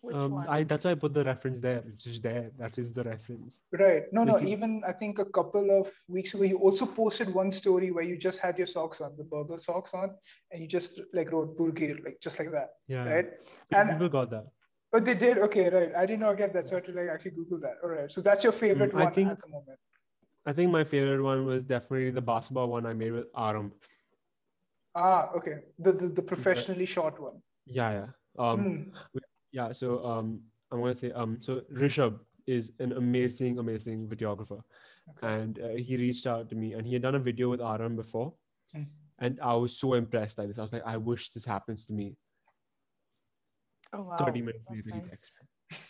Which 0.00 0.14
um, 0.14 0.32
one? 0.32 0.46
I 0.48 0.62
that's 0.62 0.84
why 0.84 0.92
I 0.92 0.94
put 0.94 1.12
the 1.12 1.24
reference 1.24 1.58
there. 1.60 1.82
It's 1.92 2.04
just 2.04 2.22
there. 2.22 2.50
That 2.58 2.78
is 2.78 2.92
the 2.92 3.02
reference. 3.04 3.60
Right. 3.72 4.04
No, 4.12 4.22
no. 4.24 4.34
Thank 4.34 4.46
you. 4.48 4.52
Even 4.56 4.82
I 4.86 4.92
think 4.92 5.18
a 5.18 5.24
couple 5.24 5.70
of 5.80 5.90
weeks 6.08 6.34
ago, 6.34 6.44
you 6.44 6.58
also 6.58 6.86
posted 6.86 7.32
one 7.34 7.50
story 7.50 7.90
where 7.90 8.04
you 8.04 8.16
just 8.16 8.38
had 8.38 8.56
your 8.58 8.66
socks 8.66 9.00
on, 9.00 9.16
the 9.16 9.24
burger 9.24 9.58
socks 9.58 9.94
on, 9.94 10.14
and 10.52 10.62
you 10.62 10.68
just 10.68 11.00
like 11.12 11.32
wrote 11.32 11.58
Burgir, 11.58 12.02
like 12.04 12.18
just 12.22 12.38
like 12.38 12.52
that, 12.52 12.68
Yeah. 12.86 13.04
right? 13.04 13.28
People 13.70 13.78
And 13.80 13.90
people 13.90 14.08
got 14.08 14.30
that. 14.30 14.46
oh, 14.92 15.00
they 15.00 15.14
did. 15.14 15.38
Okay, 15.38 15.68
right. 15.68 15.92
I 15.96 16.06
did 16.06 16.20
not 16.20 16.36
get 16.36 16.52
that, 16.52 16.68
so 16.68 16.76
I 16.76 16.78
had 16.78 16.86
to 16.86 16.92
like 16.92 17.08
actually 17.08 17.32
Google 17.32 17.58
that. 17.60 17.76
All 17.82 17.90
right. 17.90 18.10
So 18.10 18.20
that's 18.20 18.44
your 18.44 18.52
favorite 18.52 18.92
Mm, 18.92 19.00
I 19.00 19.04
one 19.04 19.12
think- 19.12 19.30
at 19.30 19.40
the 19.40 19.48
moment. 19.48 19.78
I 20.46 20.52
think 20.54 20.70
my 20.70 20.84
favorite 20.84 21.22
one 21.22 21.44
was 21.44 21.64
definitely 21.64 22.10
the 22.10 22.22
basketball 22.22 22.68
one 22.68 22.86
I 22.86 22.94
made 22.94 23.12
with 23.12 23.26
Aram. 23.36 23.72
Ah, 24.94 25.30
okay. 25.36 25.56
The 25.78 25.92
the, 25.92 26.08
the 26.08 26.22
professionally 26.22 26.86
shot 26.86 27.20
one. 27.20 27.42
Yeah, 27.66 27.90
yeah. 27.92 28.06
Um, 28.38 28.60
Hmm. 28.60 29.18
Yeah. 29.52 29.72
So 29.72 30.04
um, 30.04 30.40
I'm 30.70 30.80
gonna 30.80 30.94
say 30.94 31.10
um, 31.12 31.38
so 31.40 31.62
Rishabh 31.72 32.18
is 32.46 32.72
an 32.78 32.92
amazing, 32.92 33.58
amazing 33.58 34.08
videographer, 34.08 34.60
Okay. 35.10 35.26
and 35.34 35.58
uh, 35.60 35.68
he 35.76 35.96
reached 35.96 36.26
out 36.26 36.48
to 36.50 36.54
me, 36.56 36.72
and 36.74 36.86
he 36.86 36.92
had 36.94 37.02
done 37.02 37.14
a 37.14 37.18
video 37.18 37.50
with 37.50 37.60
Aram 37.60 37.96
before, 37.96 38.34
Hmm. 38.74 38.82
and 39.18 39.38
I 39.42 39.54
was 39.54 39.78
so 39.78 39.94
impressed 39.94 40.36
by 40.36 40.46
this. 40.46 40.58
I 40.58 40.62
was 40.62 40.72
like, 40.72 40.82
I 40.86 40.96
wish 40.96 41.30
this 41.30 41.44
happens 41.44 41.86
to 41.86 41.92
me. 41.92 42.16
oh 43.92 44.02
wow. 44.02 44.16
30 44.18 44.42
minutes 44.42 44.64
later, 44.70 44.90
he 44.94 45.00
texted 45.00 45.32
me. 45.40 45.78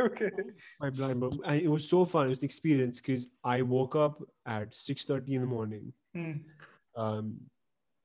Okay. 0.00 0.30
my 0.80 0.90
blind. 0.90 1.22
And 1.44 1.60
it 1.60 1.68
was 1.68 1.88
so 1.88 2.04
fun. 2.04 2.26
It 2.26 2.30
was 2.30 2.40
the 2.40 2.46
experience 2.46 2.98
because 3.00 3.26
I 3.44 3.62
woke 3.62 3.94
up 3.94 4.20
at 4.46 4.72
6:30 4.74 5.34
in 5.34 5.40
the 5.42 5.46
morning. 5.46 5.92
Hmm. 6.14 6.32
Um, 6.96 7.36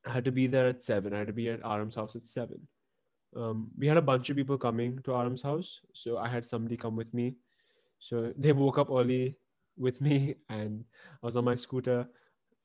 I 0.05 0.11
had 0.11 0.25
to 0.25 0.31
be 0.31 0.47
there 0.47 0.67
at 0.67 0.83
seven. 0.83 1.13
I 1.13 1.17
had 1.19 1.27
to 1.27 1.33
be 1.33 1.49
at 1.49 1.65
Aram's 1.65 1.95
house 1.95 2.15
at 2.15 2.25
seven. 2.25 2.59
Um, 3.37 3.69
we 3.77 3.87
had 3.87 3.97
a 3.97 4.01
bunch 4.01 4.29
of 4.29 4.35
people 4.35 4.57
coming 4.57 4.99
to 5.03 5.13
Aram's 5.13 5.43
house, 5.43 5.79
so 5.93 6.17
I 6.17 6.27
had 6.27 6.47
somebody 6.47 6.75
come 6.75 6.95
with 6.95 7.13
me. 7.13 7.35
So 7.99 8.33
they 8.37 8.51
woke 8.51 8.77
up 8.77 8.89
early 8.89 9.37
with 9.77 10.01
me, 10.01 10.35
and 10.49 10.83
I 11.21 11.25
was 11.25 11.37
on 11.37 11.45
my 11.45 11.55
scooter. 11.55 12.07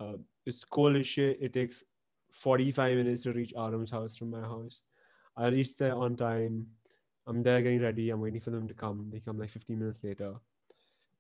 Uh, 0.01 0.15
it's 0.47 0.65
cold 0.65 0.97
as 0.97 1.07
shit. 1.07 1.39
It 1.41 1.53
takes 1.53 1.85
45 2.31 2.97
minutes 2.97 3.23
to 3.25 3.33
reach 3.33 3.53
Aram's 3.57 3.91
house 3.91 4.17
from 4.17 4.31
my 4.31 4.41
house. 4.41 4.81
I 5.37 5.49
reached 5.49 5.79
there 5.79 5.95
on 5.95 6.17
time. 6.17 6.67
I'm 7.27 7.43
there 7.43 7.61
getting 7.63 7.83
ready. 7.83 8.11
I'm 8.11 8.21
waiting 8.21 8.41
for 8.41 8.51
them 8.51 8.67
to 8.67 8.75
come. 8.75 9.11
They 9.13 9.21
come 9.21 9.39
like 9.39 9.51
15 9.51 9.79
minutes 9.79 10.01
later. 10.03 10.35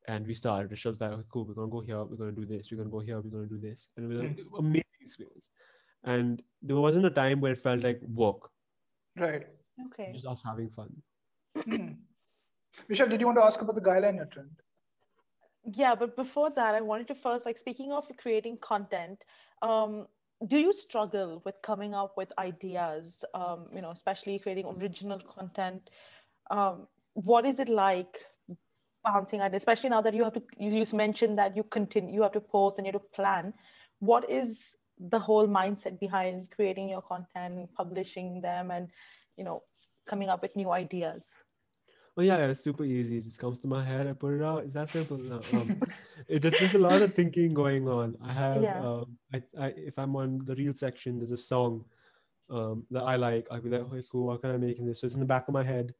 And 0.09 0.27
we 0.27 0.35
started. 0.35 0.71
Rishabh's 0.71 1.01
like, 1.01 1.13
okay, 1.13 1.23
cool, 1.29 1.45
we're 1.45 1.55
gonna 1.55 1.71
go 1.71 1.81
here, 1.81 2.03
we're 2.03 2.17
gonna 2.17 2.33
do 2.33 2.45
this, 2.45 2.71
we're 2.71 2.79
gonna 2.79 2.91
go 2.91 2.99
here, 2.99 3.21
we're 3.21 3.31
gonna 3.31 3.47
do 3.47 3.59
this. 3.59 3.89
And 3.97 4.11
it 4.11 4.15
was 4.17 4.25
an 4.25 4.37
amazing 4.59 4.83
experience. 5.01 5.47
And 6.03 6.43
there 6.61 6.77
wasn't 6.77 7.07
a 7.07 7.11
time 7.11 7.41
where 7.41 7.53
it 7.53 7.59
felt 7.59 7.85
like 7.85 8.01
work, 8.03 8.51
Right. 9.17 9.47
Okay. 9.87 10.13
just 10.13 10.27
us 10.27 10.43
having 10.45 10.71
fun. 10.71 10.91
Hmm. 11.65 11.89
Michelle, 12.89 13.09
did 13.09 13.21
you 13.21 13.27
want 13.27 13.39
to 13.39 13.45
ask 13.45 13.61
about 13.61 13.75
the 13.75 13.81
guyliner 13.81 14.31
trend? 14.31 14.51
Yeah, 15.65 15.95
but 15.95 16.17
before 16.17 16.51
that, 16.51 16.75
I 16.75 16.81
wanted 16.81 17.09
to 17.09 17.15
first, 17.15 17.47
like, 17.47 17.59
speaking 17.59 17.93
of 17.93 18.11
creating 18.17 18.59
content, 18.59 19.25
um, 19.61 20.07
do 20.47 20.59
you 20.59 20.73
struggle 20.73 21.41
with 21.45 21.55
coming 21.63 21.95
up 21.95 22.17
with 22.17 22.33
ideas, 22.39 23.25
um, 23.35 23.67
you 23.73 23.81
know, 23.81 23.91
especially 23.91 24.39
creating 24.39 24.67
original 24.67 25.21
content? 25.21 25.91
Um, 26.51 26.89
what 27.15 27.47
is 27.47 27.61
it 27.61 27.69
like 27.69 28.19
bouncing 29.05 29.41
ideas, 29.41 29.61
especially 29.61 29.91
now 29.91 30.01
that 30.01 30.15
you 30.15 30.25
have 30.25 30.33
to, 30.35 30.43
you 30.59 30.71
just 30.81 30.95
mentioned 30.95 31.39
that 31.39 31.57
you 31.57 31.63
continue, 31.63 32.13
you 32.13 32.23
have 32.23 32.33
to 32.33 32.41
post 32.41 32.79
and 32.79 32.87
you 32.87 32.93
have 32.93 33.03
to 33.03 33.09
plan. 33.09 33.53
What 34.01 34.29
is 34.31 34.77
the 34.99 35.19
whole 35.19 35.47
mindset 35.47 35.99
behind 35.99 36.51
creating 36.51 36.89
your 36.89 37.03
content, 37.03 37.69
publishing 37.77 38.41
them, 38.41 38.71
and, 38.71 38.89
you 39.37 39.45
know, 39.45 39.63
coming 40.07 40.29
up 40.29 40.43
with 40.43 40.57
new 40.57 40.71
ideas? 40.71 41.45
Oh 42.17 42.21
yeah, 42.21 42.37
yeah, 42.37 42.49
it's 42.49 42.61
super 42.61 42.85
easy. 42.85 43.17
It 43.17 43.25
just 43.25 43.39
comes 43.39 43.61
to 43.61 43.69
my 43.69 43.83
head. 43.83 44.07
I 44.07 44.13
put 44.13 44.35
it 44.35 44.43
out. 44.43 44.65
It's 44.65 44.75
that 44.75 44.91
simple. 44.91 45.17
No, 45.17 45.41
um, 45.55 45.81
it, 46.29 46.43
there's, 46.43 46.59
there's 46.59 46.75
a 46.75 46.79
lot 46.79 47.01
of 47.01 47.15
thinking 47.15 47.55
going 47.55 47.89
on. 47.89 48.17
I 48.23 48.33
have, 48.33 48.63
Yeah. 48.63 48.81
um, 48.81 49.17
I, 49.33 49.43
I, 49.59 49.67
if 49.77 49.99
I'm 49.99 50.15
on 50.17 50.43
the 50.45 50.55
reel 50.55 50.75
section, 50.75 51.19
there's 51.19 51.33
a 51.33 51.39
song 51.39 51.85
um, 52.51 52.85
that 52.91 53.05
I 53.05 53.17
like. 53.17 53.47
I'll 53.51 53.63
be 53.63 53.71
like, 53.71 53.81
okay, 53.81 54.03
cool. 54.11 54.27
What 54.27 54.43
can 54.43 54.51
I 54.51 54.59
make 54.59 54.79
in 54.79 54.87
this? 54.87 55.01
So 55.01 55.07
it's 55.07 55.15
in 55.15 55.21
the 55.21 55.27
back 55.27 55.49
of 55.49 55.55
my 55.55 55.65
head. 55.65 55.95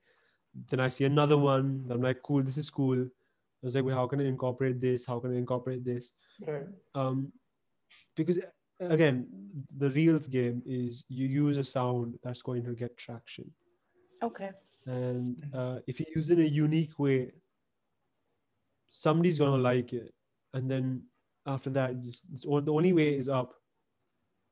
Then 0.69 0.81
I 0.81 0.89
see 0.89 1.07
another 1.07 1.39
one. 1.39 1.87
I'm 1.89 2.03
like, 2.03 2.23
cool. 2.23 2.43
This 2.43 2.59
is 2.59 2.69
cool. 2.69 3.01
I 3.01 3.67
was 3.67 3.75
like, 3.75 3.85
well, 3.85 3.97
how 3.97 4.07
can 4.07 4.21
I 4.21 4.27
incorporate 4.27 4.83
this? 4.83 5.07
How 5.07 5.19
can 5.19 5.33
I 5.33 5.39
incorporate 5.39 5.83
this? 5.83 6.13
Right. 6.47 6.67
Um, 6.95 7.33
because 8.17 8.39
again, 8.91 9.27
the 9.79 9.91
reels 9.91 10.27
game 10.29 10.63
is 10.67 11.05
you 11.09 11.27
use 11.27 11.57
a 11.59 11.65
sound 11.65 12.19
that's 12.23 12.43
going 12.43 12.65
to 12.65 12.75
get 12.75 12.97
traction, 12.97 13.51
Okay. 14.23 14.51
and 14.87 15.37
uh, 15.55 15.79
if 15.87 16.01
you 16.01 16.07
use 16.15 16.31
it 16.31 16.39
in 16.39 16.47
a 16.47 16.49
unique 16.49 16.99
way, 16.99 17.33
somebody's 18.91 19.39
gonna 19.39 19.61
like 19.63 19.93
it, 19.93 20.13
and 20.55 20.71
then 20.71 21.03
after 21.47 21.71
that, 21.71 22.01
just, 22.01 22.23
it's, 22.33 22.47
o- 22.47 22.61
the 22.61 22.73
only 22.73 22.93
way 22.93 23.15
is 23.17 23.29
up. 23.29 23.55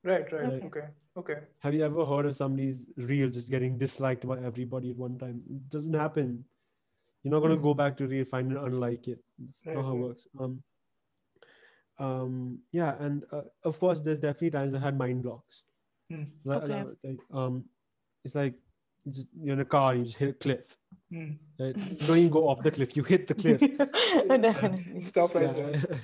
Right. 0.03 0.31
Right. 0.33 0.45
Okay. 0.45 0.66
Okay. 0.66 0.87
Okay. 1.16 1.39
Have 1.61 1.74
you 1.74 1.85
ever 1.85 2.05
heard 2.07 2.26
of 2.26 2.35
somebody's 2.35 2.87
reel 2.97 3.28
just 3.28 3.51
getting 3.51 3.76
disliked 3.78 4.26
by 4.26 4.39
everybody 4.41 4.91
at 4.91 4.97
one 4.97 5.18
time? 5.18 5.43
It 5.49 5.68
doesn't 5.68 5.93
happen. 5.95 6.45
You're 7.22 7.33
not 7.33 7.41
gonna 7.41 7.57
Hmm. 7.57 7.62
go 7.62 7.74
back 7.74 7.97
to 7.99 8.07
reel, 8.07 8.24
find 8.24 8.51
it, 8.53 8.59
unlike 8.59 9.09
it. 9.09 9.18
It's 9.49 9.61
Right, 9.66 9.76
not 9.76 9.85
how 9.85 9.93
it 9.97 9.99
works. 10.01 10.26
Um, 10.39 10.62
um, 12.01 12.59
yeah, 12.72 12.94
and 12.98 13.24
uh, 13.30 13.42
of 13.64 13.78
course, 13.78 14.01
there's 14.01 14.18
definitely 14.20 14.51
times 14.51 14.74
I 14.74 14.78
had 14.78 14.96
mind 14.98 15.22
blocks. 15.22 15.62
Hmm. 16.11 16.24
Like, 16.44 16.62
Okay. 16.62 16.84
like, 17.05 17.18
um, 17.32 17.64
it's 18.24 18.34
like 18.34 18.55
you 19.05 19.12
just, 19.12 19.28
you're 19.40 19.53
in 19.55 19.61
a 19.61 19.64
car, 19.64 19.94
you 19.94 20.05
just 20.05 20.16
hit 20.16 20.30
a 20.30 20.32
cliff. 20.32 20.76
Hmm. 21.12 21.32
Right? 21.59 21.76
You 21.76 22.07
don't 22.07 22.18
even 22.18 22.30
go 22.30 22.48
off 22.48 22.62
the 22.62 22.70
cliff; 22.70 22.96
you 22.96 23.03
hit 23.03 23.28
the 23.28 23.34
cliff. 23.34 23.61
Definitely. 24.28 25.01
Stop 25.03 25.34
right 25.34 25.46
Yeah, 25.46 25.53
there. 25.53 26.01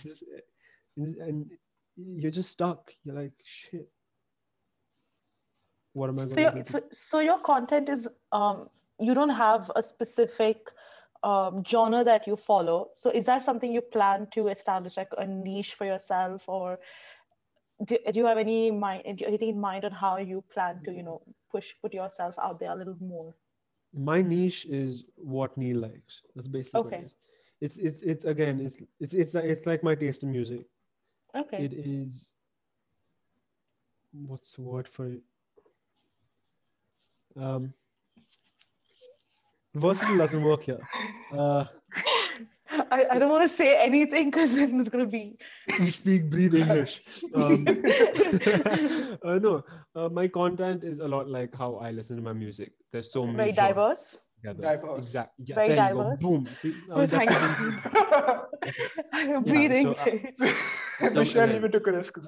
and 0.96 1.50
you're 1.96 2.30
just 2.30 2.50
stuck. 2.50 2.92
You're 3.04 3.16
like, 3.16 3.32
shit. 3.42 3.88
What 5.94 6.10
am 6.10 6.18
I 6.18 6.26
So, 6.26 6.34
going 6.34 6.36
to 6.36 6.42
your, 6.42 6.64
do? 6.64 6.70
so, 6.70 6.80
so 6.92 7.20
your 7.20 7.38
content 7.38 7.88
is 7.88 8.06
um 8.32 8.68
you 9.00 9.14
don't 9.14 9.30
have 9.30 9.70
a 9.74 9.82
specific 9.82 10.70
um, 11.30 11.62
genre 11.64 12.04
that 12.04 12.26
you 12.26 12.36
follow. 12.36 12.78
So 12.94 13.10
is 13.10 13.24
that 13.26 13.42
something 13.42 13.72
you 13.72 13.80
plan 13.80 14.28
to 14.34 14.48
establish 14.48 14.96
like 14.96 15.12
a 15.18 15.26
niche 15.26 15.74
for 15.74 15.84
yourself, 15.84 16.44
or 16.46 16.78
do, 17.84 17.98
do 18.12 18.18
you 18.20 18.26
have 18.26 18.38
any 18.38 18.70
mind 18.70 19.02
anything 19.26 19.50
in 19.54 19.60
mind 19.60 19.84
on 19.84 19.92
how 19.92 20.16
you 20.18 20.44
plan 20.54 20.80
to 20.84 20.92
you 20.98 21.02
know 21.02 21.20
push 21.50 21.74
put 21.82 21.92
yourself 21.94 22.34
out 22.42 22.60
there 22.60 22.70
a 22.72 22.76
little 22.76 22.96
more? 23.00 23.34
my 23.96 24.20
niche 24.22 24.66
is 24.66 25.04
what 25.16 25.56
Neil 25.56 25.78
likes. 25.78 26.22
That's 26.34 26.48
basically 26.48 26.80
Okay. 26.80 27.04
it. 27.06 27.14
It's 27.60 27.76
it's 27.78 28.02
it's 28.02 28.24
again 28.24 28.60
it's 28.60 28.76
it's 29.00 29.14
it's 29.14 29.34
like 29.34 29.44
it's 29.44 29.66
like 29.66 29.82
my 29.82 29.94
taste 29.94 30.22
in 30.22 30.30
music. 30.30 30.66
Okay. 31.34 31.64
It 31.64 31.72
is 31.72 32.34
what's 34.12 34.54
the 34.54 34.62
word 34.62 34.88
for 34.88 35.06
it? 35.06 35.22
Um 37.46 37.72
versatile 39.76 40.16
doesn't 40.18 40.42
work 40.42 40.62
here. 40.62 40.80
Uh 41.32 41.64
I, 42.90 43.06
I 43.12 43.18
don't 43.18 43.30
want 43.30 43.42
to 43.48 43.48
say 43.48 43.68
anything 43.82 44.30
because 44.30 44.54
then 44.54 44.80
it's 44.80 44.88
gonna 44.90 45.06
be 45.06 45.38
we 45.80 45.90
speak 45.90 46.28
breathe 46.28 46.54
English. 46.54 47.00
Um, 47.34 47.64
uh, 49.24 49.38
no, 49.38 49.64
uh, 49.94 50.08
my 50.10 50.26
content 50.28 50.84
is 50.84 51.00
a 51.00 51.08
lot 51.08 51.28
like 51.28 51.54
how 51.56 51.76
I 51.76 51.90
listen 51.92 52.16
to 52.16 52.22
my 52.22 52.32
music. 52.34 52.72
There's 52.92 53.10
so 53.12 53.24
many 53.24 53.36
very 53.36 53.52
diverse. 53.52 54.18
together. 54.42 54.62
Diverse. 54.62 55.04
Exact- 55.06 55.32
yeah, 55.38 55.54
Very 55.54 55.68
there 55.68 55.76
go. 55.94 56.02
diverse. 56.02 56.20
Boom. 56.22 56.48
See, 56.60 56.74
I 56.92 56.94
was 57.00 57.10
thank 57.10 57.30
definitely- 57.30 57.76
you. 57.94 58.72
I'm 59.12 59.30
Yeah, 59.30 59.40
breathing. 59.52 59.86
so, 59.86 60.44
uh, 60.44 60.46
Michelle 61.14 61.44
again- 61.44 61.56
even 61.56 61.72
took 61.72 61.86
a 61.86 61.92
risk 61.92 62.18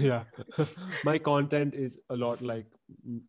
yeah 0.00 0.24
my 1.04 1.18
content 1.18 1.74
is 1.74 1.98
a 2.10 2.16
lot 2.16 2.40
like 2.42 2.66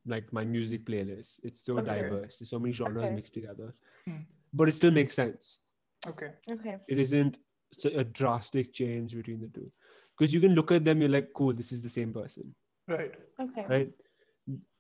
like 0.05 0.32
my 0.32 0.43
music 0.45 0.86
playlist 0.86 1.39
it's 1.43 1.61
so 1.66 1.78
Okay. 1.80 1.89
diverse 1.91 2.38
there's 2.39 2.49
so 2.49 2.59
many 2.59 2.74
genres 2.74 3.03
Okay. 3.05 3.16
mixed 3.16 3.34
together 3.34 3.72
Hmm. 4.07 4.22
but 4.53 4.68
it 4.70 4.76
still 4.82 4.91
makes 4.91 5.14
sense 5.24 5.59
Okay. 6.07 6.32
okay. 6.55 6.78
It 6.88 6.99
isn't 6.99 7.38
a 7.86 8.03
drastic 8.03 8.72
change 8.74 9.16
between 9.16 9.39
the 9.41 9.47
two 9.47 9.72
because 10.18 10.34
you 10.34 10.39
can 10.41 10.53
look 10.53 10.72
at 10.72 10.86
them 10.86 10.99
you're 11.01 11.09
like 11.18 11.30
cool 11.36 11.53
this 11.53 11.72
is 11.72 11.82
the 11.82 11.89
same 11.99 12.14
person 12.14 12.53
Right. 12.88 13.14
Okay. 13.45 13.66
right 13.74 13.91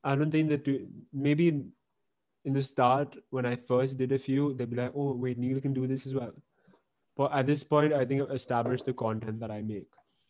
i 0.03 0.15
don't 0.15 0.31
think 0.31 0.49
that 0.49 0.67
you, 0.67 0.87
maybe 1.27 1.47
in, 1.47 1.71
in 2.45 2.53
the 2.53 2.61
start 2.61 3.15
when 3.29 3.45
i 3.51 3.55
first 3.55 3.97
did 3.97 4.11
a 4.11 4.19
few 4.19 4.53
they'd 4.53 4.69
be 4.69 4.75
like 4.81 4.91
oh 4.95 5.13
wait 5.13 5.37
neil 5.43 5.61
can 5.61 5.73
do 5.73 5.87
this 5.87 6.05
as 6.05 6.13
well 6.13 6.33
but 7.17 7.31
at 7.33 7.45
this 7.45 7.63
point 7.63 7.93
i 7.93 8.03
think 8.05 8.21
i've 8.21 8.31
established 8.35 8.85
the 8.85 8.93
content 8.93 9.39
that 9.39 9.51
i 9.51 9.61
make 9.61 9.87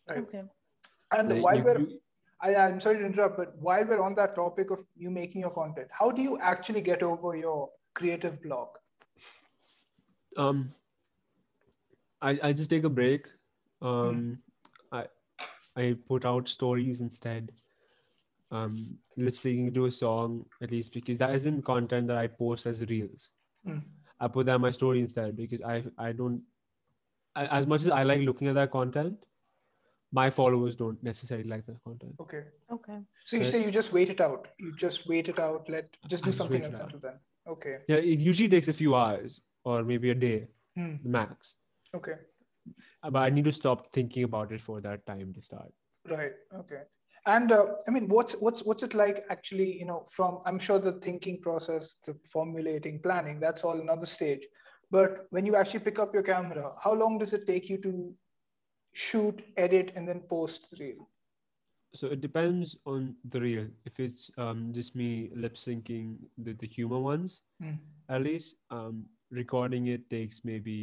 Right. 0.08 0.18
Okay. 0.18 0.42
And 1.16 1.28
Like, 1.30 1.42
while 1.42 1.56
you- 1.56 1.64
we're, 1.64 1.78
you- 1.80 2.00
I, 2.42 2.54
I'm 2.56 2.78
sorry 2.78 2.98
to 2.98 3.06
interrupt, 3.06 3.38
but 3.38 3.56
while 3.58 3.84
we're 3.86 4.02
on 4.02 4.14
that 4.16 4.34
topic 4.34 4.70
of 4.70 4.80
you 4.94 5.10
making 5.10 5.40
your 5.40 5.50
content, 5.50 5.88
how 5.98 6.10
do 6.10 6.20
you 6.20 6.38
actually 6.38 6.82
get 6.82 7.02
over 7.02 7.34
your 7.34 7.70
creative 7.94 8.42
block? 8.42 8.78
um 10.36 10.68
i 12.20 12.30
i 12.42 12.52
just 12.52 12.70
take 12.70 12.84
a 12.84 12.90
break 13.00 13.28
um 13.82 14.38
i 14.92 15.04
i 15.76 15.96
put 16.08 16.24
out 16.30 16.48
stories 16.48 17.00
instead 17.00 17.52
um 18.50 18.74
lip 19.16 19.34
syncing 19.34 19.72
to 19.76 19.86
a 19.86 19.90
song 19.90 20.44
at 20.60 20.70
least 20.72 20.92
because 20.92 21.18
that 21.18 21.34
isn't 21.34 21.62
content 21.64 22.08
that 22.08 22.16
i 22.16 22.26
post 22.26 22.66
as 22.66 22.82
reels 22.94 23.30
Hmm. 23.64 23.78
i 24.20 24.26
put 24.28 24.46
that 24.46 24.56
in 24.56 24.60
my 24.60 24.72
story 24.72 25.00
instead 25.00 25.36
because 25.36 25.62
i 25.62 25.84
i 25.98 26.10
don't 26.12 26.42
I, 26.42 26.53
as 27.36 27.66
much 27.66 27.82
as 27.82 27.90
i 27.90 28.02
like 28.02 28.20
looking 28.20 28.48
at 28.48 28.54
that 28.54 28.70
content 28.70 29.16
my 30.12 30.30
followers 30.30 30.76
don't 30.76 31.02
necessarily 31.02 31.48
like 31.48 31.66
that 31.66 31.82
content 31.82 32.12
Okay. 32.20 32.42
Okay. 32.70 32.98
So 33.24 33.36
you 33.36 33.44
say 33.44 33.64
you 33.64 33.70
just 33.72 33.92
wait 33.92 34.10
it 34.10 34.20
out. 34.20 34.46
You 34.60 34.72
just 34.76 35.08
wait 35.08 35.28
it 35.28 35.40
out. 35.40 35.68
Let 35.68 35.88
just 36.08 36.22
do 36.22 36.28
just 36.28 36.38
something 36.38 36.60
wait 36.62 36.68
it 36.68 36.74
else 36.74 36.80
out. 36.80 36.92
until 36.92 37.00
then. 37.00 37.18
Okay. 37.54 37.78
yeah 37.88 37.96
it 37.96 38.20
usually 38.20 38.48
takes 38.48 38.68
a 38.68 38.72
few 38.72 38.94
hours 38.94 39.40
or 39.64 39.82
maybe 39.82 40.10
a 40.10 40.14
day 40.14 40.46
Hmm. 40.76 40.94
max 41.02 41.56
Okay. 41.96 42.14
but 43.02 43.18
i 43.24 43.28
need 43.30 43.44
to 43.44 43.52
stop 43.52 43.92
thinking 43.92 44.22
about 44.30 44.52
it 44.52 44.60
for 44.60 44.80
that 44.80 45.04
time 45.06 45.32
to 45.34 45.42
start 45.42 45.72
Right. 46.08 46.32
Okay. 46.60 46.82
And 47.26 47.50
uh, 47.50 47.66
I 47.88 47.90
mean, 47.90 48.08
what's 48.08 48.34
what's 48.34 48.62
what's 48.68 48.82
it 48.82 48.94
like 48.94 49.24
actually? 49.30 49.68
You 49.78 49.86
know, 49.86 50.00
from 50.16 50.40
I'm 50.44 50.58
sure 50.58 50.78
the 50.78 50.92
thinking 51.06 51.40
process, 51.40 51.96
the 52.06 52.14
formulating, 52.32 52.98
planning, 53.00 53.40
that's 53.40 53.64
all 53.64 53.80
another 53.80 54.04
stage. 54.06 54.46
But 54.94 55.26
when 55.30 55.46
you 55.46 55.56
actually 55.56 55.80
pick 55.80 55.98
up 55.98 56.14
your 56.14 56.22
camera, 56.22 56.72
how 56.84 56.92
long 56.94 57.18
does 57.18 57.32
it 57.32 57.46
take 57.48 57.68
you 57.68 57.78
to 57.78 58.14
shoot, 58.92 59.42
edit, 59.56 59.92
and 59.96 60.08
then 60.08 60.20
post 60.34 60.70
the 60.70 60.76
reel? 60.84 61.08
so 61.98 62.08
it 62.14 62.20
depends 62.20 62.70
on 62.92 63.02
the 63.32 63.40
reel 63.42 63.66
if 63.88 63.98
it's 64.04 64.22
um 64.44 64.62
just 64.78 64.96
me 65.00 65.08
lip 65.42 65.58
syncing 65.64 66.06
the, 66.46 66.54
the 66.62 66.66
humor 66.76 66.98
ones 67.04 67.36
Hmm. 67.62 67.76
at 68.16 68.24
least 68.26 68.62
um 68.78 69.04
recording 69.40 69.86
it 69.92 70.08
takes 70.14 70.40
maybe 70.50 70.76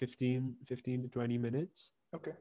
15 0.00 0.50
15 0.72 1.04
to 1.04 1.08
20 1.14 1.38
minutes 1.46 1.86
Okay. 2.18 2.34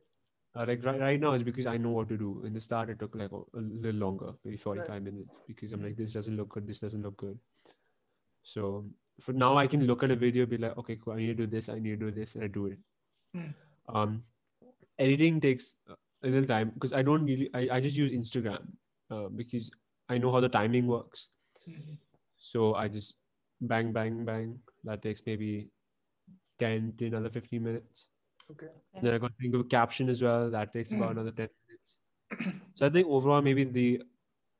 uh, 0.57 0.65
like 0.71 0.83
right, 0.89 0.99
right 1.05 1.21
now 1.21 1.33
is 1.39 1.47
because 1.51 1.69
i 1.75 1.77
know 1.85 1.93
what 1.99 2.09
to 2.09 2.17
do 2.25 2.33
in 2.49 2.59
the 2.59 2.65
start 2.67 2.93
it 2.95 2.99
took 3.05 3.15
like 3.23 3.31
a, 3.31 3.41
a 3.61 3.63
little 3.85 4.01
longer 4.07 4.33
maybe 4.43 4.57
45 4.57 5.01
minutes 5.09 5.39
because 5.47 5.71
i'm 5.71 5.87
like 5.87 5.95
this 6.03 6.11
doesn't 6.19 6.35
look 6.43 6.49
good 6.57 6.67
this 6.73 6.83
doesn't 6.87 7.09
look 7.09 7.17
good 7.25 7.39
so 8.43 8.85
for 9.21 9.33
now 9.33 9.55
i 9.57 9.67
can 9.67 9.85
look 9.85 10.03
at 10.03 10.11
a 10.11 10.15
video 10.15 10.45
be 10.45 10.57
like 10.57 10.77
okay 10.77 10.95
cool 10.97 11.13
i 11.13 11.17
need 11.17 11.27
to 11.27 11.45
do 11.45 11.47
this 11.47 11.69
i 11.69 11.79
need 11.79 11.99
to 11.99 12.05
do 12.05 12.11
this 12.11 12.35
and 12.35 12.43
i 12.43 12.47
do 12.47 12.67
it 12.67 12.79
Hmm. 13.33 13.51
um 13.93 14.23
editing 14.99 15.39
takes 15.41 15.75
a 15.89 16.27
little 16.27 16.47
time 16.47 16.71
because 16.73 16.93
i 16.93 17.01
don't 17.01 17.25
really 17.25 17.49
i, 17.53 17.77
I 17.77 17.79
just 17.79 17.97
use 17.97 18.11
instagram 18.11 18.67
uh, 19.11 19.27
because 19.29 19.71
i 20.09 20.17
know 20.17 20.31
how 20.31 20.39
the 20.39 20.49
timing 20.49 20.87
works 20.87 21.29
Mhm. 21.67 21.97
so 22.37 22.75
i 22.75 22.87
just 22.87 23.15
bang 23.61 23.91
bang 23.93 24.25
bang 24.25 24.59
that 24.83 25.01
takes 25.01 25.21
maybe 25.25 25.69
10 26.59 26.93
to 26.97 27.07
another 27.07 27.29
15 27.29 27.63
minutes 27.63 28.07
Okay. 28.51 28.67
And 28.93 29.05
then 29.05 29.13
i 29.13 29.17
got 29.17 29.29
to 29.29 29.37
think 29.41 29.55
of 29.55 29.61
a 29.61 29.65
caption 29.65 30.09
as 30.09 30.21
well 30.21 30.49
that 30.51 30.73
takes 30.73 30.93
about 30.93 31.09
Mm. 31.09 31.11
another 31.17 31.31
10 31.31 31.49
minutes 31.67 31.97
so 32.75 32.85
i 32.85 32.89
think 32.89 33.07
overall 33.07 33.41
maybe 33.41 33.63
the 33.63 34.01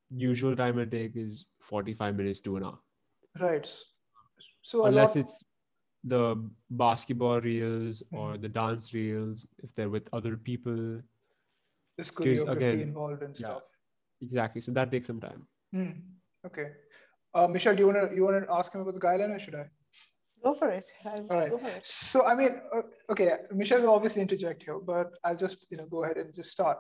usual 0.09 0.55
time 0.55 0.79
i 0.79 0.85
take 0.85 1.15
is 1.15 1.45
45 1.61 2.15
minutes 2.15 2.41
to 2.41 2.57
an 2.57 2.63
hour 2.65 2.79
Right. 3.39 3.69
S- 4.65 4.71
So 4.71 4.85
unless 4.85 5.15
lot, 5.15 5.21
it's 5.23 5.43
the 6.03 6.49
basketball 6.71 7.39
reels 7.41 8.01
or 8.11 8.33
Mhm. 8.33 8.41
the 8.41 8.49
dance 8.49 8.93
reels 8.93 9.45
if 9.63 9.73
they're 9.75 9.89
with 9.97 10.07
other 10.13 10.35
people 10.37 10.75
there's 11.97 12.11
'cause 12.11 12.25
choreography 12.25 12.51
again, 12.73 12.79
involved 12.89 13.21
and 13.23 13.35
yeah. 13.39 13.45
stuff. 13.45 13.63
exactly 14.21 14.61
so 14.61 14.71
that 14.71 14.89
takes 14.91 15.07
some 15.07 15.19
time 15.19 15.47
Hmm. 15.73 15.91
Okay. 16.47 16.67
Uh, 17.33 17.47
Michelle, 17.47 17.75
do 17.75 17.81
you 17.83 17.87
want 17.91 17.99
to 18.09 18.15
you 18.15 18.23
want 18.25 18.45
to 18.45 18.51
ask 18.57 18.73
him 18.73 18.81
about 18.81 18.93
the 18.97 18.99
guyliner, 19.05 19.35
or 19.35 19.39
should 19.45 19.55
I? 19.55 19.65
Go 20.43 20.53
for 20.53 20.69
it. 20.69 20.85
I- 21.05 21.09
All 21.29 21.39
right. 21.39 21.49
Go 21.53 21.57
for 21.57 21.71
it. 21.77 21.85
So 21.85 22.23
I 22.31 22.33
mean, 22.41 22.53
uh, 22.75 22.83
okay, 23.13 23.27
Michelle 23.61 23.81
will 23.81 23.95
obviously 23.97 24.21
interject 24.21 24.63
here, 24.63 24.79
but 24.91 25.07
I'll 25.23 25.35
just 25.45 25.65
you 25.71 25.77
know 25.77 25.87
go 25.95 26.03
ahead 26.05 26.17
and 26.21 26.33
just 26.33 26.51
start. 26.57 26.77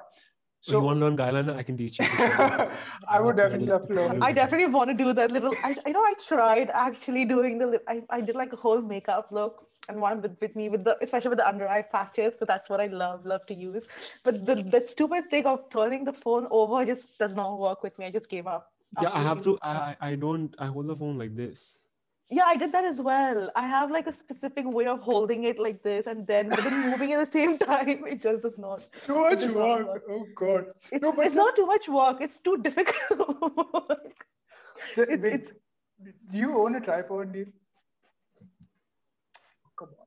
So 0.65 0.71
So 0.71 0.77
you 0.79 0.85
want 0.85 0.99
to 0.99 1.05
learn 1.05 1.17
guyliner 1.17 1.53
i 1.61 1.63
can 1.65 1.75
teach 1.79 1.97
you 1.99 2.05
I 3.15 3.19
would 3.23 3.37
definitely 3.39 3.67
love 3.71 3.83
to 3.89 3.93
learn. 3.97 4.23
I 4.27 4.31
definitely 4.37 4.69
want 4.75 4.89
to 4.91 4.95
do 5.01 5.13
that 5.19 5.31
little. 5.35 5.53
I, 5.63 5.75
I 5.85 5.91
know 5.95 6.03
I 6.11 6.13
tried 6.27 6.71
actually 6.83 7.25
doing 7.31 7.59
the. 7.59 7.67
I, 7.93 7.95
I 8.17 8.19
did 8.29 8.35
like 8.41 8.53
a 8.57 8.59
whole 8.63 8.81
makeup 8.93 9.27
look 9.39 9.67
and 9.89 10.01
one 10.05 10.21
with, 10.23 10.37
with 10.45 10.55
me 10.61 10.69
with 10.75 10.83
the 10.87 10.95
especially 11.07 11.29
with 11.35 11.41
the 11.43 11.47
under 11.47 11.67
eye 11.75 11.83
patches, 11.95 12.37
but 12.39 12.47
that's 12.53 12.69
what 12.73 12.81
I 12.85 12.87
love 13.03 13.25
love 13.33 13.45
to 13.51 13.57
use. 13.65 13.85
But 14.23 14.41
the 14.49 14.55
the 14.75 14.81
stupid 14.93 15.29
thing 15.35 15.45
of 15.53 15.69
turning 15.77 16.03
the 16.09 16.13
phone 16.23 16.47
over 16.61 16.83
just 16.93 17.19
does 17.19 17.35
not 17.41 17.59
work 17.67 17.83
with 17.89 17.99
me. 17.99 18.07
I 18.07 18.11
just 18.19 18.29
gave 18.37 18.47
up. 18.55 18.71
yeah 19.03 19.13
i 19.19 19.21
have 19.29 19.39
to 19.45 19.53
I, 19.69 19.71
I 19.77 19.95
I 20.09 20.15
don't 20.25 20.55
i 20.65 20.67
hold 20.73 20.87
the 20.91 20.95
phone 21.01 21.17
like 21.21 21.33
this 21.39 21.63
Yeah, 22.31 22.45
I 22.47 22.55
did 22.57 22.71
that 22.71 22.85
as 22.85 22.99
well. 23.01 23.51
I 23.55 23.67
have 23.67 23.91
like 23.91 24.07
a 24.07 24.13
specific 24.13 24.65
way 24.67 24.87
of 24.87 24.99
holding 25.01 25.43
it 25.43 25.59
like 25.59 25.83
this 25.83 26.07
and 26.07 26.25
then 26.25 26.49
but 26.49 26.63
then 26.63 26.89
moving 26.89 27.13
at 27.13 27.19
the 27.19 27.25
same 27.31 27.57
time. 27.71 28.03
It 28.07 28.21
just 28.21 28.41
does 28.41 28.57
not. 28.57 28.83
Too 29.05 29.15
much 29.19 29.43
work. 29.45 29.87
work. 29.87 30.03
Oh 30.09 30.25
God. 30.35 30.65
It's, 30.91 31.03
No, 31.03 31.13
but 31.13 31.25
it's 31.27 31.35
the- 31.35 31.41
not 31.41 31.55
too 31.55 31.65
much 31.67 31.87
work. 31.87 32.17
It's 32.21 32.39
too 32.39 32.57
difficult. 32.57 33.91
The- 34.95 35.03
it's, 35.03 35.23
wait, 35.23 35.33
it's 35.33 35.53
Do 36.31 36.37
you 36.37 36.57
own 36.57 36.75
a 36.75 36.81
tripod, 36.81 37.31
Neil? 37.31 37.45
Come 39.79 39.89
on. 39.99 40.05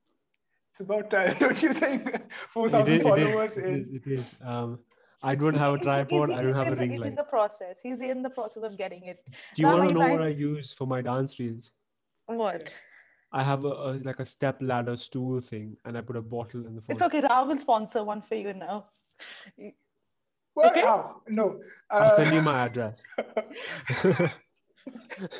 It's 0.72 0.80
about 0.80 1.10
time, 1.10 1.36
don't 1.40 1.62
you 1.62 1.72
think? 1.72 2.30
4,000 2.30 2.94
It 2.94 3.00
is- 3.00 3.06
it 3.06 3.18
is- 3.18 3.28
followers 3.28 3.56
it 3.56 3.64
in. 3.64 3.74
is, 3.80 3.86
it 3.86 4.06
is. 4.06 4.34
Um, 4.44 4.78
I 5.22 5.34
don't 5.34 5.54
have 5.54 5.74
a 5.74 5.78
tripod. 5.78 6.28
he's- 6.28 6.38
I 6.38 6.42
don't 6.42 6.54
have 6.54 6.66
a 6.66 6.72
in 6.72 6.76
the- 6.76 6.80
ring 6.82 6.92
He's 6.92 7.02
in 7.02 7.14
the 7.14 7.22
process. 7.22 7.78
He's 7.82 8.00
in 8.00 8.22
the 8.22 8.30
process 8.30 8.62
of 8.62 8.76
getting 8.76 9.04
it. 9.04 9.24
Do 9.30 9.62
you 9.62 9.66
Now 9.68 9.78
want 9.78 9.88
to 9.90 9.94
my 9.94 10.06
know 10.08 10.12
what 10.12 10.22
I 10.22 10.28
use 10.28 10.72
for 10.72 10.86
my 10.86 11.00
dance 11.00 11.38
reels? 11.38 11.70
What? 12.28 12.68
I 13.32 13.42
have 13.42 13.64
a, 13.64 13.68
a 13.68 13.90
like 14.04 14.20
a 14.20 14.26
step 14.26 14.56
ladder 14.60 14.96
stool 14.96 15.40
thing, 15.40 15.76
and 15.84 15.96
I 15.98 16.00
put 16.02 16.16
a 16.16 16.22
bottle 16.22 16.66
in 16.66 16.74
the 16.76 16.82
front. 16.82 17.00
It's 17.00 17.02
okay. 17.06 17.20
Ra 17.20 17.44
will 17.44 17.58
sponsor 17.58 18.04
one 18.04 18.22
for 18.22 18.34
you 18.36 18.52
now. 18.54 18.86
What? 20.54 20.70
Okay. 20.72 20.80
How? 20.82 21.22
No. 21.28 21.60
I'll 21.90 22.02
Uh, 22.12 22.16
send 22.16 22.34
you 22.34 22.42
my 22.42 22.58
address. 22.66 23.02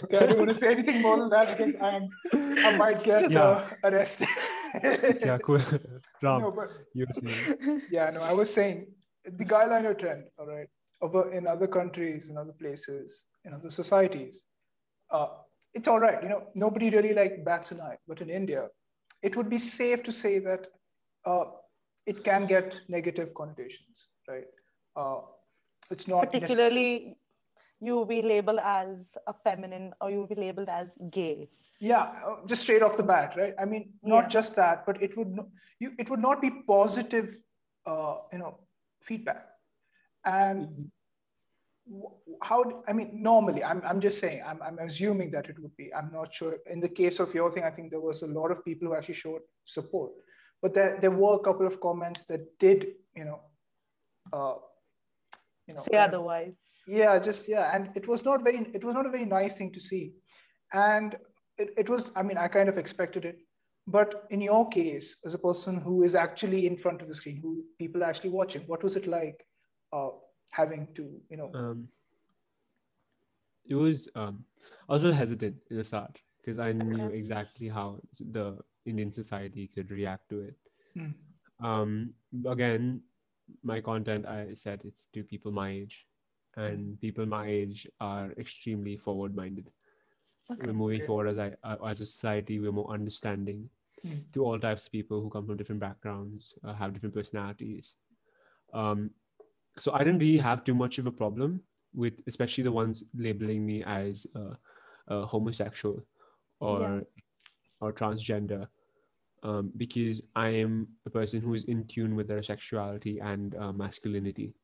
okay, 0.05 0.19
I 0.19 0.27
don't 0.27 0.39
want 0.39 0.51
to 0.51 0.55
say 0.55 0.69
anything 0.69 1.03
more 1.03 1.19
than 1.19 1.31
that 1.31 1.57
because 1.57 1.75
I'm, 1.81 2.09
I 2.65 2.77
might 2.77 3.03
get 3.03 3.31
Yeah. 3.31 3.41
uh, 3.41 3.69
arrested. 3.85 4.29
yeah, 5.25 5.39
cool. 5.39 5.59
Ram, 6.23 6.43
No, 6.43 6.51
but 6.51 6.71
you 6.95 7.07
yeah, 7.91 8.11
no, 8.11 8.21
I 8.23 8.33
was 8.33 8.53
saying 8.53 8.87
the 9.25 9.45
guyliner 9.45 9.99
trend, 9.99 10.25
all 10.39 10.47
right, 10.47 10.69
over 11.01 11.31
in 11.33 11.47
other 11.47 11.67
countries, 11.67 12.29
in 12.29 12.37
other 12.37 12.53
places, 12.53 13.25
in 13.45 13.53
other 13.55 13.71
societies, 13.71 14.45
uh, 15.11 15.29
it's 15.79 15.89
all 15.93 16.01
right. 16.01 16.21
You 16.23 16.29
know, 16.33 16.43
nobody 16.65 16.91
really 16.91 17.15
like 17.15 17.45
bats 17.45 17.73
an 17.73 17.81
eye. 17.89 17.97
But 18.11 18.21
in 18.21 18.31
India, 18.41 18.67
it 19.23 19.37
would 19.37 19.49
be 19.57 19.59
safe 19.59 20.03
to 20.09 20.13
say 20.13 20.39
that 20.41 20.67
uh, 21.25 21.45
it 22.07 22.25
can 22.25 22.47
get 22.47 22.81
negative 22.89 23.33
connotations, 23.41 24.09
right? 24.29 24.51
Uh, 24.97 25.21
it's 25.91 26.07
not 26.09 26.25
necess- 26.25 26.31
Particularly, 26.33 27.17
you 27.81 27.95
will 27.97 28.07
be 28.07 28.21
labeled 28.23 28.59
as 28.63 29.17
a 29.29 29.35
feminine 29.45 29.93
or 30.01 30.11
you 30.11 30.19
will 30.21 30.27
be 30.37 30.41
labeled 30.47 30.69
as 30.69 30.95
gay. 31.19 31.49
yeah 31.89 32.05
uh, 32.29 32.37
just 32.53 32.63
straight 32.67 32.83
off 32.87 32.95
the 33.01 33.05
bat 33.11 33.35
right 33.41 33.55
i 33.65 33.67
mean 33.73 33.85
not 34.13 34.25
Yeah. 34.25 34.31
just 34.37 34.57
that 34.61 34.81
but 34.87 34.97
it 35.07 35.13
would 35.19 35.29
no, 35.39 35.43
you 35.83 35.91
it 36.05 36.09
would 36.13 36.23
not 36.25 36.41
be 36.47 36.51
positive 36.71 37.29
uh, 37.93 38.15
you 38.33 38.39
know 38.41 38.51
feedback 39.11 39.45
and 40.39 40.65
wh- 40.65 40.98
how 42.43 42.83
i 42.87 42.93
mean 42.93 43.11
normally 43.23 43.65
i'm, 43.65 43.81
I'm 43.85 44.01
just 44.01 44.19
saying 44.21 44.43
I'm, 44.47 44.61
I'm 44.63 44.79
assuming 44.79 45.31
that 45.33 45.49
it 45.49 45.57
would 45.61 45.77
be 45.77 45.93
i'm 45.95 46.11
not 46.13 46.33
sure. 46.35 46.57
In 46.67 46.81
the 46.81 46.89
case 46.89 47.19
of 47.21 47.35
your 47.35 47.51
thing 47.51 47.65
i 47.65 47.71
think 47.71 47.91
there 47.91 48.01
was 48.01 48.23
a 48.23 48.27
lot 48.27 48.51
of 48.51 48.65
people 48.65 48.89
who 48.89 48.95
actually 48.95 49.15
showed 49.15 49.41
support. 49.65 50.13
But 50.61 50.75
there, 50.75 50.99
there 51.01 51.11
were 51.13 51.35
a 51.37 51.39
couple 51.39 51.67
of 51.67 51.81
comments 51.81 52.25
that 52.25 52.59
did 52.59 52.87
you 53.17 53.25
know 53.25 53.41
uh, 54.33 54.55
you 55.67 55.75
know 55.75 55.83
Say 55.91 55.97
otherwise. 55.99 56.57
yeah 56.87 57.19
just 57.19 57.49
yeah 57.49 57.71
and 57.75 57.91
it 57.95 58.07
was 58.09 58.25
not 58.25 58.43
very 58.43 58.59
it 58.75 58.85
was 58.85 58.95
not 58.95 59.07
a 59.07 59.11
very 59.11 59.25
nice 59.25 59.55
thing 59.57 59.73
to 59.73 59.81
see. 59.81 60.13
And 60.73 61.17
it, 61.57 61.71
it 61.77 61.89
was 61.89 62.11
i 62.17 62.23
mean 62.23 62.39
i 62.39 62.49
kind 62.49 62.69
of 62.69 62.79
expected 62.79 63.25
it. 63.25 63.39
But 63.87 64.25
in 64.31 64.41
your 64.43 64.69
case 64.69 65.17
as 65.25 65.35
a 65.35 65.39
person 65.39 65.81
who 65.81 66.03
is 66.03 66.15
actually 66.15 66.67
in 66.67 66.77
front 66.77 67.03
of 67.03 67.09
the 67.09 67.15
screen 67.15 67.39
who 67.43 67.65
people 67.79 68.03
are 68.03 68.11
actually 68.11 68.31
watching 68.31 68.63
what 68.67 68.83
was 68.83 68.97
it 68.97 69.07
like 69.07 69.39
uh, 69.93 70.11
having 70.51 70.89
to 70.95 71.21
you 71.31 71.37
know 71.37 71.55
Um, 71.55 71.89
it 73.67 73.75
was. 73.75 74.09
Um, 74.15 74.45
I 74.89 74.93
was 74.93 75.03
a 75.05 75.07
little 75.09 75.19
hesitant 75.19 75.57
in 75.71 75.77
the 75.77 75.85
start 75.85 76.21
because 76.41 76.59
I 76.59 76.73
knew 76.73 77.09
Okay. 77.09 77.11
exactly 77.11 77.69
how 77.69 78.01
the 78.21 78.59
Indian 78.85 79.13
society 79.13 79.69
could 79.69 79.91
react 79.91 80.29
to 80.31 80.41
it. 80.41 80.57
Hmm. 80.95 81.13
Um, 81.61 82.15
again, 82.47 83.03
my 83.63 83.81
content, 83.81 84.27
I 84.27 84.55
said 84.55 84.83
it's 84.85 85.07
to 85.09 85.23
people 85.25 85.53
my 85.53 85.71
age, 85.71 86.07
and 86.57 87.01
people 87.01 87.27
my 87.27 87.47
age 87.47 87.87
are 88.01 88.33
extremely 88.39 88.97
forward-minded. 88.97 89.71
We're 90.59 90.73
moving 90.73 91.01
Okay. 91.01 91.03
forward 91.03 91.29
as 91.29 91.39
I, 91.39 91.55
uh, 91.63 91.77
as 91.87 92.01
a 92.01 92.07
society. 92.07 92.59
We're 92.61 92.73
more 92.73 92.91
understanding 92.93 93.71
Hmm. 94.03 94.23
to 94.33 94.45
all 94.45 94.59
types 94.59 94.87
of 94.87 94.93
people 94.93 95.23
who 95.23 95.31
come 95.31 95.47
from 95.47 95.57
different 95.57 95.81
backgrounds, 95.81 96.55
uh, 96.65 96.75
have 96.75 96.93
different 96.95 97.15
personalities. 97.15 97.95
Um, 98.73 99.11
so 99.81 99.93
I 99.93 99.99
didn't 99.99 100.21
really 100.21 100.39
have 100.39 100.65
too 100.65 100.75
much 100.75 100.99
of 100.99 101.07
a 101.07 101.13
problem 101.13 101.63
with, 101.95 102.21
especially 102.27 102.65
the 102.65 102.73
ones 102.73 103.05
labeling 103.15 103.65
me 103.65 103.83
as 103.85 104.27
uh, 104.35 104.55
uh, 105.09 105.27
homosexual 105.27 106.03
or 106.61 106.81
Yeah. 106.81 107.01
or 107.81 107.93
transgender, 107.93 108.67
um, 109.43 109.73
because 109.77 110.21
I 110.35 110.49
am 110.49 110.89
a 111.07 111.11
person 111.11 111.41
who 111.41 111.55
is 111.55 111.65
in 111.65 111.87
tune 111.87 112.17
with 112.17 112.27
their 112.27 112.43
sexuality 112.43 113.21
and 113.21 113.55
uh, 113.55 113.73
masculinity. 113.73 114.55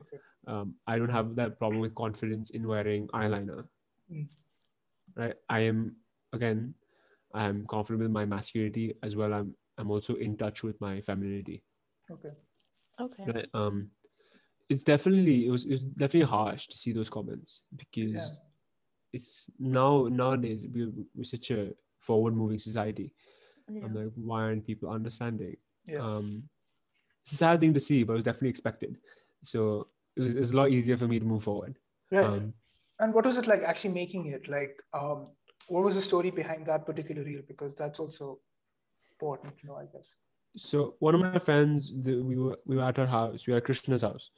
Okay. 0.00 0.20
Um, 0.46 0.74
I 0.86 0.98
don't 0.98 1.10
have 1.10 1.34
that 1.36 1.58
problem 1.58 1.80
with 1.80 1.94
confidence 1.94 2.50
in 2.50 2.66
wearing 2.68 3.08
eyeliner. 3.08 3.66
Mm. 4.12 4.28
Right. 5.16 5.34
I 5.48 5.60
am 5.60 5.96
again. 6.32 6.74
I'm 7.34 7.66
confident 7.66 8.02
with 8.02 8.10
my 8.10 8.24
masculinity 8.24 8.94
as 9.02 9.16
well. 9.16 9.32
I'm 9.32 9.54
I'm 9.78 9.90
also 9.90 10.14
in 10.16 10.36
touch 10.36 10.62
with 10.62 10.80
my 10.80 11.00
femininity. 11.00 11.62
okay 12.10 12.32
Okay. 13.00 13.24
Right. 13.26 13.46
Um, 13.54 13.90
it's 14.68 14.82
definitely 14.82 15.46
it 15.46 15.50
was 15.50 15.64
it 15.64 15.70
was 15.70 15.84
definitely 15.84 16.28
harsh 16.28 16.66
to 16.68 16.76
see 16.78 16.92
those 16.92 17.08
comments 17.10 17.62
because 17.76 18.14
Yeah. 18.14 18.28
it's 19.12 19.50
now 19.58 20.08
nowadays 20.10 20.66
we're, 20.72 20.92
we're 21.14 21.24
such 21.24 21.50
a 21.50 21.72
forward 22.00 22.34
moving 22.36 22.58
society. 22.58 23.12
Yeah. 23.68 23.84
I'm 23.84 23.94
like, 23.94 24.12
why 24.14 24.42
aren't 24.42 24.66
people 24.66 24.88
understanding? 24.90 25.56
yes 25.86 26.04
Um, 26.04 26.48
it's 27.24 27.32
a 27.32 27.36
sad 27.36 27.60
thing 27.60 27.74
to 27.74 27.80
see, 27.80 28.04
but 28.04 28.12
it 28.14 28.16
was 28.16 28.24
definitely 28.24 28.48
expected. 28.50 28.98
So 29.44 29.86
it 30.16 30.22
was, 30.22 30.36
it 30.36 30.40
was 30.40 30.52
a 30.52 30.56
lot 30.56 30.70
easier 30.70 30.96
for 30.96 31.06
me 31.08 31.18
to 31.18 31.24
move 31.24 31.44
forward. 31.44 31.78
right 32.10 32.24
Um, 32.24 32.54
and 33.00 33.14
what 33.14 33.26
was 33.26 33.38
it 33.38 33.46
like 33.46 33.62
actually 33.62 33.94
making 33.94 34.26
it 34.36 34.48
like 34.48 34.82
um 35.00 35.28
what 35.68 35.84
was 35.84 35.94
the 35.94 36.02
story 36.02 36.30
behind 36.30 36.66
that 36.66 36.86
particular 36.86 37.22
reel 37.22 37.42
because 37.46 37.74
that's 37.80 38.00
also 38.00 38.38
important 39.12 39.56
to 39.58 39.66
know 39.66 39.76
i 39.76 39.84
guess 39.92 40.14
so 40.58 40.96
one 41.00 41.14
of 41.14 41.20
my 41.20 41.38
friends, 41.38 41.92
the, 42.04 42.20
we 42.22 42.36
were 42.36 42.58
we 42.66 42.76
were 42.76 42.82
at 42.84 42.96
her 42.96 43.06
house. 43.06 43.46
We 43.46 43.52
were 43.52 43.58
at 43.58 43.64
Krishna's 43.64 44.02
house, 44.02 44.30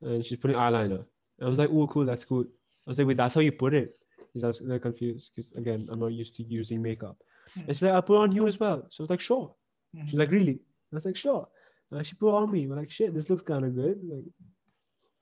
and 0.00 0.24
she's 0.24 0.38
putting 0.38 0.56
eyeliner. 0.56 1.04
I 1.42 1.48
was 1.48 1.58
like, 1.58 1.70
"Oh, 1.72 1.86
cool, 1.88 2.04
that's 2.04 2.24
cool." 2.24 2.44
I 2.86 2.90
was 2.90 2.98
like, 2.98 3.08
"Wait, 3.08 3.16
that's 3.16 3.34
how 3.34 3.40
you 3.40 3.52
put 3.52 3.74
it?" 3.74 3.90
She's 4.32 4.42
like, 4.42 4.56
they're 4.60 4.78
confused 4.78 5.32
because 5.32 5.52
again, 5.52 5.80
I'm 5.90 6.00
not 6.00 6.12
used 6.12 6.36
to 6.36 6.42
using 6.42 6.82
makeup. 6.82 7.16
Hmm. 7.54 7.60
And 7.66 7.70
she's 7.70 7.82
like, 7.82 7.92
"I'll 7.92 8.02
put 8.02 8.16
it 8.16 8.22
on 8.24 8.32
you 8.32 8.46
as 8.46 8.58
well." 8.58 8.86
So 8.90 9.02
I 9.02 9.04
was 9.04 9.10
like, 9.10 9.20
"Sure." 9.20 9.54
Mhm. 9.94 10.08
She's 10.08 10.18
like, 10.18 10.30
"Really?" 10.30 10.60
I 10.92 10.96
was 10.96 11.04
like, 11.04 11.16
"Sure." 11.16 11.48
And 11.90 12.06
she 12.06 12.14
put 12.16 12.28
it 12.30 12.34
on 12.34 12.50
me. 12.50 12.66
We're 12.66 12.76
like, 12.76 12.90
"Shit, 12.90 13.14
this 13.14 13.30
looks 13.30 13.42
kind 13.42 13.64
of 13.64 13.74
good." 13.74 13.98
Like, 14.04 14.24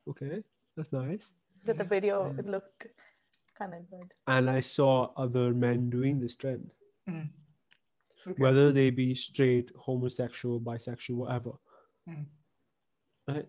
okay, 0.08 0.42
that's 0.76 0.92
nice. 0.92 1.34
Did 1.64 1.78
the 1.78 1.84
video 1.84 2.34
it 2.38 2.46
looked 2.46 2.86
kind 3.54 3.74
of 3.74 3.88
good. 3.90 4.12
And 4.26 4.50
I 4.50 4.60
saw 4.60 5.12
other 5.16 5.54
men 5.54 5.90
doing 5.90 6.18
this 6.20 6.34
trend, 6.36 6.70
Mhm. 7.08 7.28
Okay. 8.26 8.40
whether 8.42 8.72
they 8.72 8.90
be 8.90 9.14
straight, 9.14 9.70
homosexual, 9.76 10.60
bisexual, 10.60 11.16
whatever. 11.16 11.52
Mhm. 12.08 12.26
right? 13.28 13.46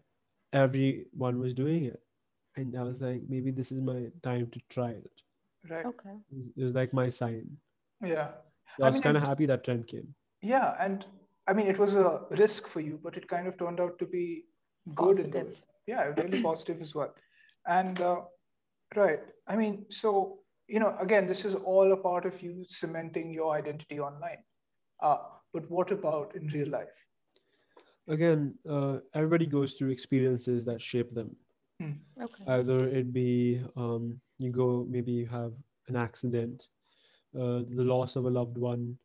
Everyone 0.52 1.40
was 1.40 1.54
doing 1.54 1.86
it. 1.86 2.02
And 2.56 2.76
I 2.78 2.84
was 2.84 3.02
like, 3.02 3.22
maybe 3.28 3.52
this 3.52 3.72
is 3.72 3.82
my 3.82 4.12
time 4.22 4.50
to 4.52 4.60
try 4.70 4.92
it. 4.92 5.22
right 5.70 5.86
Okay. 5.86 6.16
It 6.32 6.38
was, 6.38 6.48
it 6.58 6.64
was 6.64 6.76
like 6.76 6.94
my 6.94 7.10
sign. 7.10 7.58
yeah 8.02 8.32
So 8.78 8.84
I 8.84 8.88
I 8.88 8.90
was 8.90 8.96
mean, 8.98 9.04
kind 9.04 9.18
of 9.18 9.24
happy 9.24 9.46
that 9.48 9.64
trend 9.64 9.88
came. 9.88 10.14
Yeah, 10.42 10.76
and 10.80 11.06
I 11.48 11.54
mean, 11.54 11.68
it 11.68 11.80
was 11.80 11.96
a 11.96 12.22
risk 12.32 12.68
for 12.68 12.80
you, 12.82 13.00
but 13.04 13.18
it 13.18 13.28
kind 13.28 13.48
of 13.48 13.58
turned 13.58 13.80
out 13.80 13.98
to 14.00 14.06
be 14.06 14.46
good 14.94 15.20
in 15.20 15.32
the 15.32 15.38
way. 15.38 15.44
Positive. 15.46 15.62
Yeah, 15.88 16.04
really 16.18 16.42
positive 16.44 16.82
as 16.82 16.94
well. 16.96 17.14
And 17.68 18.00
uh, 18.02 18.22
right, 18.96 19.20
I 19.48 19.56
mean, 19.56 19.86
so 19.90 20.40
you 20.68 20.80
know, 20.80 20.96
again, 21.00 21.28
this 21.28 21.44
is 21.46 21.56
all 21.56 21.92
a 21.94 21.98
part 21.98 22.26
of 22.26 22.42
you 22.42 22.64
cementing 22.68 23.34
your 23.34 23.54
identity 23.56 24.00
online. 24.00 24.44
Uh, 25.02 25.18
but 25.54 25.70
what 25.70 25.92
about 25.92 26.36
in 26.36 26.48
real 26.48 26.70
life? 26.70 27.08
Again, 28.08 28.56
uh, 28.70 28.98
everybody 29.14 29.46
goes 29.46 29.74
through 29.74 29.92
experiences 29.92 30.66
that 30.66 30.82
shape 30.82 31.12
them. 31.12 31.36
Okay. 32.22 32.44
Either 32.48 32.88
it 32.88 33.12
be 33.12 33.62
um, 33.76 34.20
you 34.38 34.52
go, 34.52 34.86
maybe 34.90 35.12
you 35.12 35.26
have 35.28 35.54
an 35.88 35.96
accident, 35.96 36.68
uh, 37.36 37.62
the 37.70 37.84
loss 37.84 38.16
of 38.16 38.26
a 38.26 38.30
loved 38.30 38.58
one, 38.58 38.98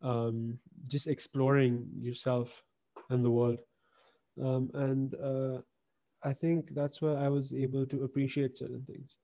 um, 0.00 0.58
just 0.88 1.06
exploring 1.06 1.86
yourself 2.00 2.62
and 3.10 3.24
the 3.24 3.30
world. 3.30 3.58
Um, 4.42 4.70
and 4.74 5.14
uh, 5.16 5.60
I 6.22 6.32
think 6.32 6.74
that's 6.74 7.02
where 7.02 7.18
I 7.18 7.28
was 7.28 7.52
able 7.52 7.84
to 7.86 8.04
appreciate 8.04 8.56
certain 8.56 8.84
things. 8.86 9.16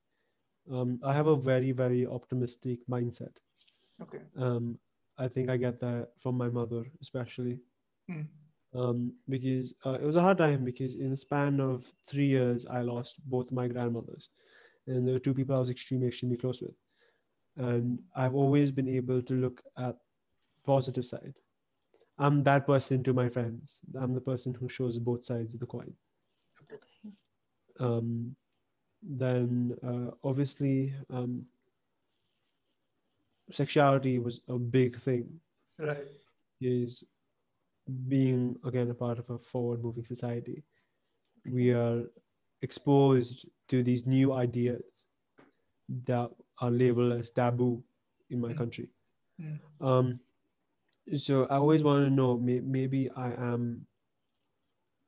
Um, 0.70 1.00
I 1.02 1.14
have 1.14 1.28
a 1.28 1.36
very, 1.36 1.72
very 1.72 2.06
optimistic 2.06 2.80
mindset. 2.90 3.36
Okay. 4.02 4.20
Um, 4.36 4.78
I 5.18 5.28
think 5.28 5.50
I 5.50 5.56
get 5.56 5.80
that 5.80 6.08
from 6.20 6.36
my 6.36 6.48
mother, 6.48 6.84
especially 7.00 7.58
Hmm. 8.08 8.22
um, 8.74 9.12
because 9.28 9.74
uh, 9.84 9.92
it 10.00 10.04
was 10.04 10.16
a 10.16 10.20
hard 10.22 10.38
time 10.38 10.64
because 10.64 10.94
in 10.94 11.10
the 11.10 11.16
span 11.16 11.60
of 11.60 11.84
three 12.06 12.26
years, 12.26 12.66
I 12.66 12.82
lost 12.82 13.16
both 13.28 13.52
my 13.52 13.68
grandmothers, 13.68 14.30
and 14.86 15.06
there 15.06 15.14
were 15.14 15.20
two 15.20 15.34
people 15.34 15.56
I 15.56 15.60
was 15.60 15.70
extremely, 15.70 16.08
extremely 16.08 16.36
close 16.36 16.62
with. 16.62 16.74
and 17.58 17.98
I've 18.16 18.34
always 18.34 18.72
been 18.72 18.88
able 18.88 19.22
to 19.22 19.34
look 19.34 19.62
at 19.76 19.96
positive 20.66 21.04
side. 21.04 21.34
I'm 22.18 22.42
that 22.44 22.66
person 22.66 23.02
to 23.04 23.12
my 23.12 23.28
friends. 23.28 23.80
I'm 24.00 24.14
the 24.14 24.20
person 24.20 24.54
who 24.54 24.68
shows 24.68 24.98
both 24.98 25.24
sides 25.24 25.54
of 25.54 25.60
the 25.60 25.66
coin. 25.66 25.92
Um, 27.80 28.34
then 29.02 29.74
uh, 29.86 30.10
obviously 30.24 30.94
um, 31.10 31.44
sexuality 33.50 34.18
was 34.18 34.40
a 34.48 34.58
big 34.58 34.98
thing. 34.98 35.40
Right. 35.78 36.06
Is 36.60 37.04
being 38.08 38.56
again 38.64 38.90
a 38.90 38.94
part 38.94 39.18
of 39.18 39.30
a 39.30 39.38
forward-moving 39.38 40.04
society. 40.04 40.62
We 41.46 41.70
are 41.70 42.02
exposed 42.62 43.46
to 43.68 43.82
these 43.82 44.06
new 44.06 44.32
ideas 44.32 44.82
that 46.04 46.30
are 46.60 46.70
labeled 46.70 47.12
as 47.12 47.30
taboo 47.30 47.82
in 48.30 48.40
my 48.40 48.52
Mm. 48.52 48.56
country. 48.58 48.88
Mm. 49.40 49.58
Um, 49.80 50.20
so 51.16 51.46
I 51.46 51.56
always 51.56 51.82
want 51.82 52.04
to 52.04 52.10
know 52.10 52.36
may, 52.36 52.60
maybe 52.60 53.08
I 53.10 53.32
am 53.32 53.86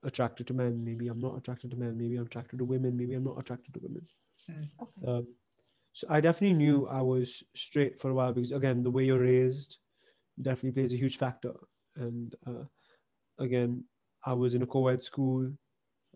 attracted 0.02 0.46
to 0.46 0.54
men, 0.54 0.82
maybe 0.82 1.08
I'm 1.08 1.20
not 1.20 1.36
attracted 1.36 1.70
to 1.72 1.76
men, 1.76 1.98
maybe 1.98 2.16
I'm 2.16 2.24
attracted 2.26 2.58
to 2.60 2.64
women, 2.64 2.96
maybe 2.96 3.12
I'm 3.14 3.24
not 3.24 3.38
attracted 3.38 3.74
to 3.74 3.80
women. 3.80 4.04
Okay. 4.48 5.06
Um, 5.06 5.26
so 5.92 6.06
I 6.08 6.20
definitely 6.20 6.56
knew 6.56 6.86
I 6.88 7.02
was 7.02 7.42
straight 7.54 8.00
for 8.00 8.10
a 8.10 8.14
while 8.14 8.32
because 8.32 8.52
again, 8.52 8.82
the 8.82 8.90
way 8.90 9.04
you're 9.04 9.18
raised 9.20 9.78
definitely 10.40 10.72
plays 10.72 10.92
a 10.92 10.96
huge 10.96 11.16
factor. 11.16 11.52
And 11.96 12.34
uh, 12.46 12.64
again, 13.38 13.84
I 14.24 14.32
was 14.32 14.54
in 14.54 14.62
a 14.62 14.66
co-ed 14.66 15.02
school. 15.02 15.50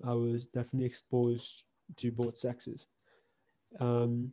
I 0.05 0.15
was 0.15 0.47
definitely 0.47 0.87
exposed 0.87 1.65
to 1.97 2.13
both 2.13 2.37
sexes. 2.39 2.87
Um, 3.81 4.33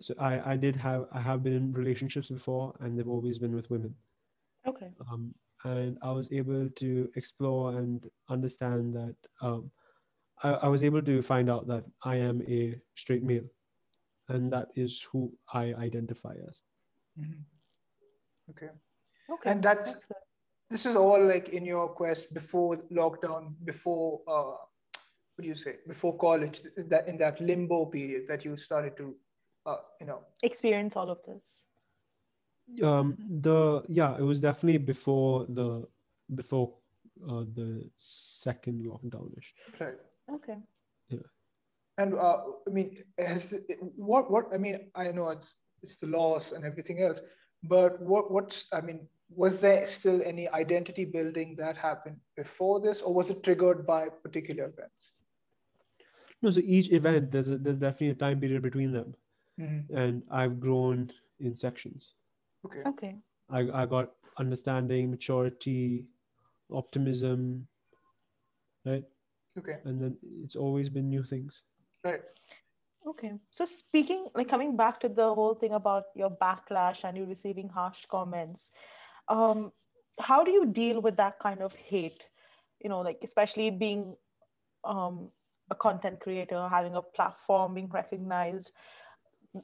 so 0.00 0.14
I, 0.18 0.52
I 0.52 0.56
did 0.56 0.76
have 0.76 1.06
I 1.12 1.20
have 1.20 1.42
been 1.42 1.52
in 1.52 1.72
relationships 1.72 2.28
before, 2.28 2.74
and 2.80 2.98
they've 2.98 3.08
always 3.08 3.38
been 3.38 3.54
with 3.54 3.70
women. 3.70 3.94
Okay. 4.66 4.90
Um, 5.10 5.32
and 5.64 5.96
I 6.02 6.10
was 6.10 6.32
able 6.32 6.68
to 6.68 7.10
explore 7.16 7.78
and 7.78 8.04
understand 8.28 8.94
that 8.94 9.14
um, 9.40 9.70
I, 10.42 10.50
I 10.50 10.68
was 10.68 10.82
able 10.82 11.02
to 11.02 11.22
find 11.22 11.48
out 11.48 11.68
that 11.68 11.84
I 12.02 12.16
am 12.16 12.42
a 12.48 12.74
straight 12.96 13.22
male, 13.22 13.48
and 14.28 14.52
that 14.52 14.68
is 14.76 15.02
who 15.02 15.32
I 15.52 15.74
identify 15.74 16.34
as. 16.48 16.62
Mhm. 17.18 17.44
Okay. 18.50 18.70
Okay. 19.30 19.50
And 19.50 19.62
that's 19.62 19.94
good. 19.94 20.16
this 20.70 20.86
is 20.86 20.96
all 20.96 21.22
like 21.22 21.50
in 21.50 21.64
your 21.64 21.88
quest 21.88 22.32
before 22.34 22.76
lockdown, 22.90 23.54
before 23.64 24.20
uh, 24.26 24.56
what 25.34 25.42
do 25.42 25.48
you 25.48 25.54
say? 25.54 25.76
Before 25.86 26.16
college, 26.16 26.62
that 26.76 27.08
in 27.08 27.18
that 27.18 27.40
limbo 27.40 27.86
period 27.86 28.26
that 28.28 28.44
you 28.44 28.56
started 28.56 28.96
to, 28.96 29.14
uh, 29.66 29.76
you 30.00 30.06
know, 30.06 30.24
experience 30.42 30.96
all 30.96 31.10
of 31.10 31.22
this. 31.24 31.66
Um, 32.82 33.16
the 33.40 33.82
yeah, 33.88 34.16
it 34.16 34.22
was 34.22 34.40
definitely 34.40 34.78
before 34.78 35.46
the 35.48 35.86
before 36.34 36.72
uh, 37.28 37.44
the 37.54 37.90
second 37.96 38.86
lockdownish. 38.86 39.52
right. 39.80 39.98
Okay. 40.32 40.56
And 42.02 42.14
uh, 42.18 42.38
I 42.68 42.70
mean, 42.70 42.96
has 43.18 43.54
what 43.96 44.30
what 44.30 44.46
I 44.52 44.58
mean? 44.58 44.90
I 44.94 45.12
know 45.12 45.28
it's 45.30 45.56
it's 45.82 45.96
the 45.96 46.08
loss 46.08 46.52
and 46.52 46.64
everything 46.64 47.00
else, 47.02 47.22
but 47.62 48.00
what 48.02 48.30
what's 48.34 48.66
I 48.72 48.80
mean? 48.80 49.06
Was 49.42 49.60
there 49.60 49.86
still 49.86 50.20
any 50.32 50.48
identity 50.48 51.04
building 51.04 51.54
that 51.56 51.76
happened 51.76 52.18
before 52.36 52.80
this, 52.80 53.02
or 53.02 53.14
was 53.14 53.30
it 53.30 53.42
triggered 53.42 53.86
by 53.86 54.08
particular 54.26 54.64
events? 54.74 55.12
No, 56.42 56.50
so 56.50 56.60
each 56.64 56.90
event 56.90 57.30
there's 57.30 57.48
a, 57.48 57.56
there's 57.56 57.78
definitely 57.78 58.10
a 58.10 58.20
time 58.26 58.40
period 58.40 58.62
between 58.62 58.92
them, 58.92 59.14
Mhm. 59.60 59.88
and 60.02 60.22
I've 60.42 60.58
grown 60.60 61.10
in 61.38 61.54
sections. 61.54 62.14
Okay. 62.66 62.82
Okay. 62.92 63.14
I, 63.48 63.60
I 63.82 63.86
got 63.86 64.12
understanding, 64.38 65.10
maturity, 65.10 66.06
optimism, 66.70 67.66
right? 68.84 69.04
Okay. 69.58 69.78
And 69.84 70.00
then 70.02 70.16
it's 70.44 70.56
always 70.56 70.88
been 70.88 71.08
new 71.08 71.22
things. 71.22 71.62
Right. 72.04 72.22
Okay. 73.06 73.32
So 73.50 73.64
speaking, 73.64 74.26
like 74.34 74.48
coming 74.48 74.76
back 74.76 75.00
to 75.00 75.08
the 75.08 75.34
whole 75.34 75.54
thing 75.54 75.72
about 75.72 76.04
your 76.14 76.30
backlash 76.30 77.04
and 77.04 77.16
you 77.16 77.24
receiving 77.24 77.68
harsh 77.68 78.06
comments, 78.06 78.70
um, 79.28 79.72
how 80.20 80.44
do 80.44 80.50
you 80.50 80.66
deal 80.66 81.00
with 81.00 81.16
that 81.16 81.38
kind 81.38 81.60
of 81.62 81.74
hate? 81.74 82.22
You 82.82 82.90
know, 82.90 83.00
like 83.00 83.18
especially 83.22 83.70
being 83.70 84.16
um, 84.84 85.30
a 85.70 85.74
content 85.74 86.20
creator, 86.20 86.68
having 86.68 86.94
a 86.94 87.02
platform, 87.02 87.74
being 87.74 87.88
recognized. 87.88 88.72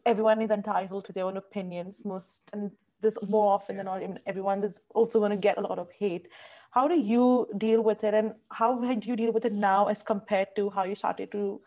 Everyone 0.04 0.42
is 0.42 0.50
entitled 0.50 1.04
to 1.06 1.12
their 1.12 1.24
own 1.24 1.36
opinions. 1.36 2.04
Most 2.04 2.50
and 2.52 2.70
this 3.00 3.18
more 3.28 3.52
often 3.52 3.76
than 3.76 3.86
not, 3.86 4.02
everyone 4.26 4.62
is 4.62 4.82
also 4.94 5.18
going 5.18 5.30
to 5.30 5.36
get 5.36 5.58
a 5.58 5.60
lot 5.60 5.78
of 5.78 5.90
hate. 5.90 6.28
How 6.70 6.86
do 6.86 6.98
you 6.98 7.48
deal 7.56 7.82
with 7.82 8.04
it, 8.04 8.14
and 8.14 8.34
how 8.50 8.78
do 8.94 9.08
you 9.08 9.16
deal 9.16 9.32
with 9.32 9.44
it 9.44 9.52
now 9.52 9.86
as 9.86 10.02
compared 10.02 10.48
to 10.56 10.70
how 10.70 10.84
you 10.84 10.94
started 10.94 11.32
to, 11.32 11.60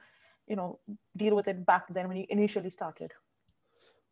you 0.52 0.58
know, 0.58 0.80
deal 1.16 1.36
with 1.38 1.48
it 1.48 1.66
back 1.66 1.86
then 1.90 2.10
when 2.10 2.18
you 2.18 2.26
initially 2.30 2.70
started? 2.70 3.12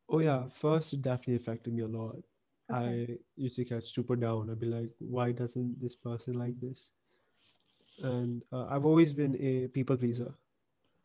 Oh 0.09 0.19
yeah, 0.19 0.43
first 0.49 0.93
it 0.93 1.01
definitely 1.01 1.35
affected 1.35 1.73
me 1.73 1.83
a 1.83 1.87
lot. 1.87 2.15
Okay. 2.71 3.07
I 3.11 3.17
used 3.35 3.57
to 3.57 3.65
get 3.65 3.83
super 3.83 4.15
down. 4.15 4.49
I'd 4.49 4.59
be 4.59 4.67
like, 4.67 4.89
why 4.99 5.33
doesn't 5.33 5.81
this 5.81 5.95
person 5.97 6.35
like 6.35 6.57
this? 6.61 6.91
And 8.03 8.41
uh, 8.53 8.67
I've 8.67 8.85
always 8.85 9.11
been 9.11 9.35
a 9.35 9.67
people 9.67 9.97
pleaser. 9.97 10.33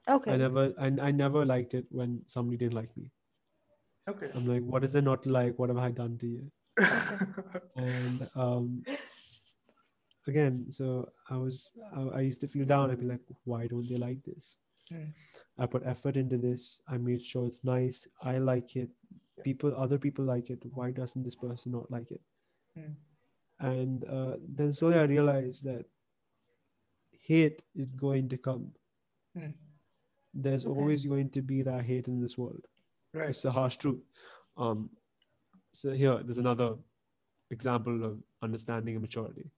Okay. 0.08 0.32
I 0.32 0.36
never, 0.36 0.72
I, 0.80 0.86
I 1.08 1.10
never 1.10 1.44
liked 1.44 1.74
it 1.74 1.86
when 1.90 2.22
somebody 2.26 2.56
didn't 2.56 2.74
like 2.74 2.96
me. 2.96 3.10
Okay. 4.08 4.30
I'm 4.36 4.46
like, 4.46 4.62
what 4.62 4.84
is 4.84 4.92
there 4.92 5.02
not 5.02 5.26
like? 5.26 5.58
What 5.58 5.70
have 5.70 5.78
I 5.78 5.90
done 5.90 6.16
to 6.18 6.26
you? 6.26 6.44
and 7.76 8.28
um, 8.36 8.84
again, 10.28 10.66
so 10.70 11.08
I 11.28 11.36
was, 11.38 11.72
I, 11.96 12.18
I 12.18 12.20
used 12.20 12.40
to 12.42 12.48
feel 12.48 12.66
down. 12.66 12.90
I'd 12.90 13.00
be 13.00 13.06
like, 13.06 13.26
why 13.44 13.66
don't 13.66 13.88
they 13.88 13.96
like 13.96 14.22
this? 14.22 14.58
Hmm. 14.90 15.10
I 15.58 15.66
put 15.66 15.82
effort 15.86 16.16
into 16.16 16.36
this. 16.36 16.80
I 16.88 16.98
made 16.98 17.22
sure 17.22 17.46
it's 17.46 17.64
nice. 17.64 18.06
I 18.22 18.38
like 18.38 18.76
it. 18.76 18.90
People, 19.42 19.74
other 19.76 19.98
people 19.98 20.24
like 20.24 20.50
it. 20.50 20.62
Why 20.74 20.90
doesn't 20.90 21.22
this 21.22 21.34
person 21.36 21.72
not 21.72 21.90
like 21.90 22.10
it? 22.10 22.20
Hmm. 22.76 22.92
And 23.60 24.04
uh, 24.04 24.36
then 24.56 24.72
slowly 24.72 24.96
I 24.98 25.04
realized 25.04 25.64
that 25.64 25.86
hate 27.20 27.62
is 27.74 27.86
going 27.92 28.28
to 28.28 28.36
come. 28.36 28.70
Hmm. 29.36 29.50
There's 30.34 30.66
Okay. 30.66 30.78
always 30.80 31.04
going 31.04 31.30
to 31.30 31.42
be 31.42 31.62
that 31.62 31.84
hate 31.84 32.08
in 32.08 32.20
this 32.20 32.36
world. 32.36 32.66
Right. 33.12 33.30
It's 33.30 33.42
the 33.42 33.52
harsh 33.52 33.76
truth. 33.76 34.02
Um, 34.56 34.90
so 35.72 35.92
here, 35.92 36.20
there's 36.22 36.38
another 36.38 36.74
example 37.50 38.04
of 38.04 38.18
understanding 38.42 38.94
and 38.96 39.02
maturity. 39.02 39.50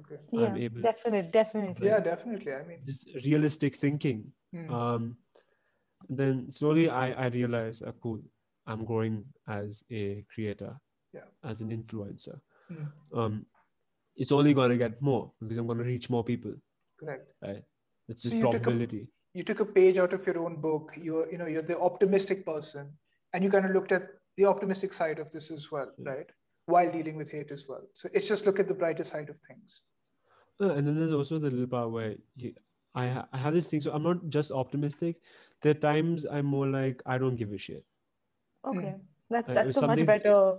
Okay. 0.00 0.18
I'm 0.46 0.56
yeah, 0.56 0.64
able- 0.64 0.82
definitely, 0.82 1.30
definitely. 1.32 1.86
Yeah, 1.86 2.00
definitely. 2.00 2.52
I 2.54 2.62
mean, 2.64 2.78
Just 2.84 3.08
realistic 3.24 3.76
thinking. 3.76 4.32
hmm. 4.52 4.72
Um, 4.72 5.16
then 6.08 6.50
slowly 6.50 6.88
I, 6.88 7.12
I 7.12 7.26
realized, 7.28 7.84
uh, 7.86 7.92
cool, 8.02 8.20
I'm 8.66 8.84
growing 8.84 9.24
as 9.48 9.84
a 9.90 10.24
creator, 10.34 10.72
Yeah. 11.12 11.28
as 11.44 11.60
an 11.60 11.70
influencer. 11.70 12.40
Hmm. 12.68 13.18
Um, 13.18 13.46
it's 14.16 14.32
only 14.32 14.54
going 14.54 14.70
to 14.70 14.76
get 14.76 15.00
more 15.00 15.32
because 15.40 15.58
I'm 15.58 15.66
going 15.66 15.78
to 15.78 15.84
reach 15.84 16.08
more 16.10 16.24
people, 16.24 16.54
correct. 16.98 17.28
right? 17.42 17.62
It's 18.08 18.22
So 18.22 18.28
just 18.30 18.36
you 18.36 18.42
took 18.42 18.54
a- 18.54 18.60
probability. 18.60 19.08
You 19.34 19.44
took 19.44 19.60
a 19.60 19.64
page 19.66 19.96
out 19.98 20.12
of 20.12 20.26
your 20.26 20.38
own 20.44 20.56
book. 20.60 20.92
You're, 21.00 21.30
you 21.30 21.38
know, 21.38 21.46
you're 21.46 21.62
the 21.62 21.78
optimistic 21.78 22.44
person, 22.44 22.90
and 23.32 23.44
you 23.44 23.50
kind 23.50 23.64
of 23.64 23.70
looked 23.70 23.92
at 23.92 24.08
the 24.36 24.44
optimistic 24.46 24.92
side 24.92 25.20
of 25.20 25.30
this 25.30 25.50
as 25.52 25.70
well, 25.70 25.92
Yeah. 25.98 26.10
right? 26.12 26.30
While 26.70 26.90
dealing 26.92 27.16
with 27.16 27.30
hate 27.30 27.50
as 27.50 27.66
well. 27.68 27.82
So 27.94 28.08
it's 28.12 28.28
just 28.28 28.46
look 28.46 28.58
at 28.60 28.68
the 28.68 28.74
brighter 28.74 29.04
side 29.04 29.28
of 29.28 29.38
things. 29.40 29.82
Uh, 30.60 30.74
and 30.74 30.86
then 30.86 30.96
there's 30.98 31.12
also 31.12 31.38
the 31.38 31.50
little 31.50 31.66
part 31.66 31.90
where 31.90 32.14
you, 32.36 32.52
I, 32.94 33.08
ha- 33.08 33.28
I 33.32 33.38
have 33.38 33.54
this 33.54 33.68
thing. 33.68 33.80
So 33.80 33.92
I'm 33.92 34.02
not 34.02 34.28
just 34.28 34.50
optimistic. 34.52 35.16
There 35.62 35.70
are 35.72 35.74
times 35.92 36.26
I'm 36.26 36.46
more 36.46 36.66
like, 36.66 37.02
I 37.06 37.18
don't 37.18 37.36
give 37.36 37.52
a 37.52 37.58
shit. 37.58 37.84
Okay. 38.64 38.94
That's 39.30 39.50
Uh, 39.50 39.54
that's 39.54 39.76
if 39.78 39.82
a 39.82 39.86
much 39.86 40.04
better 40.06 40.58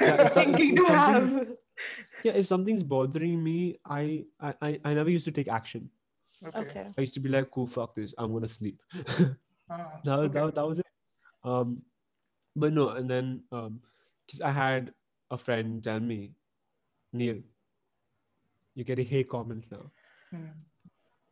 Yeah, 0.00 0.28
thinking 0.38 0.76
to 0.76 0.84
have. 0.86 1.48
Yeah, 2.24 2.32
if 2.32 2.46
something's 2.46 2.82
bothering 2.82 3.42
me, 3.42 3.78
I, 3.86 4.24
I, 4.40 4.54
I, 4.60 4.80
I 4.84 4.94
never 4.94 5.08
used 5.10 5.24
to 5.26 5.32
take 5.32 5.48
action. 5.48 5.88
Okay. 6.54 6.86
I 6.98 7.00
used 7.00 7.14
to 7.14 7.20
be 7.20 7.28
like, 7.28 7.50
cool, 7.50 7.66
fuck 7.66 7.94
this. 7.94 8.14
I'm 8.18 8.30
going 8.30 8.42
to 8.42 8.48
sleep. 8.48 8.80
Ah, 9.72 10.00
that, 10.04 10.16
was- 10.18 10.28
okay. 10.30 10.40
that, 10.40 10.54
that 10.56 10.66
was 10.66 10.78
it. 10.80 10.86
Um, 11.44 11.82
but 12.56 12.72
no, 12.72 12.88
and 12.90 13.08
then 13.08 13.44
um, 13.52 13.78
because 14.26 14.40
I 14.40 14.50
had 14.50 14.92
a 15.30 15.38
friend 15.38 15.82
tell 15.82 16.00
me, 16.00 16.32
Neil, 17.12 17.38
you're 18.74 18.84
getting 18.84 19.06
hate 19.06 19.28
comments 19.28 19.68
now. 19.70 19.90
Hmm. 20.30 20.46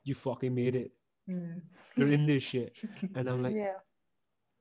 You 0.04 0.14
fucking 0.14 0.54
made 0.54 0.74
it. 0.76 0.92
Hmm. 1.26 1.58
You're 1.96 2.12
in 2.12 2.26
this 2.26 2.42
shit. 2.42 2.76
And 3.14 3.28
I'm 3.28 3.42
like, 3.42 3.54
yeah. 3.54 3.74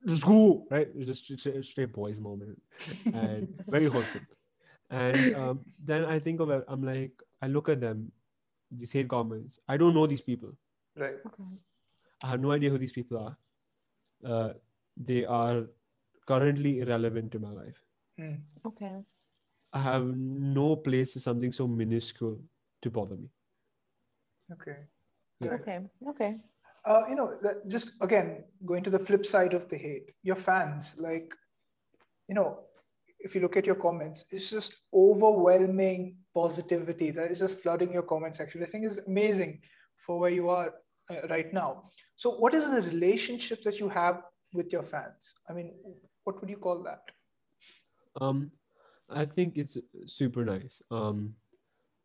just 0.06 0.24
go, 0.24 0.66
right? 0.70 0.88
It's 0.94 1.06
just 1.06 1.30
it's 1.30 1.46
a 1.46 1.62
straight 1.62 1.92
boys 1.92 2.20
moment, 2.20 2.60
and 3.06 3.48
very 3.68 3.86
wholesome. 3.86 4.26
And 4.90 5.34
um, 5.36 5.60
then 5.84 6.04
I 6.04 6.18
think 6.18 6.40
of 6.40 6.50
it. 6.50 6.64
I'm 6.68 6.82
like, 6.82 7.12
I 7.42 7.46
look 7.46 7.68
at 7.68 7.80
them, 7.80 8.12
these 8.70 8.90
hate 8.90 9.08
comments. 9.08 9.58
I 9.68 9.76
don't 9.76 9.94
know 9.94 10.06
these 10.06 10.22
people. 10.22 10.52
Right. 10.96 11.16
Okay. 11.26 11.44
I 12.22 12.28
have 12.28 12.40
no 12.40 12.52
idea 12.52 12.70
who 12.70 12.78
these 12.78 12.92
people 12.92 13.18
are. 13.18 13.36
Uh, 14.24 14.52
they 14.96 15.24
are 15.24 15.66
currently 16.26 16.80
irrelevant 16.80 17.32
to 17.32 17.38
my 17.38 17.50
life. 17.50 17.82
Mm. 18.20 18.40
Okay. 18.66 19.04
I 19.72 19.80
have 19.80 20.04
no 20.16 20.76
place 20.76 21.12
for 21.12 21.20
something 21.20 21.52
so 21.52 21.66
minuscule 21.66 22.40
to 22.82 22.90
bother 22.90 23.16
me. 23.16 23.28
Okay. 24.52 24.76
Yeah. 25.40 25.52
Okay. 25.52 25.80
Okay. 26.08 26.36
Uh, 26.84 27.02
you 27.08 27.14
know, 27.14 27.38
just 27.66 27.92
again 28.00 28.44
going 28.64 28.82
to 28.82 28.90
the 28.90 28.98
flip 28.98 29.26
side 29.26 29.52
of 29.52 29.68
the 29.68 29.76
hate, 29.76 30.10
your 30.22 30.36
fans, 30.36 30.96
like, 30.98 31.34
you 32.28 32.34
know, 32.34 32.60
if 33.18 33.34
you 33.34 33.40
look 33.40 33.56
at 33.56 33.66
your 33.66 33.74
comments, 33.74 34.24
it's 34.30 34.50
just 34.50 34.76
overwhelming 34.94 36.16
positivity 36.34 37.10
that 37.10 37.30
is 37.30 37.40
just 37.40 37.58
flooding 37.58 37.92
your 37.92 38.02
comment 38.02 38.36
section. 38.36 38.62
I 38.62 38.66
think 38.66 38.84
is 38.84 39.00
amazing 39.06 39.60
for 39.96 40.18
where 40.18 40.30
you 40.30 40.48
are 40.48 40.72
uh, 41.10 41.26
right 41.28 41.52
now. 41.52 41.90
So, 42.16 42.30
what 42.30 42.54
is 42.54 42.70
the 42.70 42.82
relationship 42.82 43.62
that 43.62 43.80
you 43.80 43.88
have 43.88 44.22
with 44.54 44.72
your 44.72 44.82
fans? 44.82 45.34
I 45.48 45.52
mean, 45.52 45.74
what 46.24 46.40
would 46.40 46.48
you 46.48 46.56
call 46.56 46.82
that? 46.84 47.02
Um, 48.20 48.50
I 49.10 49.24
think 49.24 49.56
it's 49.56 49.76
super 50.06 50.44
nice. 50.44 50.82
Um, 50.90 51.34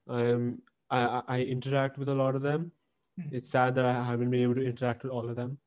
I 0.07 0.21
am 0.23 0.61
I, 0.89 1.21
I 1.27 1.39
interact 1.41 1.97
with 1.97 2.09
a 2.09 2.13
lot 2.13 2.35
of 2.35 2.41
them. 2.41 2.71
Hmm. 3.19 3.35
It's 3.35 3.49
sad 3.49 3.75
that 3.75 3.85
I 3.85 4.03
haven't 4.03 4.29
been 4.29 4.41
able 4.41 4.55
to 4.55 4.65
interact 4.65 5.03
with 5.03 5.11
all 5.11 5.29
of 5.29 5.35
them, 5.35 5.57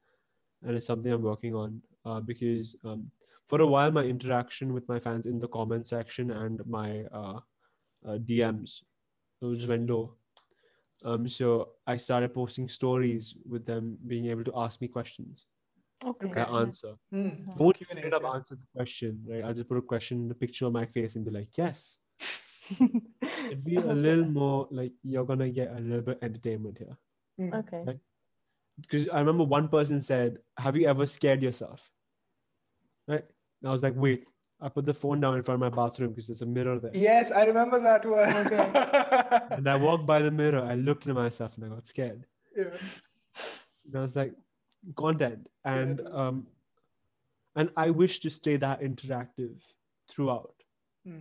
and 0.62 0.76
it's 0.76 0.86
something 0.86 1.12
I'm 1.12 1.22
working 1.22 1.54
on. 1.54 1.82
Uh, 2.04 2.20
because 2.20 2.76
um, 2.84 3.10
for 3.46 3.60
a 3.60 3.66
while 3.66 3.90
my 3.90 4.04
interaction 4.04 4.72
with 4.72 4.88
my 4.88 4.98
fans 4.98 5.26
in 5.26 5.40
the 5.40 5.48
comment 5.48 5.86
section 5.86 6.30
and 6.30 6.64
my 6.66 7.04
uh, 7.12 7.40
uh, 8.06 8.18
DMs 8.18 8.82
was 9.40 9.66
went 9.66 9.90
low. 9.90 10.14
Um, 11.04 11.28
so 11.28 11.70
I 11.86 11.96
started 11.96 12.32
posting 12.32 12.68
stories 12.68 13.34
with 13.48 13.66
them 13.66 13.98
being 14.06 14.26
able 14.26 14.44
to 14.44 14.52
ask 14.56 14.80
me 14.80 14.88
questions. 14.88 15.46
Okay. 16.04 16.28
Okay. 16.28 16.40
I 16.40 16.60
answer. 16.60 16.94
Hmm. 17.10 17.28
I 17.48 17.52
won't 17.56 17.76
Q&As, 17.76 18.12
up 18.12 18.22
yeah. 18.22 18.28
answer 18.30 18.54
the 18.56 18.66
question, 18.76 19.20
right? 19.26 19.44
I'll 19.44 19.54
just 19.54 19.68
put 19.68 19.78
a 19.78 19.82
question 19.82 20.18
in 20.18 20.28
the 20.28 20.34
picture 20.34 20.66
of 20.66 20.72
my 20.72 20.84
face 20.84 21.16
and 21.16 21.24
be 21.24 21.30
like, 21.30 21.48
yes. 21.56 21.98
It'd 22.80 23.64
be 23.64 23.76
a 23.76 23.80
little 23.80 24.26
more 24.26 24.68
like 24.70 24.92
you're 25.02 25.24
gonna 25.24 25.48
get 25.50 25.70
a 25.70 25.80
little 25.80 26.02
bit 26.02 26.18
entertainment 26.20 26.78
here. 26.78 26.96
Hmm. 27.38 27.54
Okay. 27.54 27.82
Right. 27.86 27.98
Because 28.80 29.08
I 29.08 29.20
remember 29.20 29.44
one 29.44 29.68
person 29.68 30.02
said, 30.02 30.38
Have 30.58 30.76
you 30.76 30.86
ever 30.86 31.06
scared 31.06 31.42
yourself? 31.42 31.90
Right? 33.08 33.24
And 33.62 33.68
I 33.68 33.72
was 33.72 33.82
like, 33.82 33.94
wait, 33.96 34.24
I 34.60 34.68
put 34.68 34.86
the 34.86 34.94
phone 34.94 35.20
down 35.20 35.36
in 35.36 35.42
front 35.42 35.62
of 35.62 35.72
my 35.72 35.74
bathroom 35.74 36.10
because 36.10 36.28
there's 36.28 36.42
a 36.42 36.46
mirror 36.46 36.78
there. 36.78 36.90
Yes, 36.94 37.30
I 37.30 37.44
remember 37.44 37.78
that 37.80 38.04
one. 38.04 38.34
Okay. 38.46 39.56
And 39.56 39.68
I 39.68 39.76
walked 39.76 40.06
by 40.06 40.20
the 40.22 40.30
mirror, 40.30 40.62
I 40.62 40.74
looked 40.74 41.06
at 41.06 41.14
myself 41.14 41.56
and 41.56 41.66
I 41.66 41.68
got 41.68 41.86
scared. 41.86 42.26
yeah. 42.56 42.64
And 43.86 43.96
I 43.96 44.00
was 44.00 44.16
like, 44.16 44.34
content. 44.96 45.48
And 45.64 46.00
um 46.12 46.46
and 47.56 47.70
I 47.76 47.90
wish 47.90 48.20
to 48.20 48.30
stay 48.30 48.56
that 48.58 48.80
interactive 48.80 49.56
throughout. 50.10 50.52
Hmm. 51.06 51.20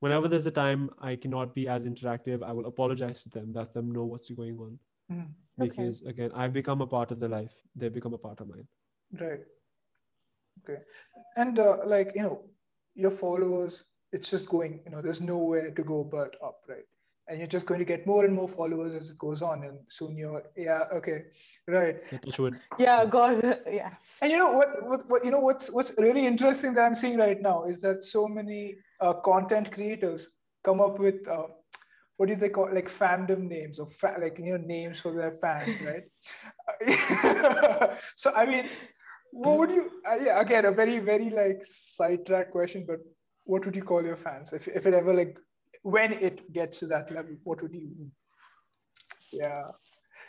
whenever 0.00 0.28
there's 0.28 0.46
a 0.46 0.50
time 0.50 0.90
I 1.00 1.16
cannot 1.16 1.54
be 1.54 1.66
as 1.66 1.86
interactive, 1.86 2.42
I 2.42 2.52
will 2.52 2.66
apologize 2.66 3.22
to 3.22 3.30
them, 3.30 3.52
let 3.54 3.72
them 3.72 3.90
know 3.90 4.04
what's 4.04 4.30
going 4.30 4.58
on. 4.58 4.78
Hmm. 5.10 5.20
Okay. 5.58 5.68
Because 5.68 6.02
again, 6.02 6.30
I've 6.34 6.52
become 6.52 6.82
a 6.82 6.86
part 6.86 7.10
of 7.10 7.20
their 7.20 7.30
life, 7.30 7.54
they 7.74 7.88
become 7.88 8.12
a 8.12 8.18
part 8.18 8.40
of 8.40 8.48
mine. 8.48 8.66
Right. 9.18 9.40
Okay. 10.62 10.80
And 11.36 11.58
uh, 11.58 11.78
like, 11.86 12.12
you 12.14 12.22
know, 12.22 12.42
your 12.94 13.10
followers, 13.10 13.84
it's 14.12 14.30
just 14.30 14.48
going, 14.48 14.80
you 14.84 14.90
know, 14.90 15.00
there's 15.00 15.20
nowhere 15.20 15.70
to 15.70 15.82
go 15.82 16.04
but 16.04 16.36
up, 16.44 16.58
right? 16.68 16.84
And 17.26 17.38
you're 17.38 17.48
just 17.48 17.64
going 17.64 17.80
to 17.80 17.86
get 17.86 18.06
more 18.06 18.24
and 18.26 18.34
more 18.34 18.48
followers 18.48 18.94
as 18.94 19.10
it 19.10 19.18
goes 19.18 19.40
on. 19.40 19.64
And 19.64 19.78
soon 19.88 20.16
you're, 20.16 20.42
yeah, 20.56 20.82
okay, 20.92 21.24
right. 21.66 21.96
Yeah, 22.12 22.18
touch 22.18 22.38
wood. 22.38 22.60
Yeah. 22.78 23.04
God. 23.06 23.42
Yes. 23.66 24.18
And 24.20 24.30
you 24.30 24.38
know 24.38 24.52
what, 24.52 24.68
what, 24.82 25.02
what 25.08 25.24
you 25.24 25.30
know 25.30 25.40
what's 25.40 25.72
what's 25.72 25.92
really 25.98 26.26
interesting 26.26 26.74
that 26.74 26.84
I'm 26.84 26.94
seeing 26.94 27.18
right 27.18 27.40
now 27.40 27.64
is 27.64 27.80
that 27.80 28.04
so 28.04 28.28
many 28.28 28.76
uh, 29.00 29.14
content 29.14 29.72
creators 29.72 30.30
come 30.62 30.80
up 30.80 30.98
with 30.98 31.26
uh, 31.28 31.46
what 32.16 32.28
do 32.28 32.36
they 32.36 32.48
call 32.48 32.72
like 32.72 32.88
fandom 32.88 33.48
names 33.48 33.78
or 33.78 33.86
fa- 33.86 34.18
like 34.20 34.38
you 34.38 34.52
know 34.52 34.64
names 34.64 35.00
for 35.00 35.12
their 35.14 35.32
fans, 35.32 35.80
right? 35.88 36.04
so 38.14 38.32
I 38.34 38.46
mean, 38.46 38.68
what 39.32 39.58
would 39.58 39.70
you? 39.70 39.90
Uh, 40.08 40.16
yeah, 40.24 40.40
again, 40.40 40.64
a 40.64 40.72
very 40.72 40.98
very 40.98 41.30
like 41.30 41.64
sidetrack 41.64 42.50
question, 42.50 42.84
but 42.86 43.00
what 43.44 43.64
would 43.64 43.76
you 43.76 43.82
call 43.82 44.02
your 44.02 44.16
fans 44.16 44.52
if 44.52 44.68
if 44.68 44.86
it 44.86 44.94
ever 44.94 45.12
like 45.12 45.38
when 45.84 46.12
it 46.28 46.52
gets 46.52 46.80
to 46.80 46.86
that 46.92 47.10
level? 47.16 47.36
What 47.44 47.62
would 47.62 47.74
you? 47.74 48.10
Yeah. 49.32 49.68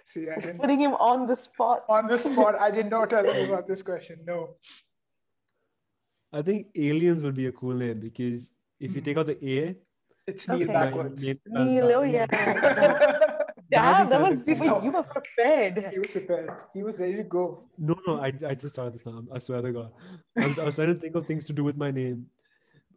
See, 0.03 0.29
I 0.29 0.35
didn't 0.39 0.59
Putting 0.59 0.79
him 0.79 0.93
on 0.93 1.25
the 1.27 1.35
spot. 1.35 1.83
on 1.89 2.07
the 2.07 2.17
spot. 2.17 2.55
I 2.59 2.69
did 2.71 2.89
not 2.89 3.09
tell 3.09 3.25
you 3.25 3.51
about 3.51 3.67
this 3.67 3.81
question. 3.81 4.19
No. 4.27 4.39
I 6.33 6.41
think 6.41 6.67
aliens 6.75 7.23
would 7.23 7.35
be 7.35 7.47
a 7.47 7.51
cool 7.51 7.73
name 7.75 7.99
because 7.99 8.51
if 8.79 8.93
you 8.93 8.99
Hmm. 9.01 9.05
take 9.05 9.17
out 9.17 9.27
the 9.27 9.37
A, 9.57 9.75
It's 10.27 10.49
Okay. 10.49 10.57
Neil 10.59 10.67
my 10.67 10.73
backwards. 10.73 11.23
name 11.23 11.39
Neil, 11.45 11.91
oh 11.97 12.01
back- 12.01 12.13
yeah. 12.13 12.25
That'd 12.61 13.21
Damn, 13.71 14.09
that 14.09 14.19
was 14.21 14.43
fantastic. 14.45 14.71
wait, 14.71 14.83
you 14.83 14.91
were 14.91 15.03
prepared. 15.03 15.77
he 15.93 15.99
was 15.99 16.11
prepared. 16.11 16.49
He 16.73 16.83
was 16.83 16.99
ready 16.99 17.15
to 17.17 17.23
go. 17.23 17.43
No, 17.77 17.95
no, 18.07 18.19
I, 18.19 18.31
I 18.51 18.53
just 18.55 18.73
started 18.73 18.93
this 18.95 19.05
now. 19.05 19.23
I 19.33 19.39
swear 19.39 19.61
to 19.61 19.71
God. 19.71 19.91
I 20.37 20.47
was, 20.47 20.59
I 20.59 20.65
was 20.65 20.75
trying 20.75 20.93
to 20.93 20.99
think 20.99 21.15
of 21.15 21.25
things 21.27 21.45
to 21.45 21.53
do 21.53 21.63
with 21.63 21.77
my 21.77 21.89
name. 21.91 22.25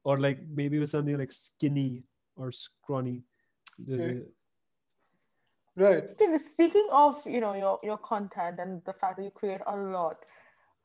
Or 0.05 0.19
like 0.19 0.41
maybe 0.61 0.79
with 0.79 0.91
something 0.91 1.17
like 1.19 1.33
skinny 1.33 2.03
or 2.39 2.53
scrawny. 2.53 3.23
There's 3.79 4.05
Okay. 4.05 4.19
a- 4.19 4.31
Right. 5.77 6.05
Okay, 6.21 6.39
speaking 6.39 6.89
of 6.91 7.25
you 7.27 7.41
know 7.41 7.55
your 7.55 7.79
your 7.83 7.99
content 7.99 8.59
and 8.59 8.83
the 8.85 8.93
fact 8.93 9.19
that 9.19 9.25
you 9.25 9.31
create 9.31 9.61
a 9.67 9.77
lot, 9.77 10.25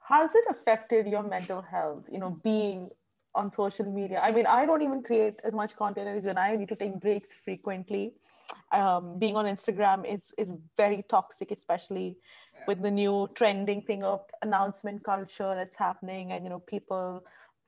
has 0.10 0.36
it 0.36 0.46
affected 0.50 1.08
your 1.08 1.24
mental 1.24 1.62
health? 1.62 2.04
You 2.12 2.20
know, 2.20 2.32
being 2.44 2.90
on 3.36 3.52
social 3.52 3.86
media. 3.92 4.20
I 4.22 4.32
mean, 4.32 4.46
I 4.46 4.66
don't 4.68 4.84
even 4.84 5.02
create 5.02 5.40
as 5.44 5.56
much 5.56 5.76
content 5.76 6.08
as 6.08 6.24
when 6.26 6.38
I 6.38 6.56
need 6.56 6.70
to 6.70 6.76
take 6.76 7.00
breaks 7.00 7.34
frequently. 7.34 8.14
Um, 8.72 9.18
being 9.18 9.36
on 9.36 9.46
Instagram 9.46 10.06
is 10.12 10.34
is 10.38 10.54
very 10.78 11.04
toxic, 11.10 11.52
especially 11.52 12.18
with 12.68 12.82
the 12.84 12.92
new 12.92 13.28
trending 13.34 13.82
thing 13.82 14.04
of 14.04 14.22
announcement 14.44 15.04
culture 15.04 15.54
that's 15.56 15.76
happening, 15.76 16.32
and 16.34 16.44
you 16.44 16.50
know 16.52 16.60
people 16.60 17.24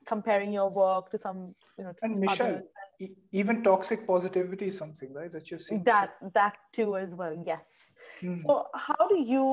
comparing 0.05 0.53
your 0.53 0.69
work 0.69 1.09
to 1.11 1.17
some 1.17 1.55
you 1.77 1.83
know 1.85 1.93
to 1.93 2.05
And 2.05 2.19
Michelle, 2.19 2.53
others. 2.53 2.63
E- 2.99 3.15
even 3.31 3.63
toxic 3.63 4.05
positivity 4.07 4.67
is 4.67 4.77
something, 4.77 5.11
right? 5.13 5.31
That 5.31 5.49
you're 5.51 5.59
seeing. 5.59 5.83
that 5.83 6.11
that 6.33 6.57
too 6.71 6.95
as 6.97 7.13
well 7.15 7.35
yes 7.45 7.91
Hmm. 8.21 8.35
so 8.41 8.51
how 8.87 9.07
do 9.11 9.17
you 9.19 9.43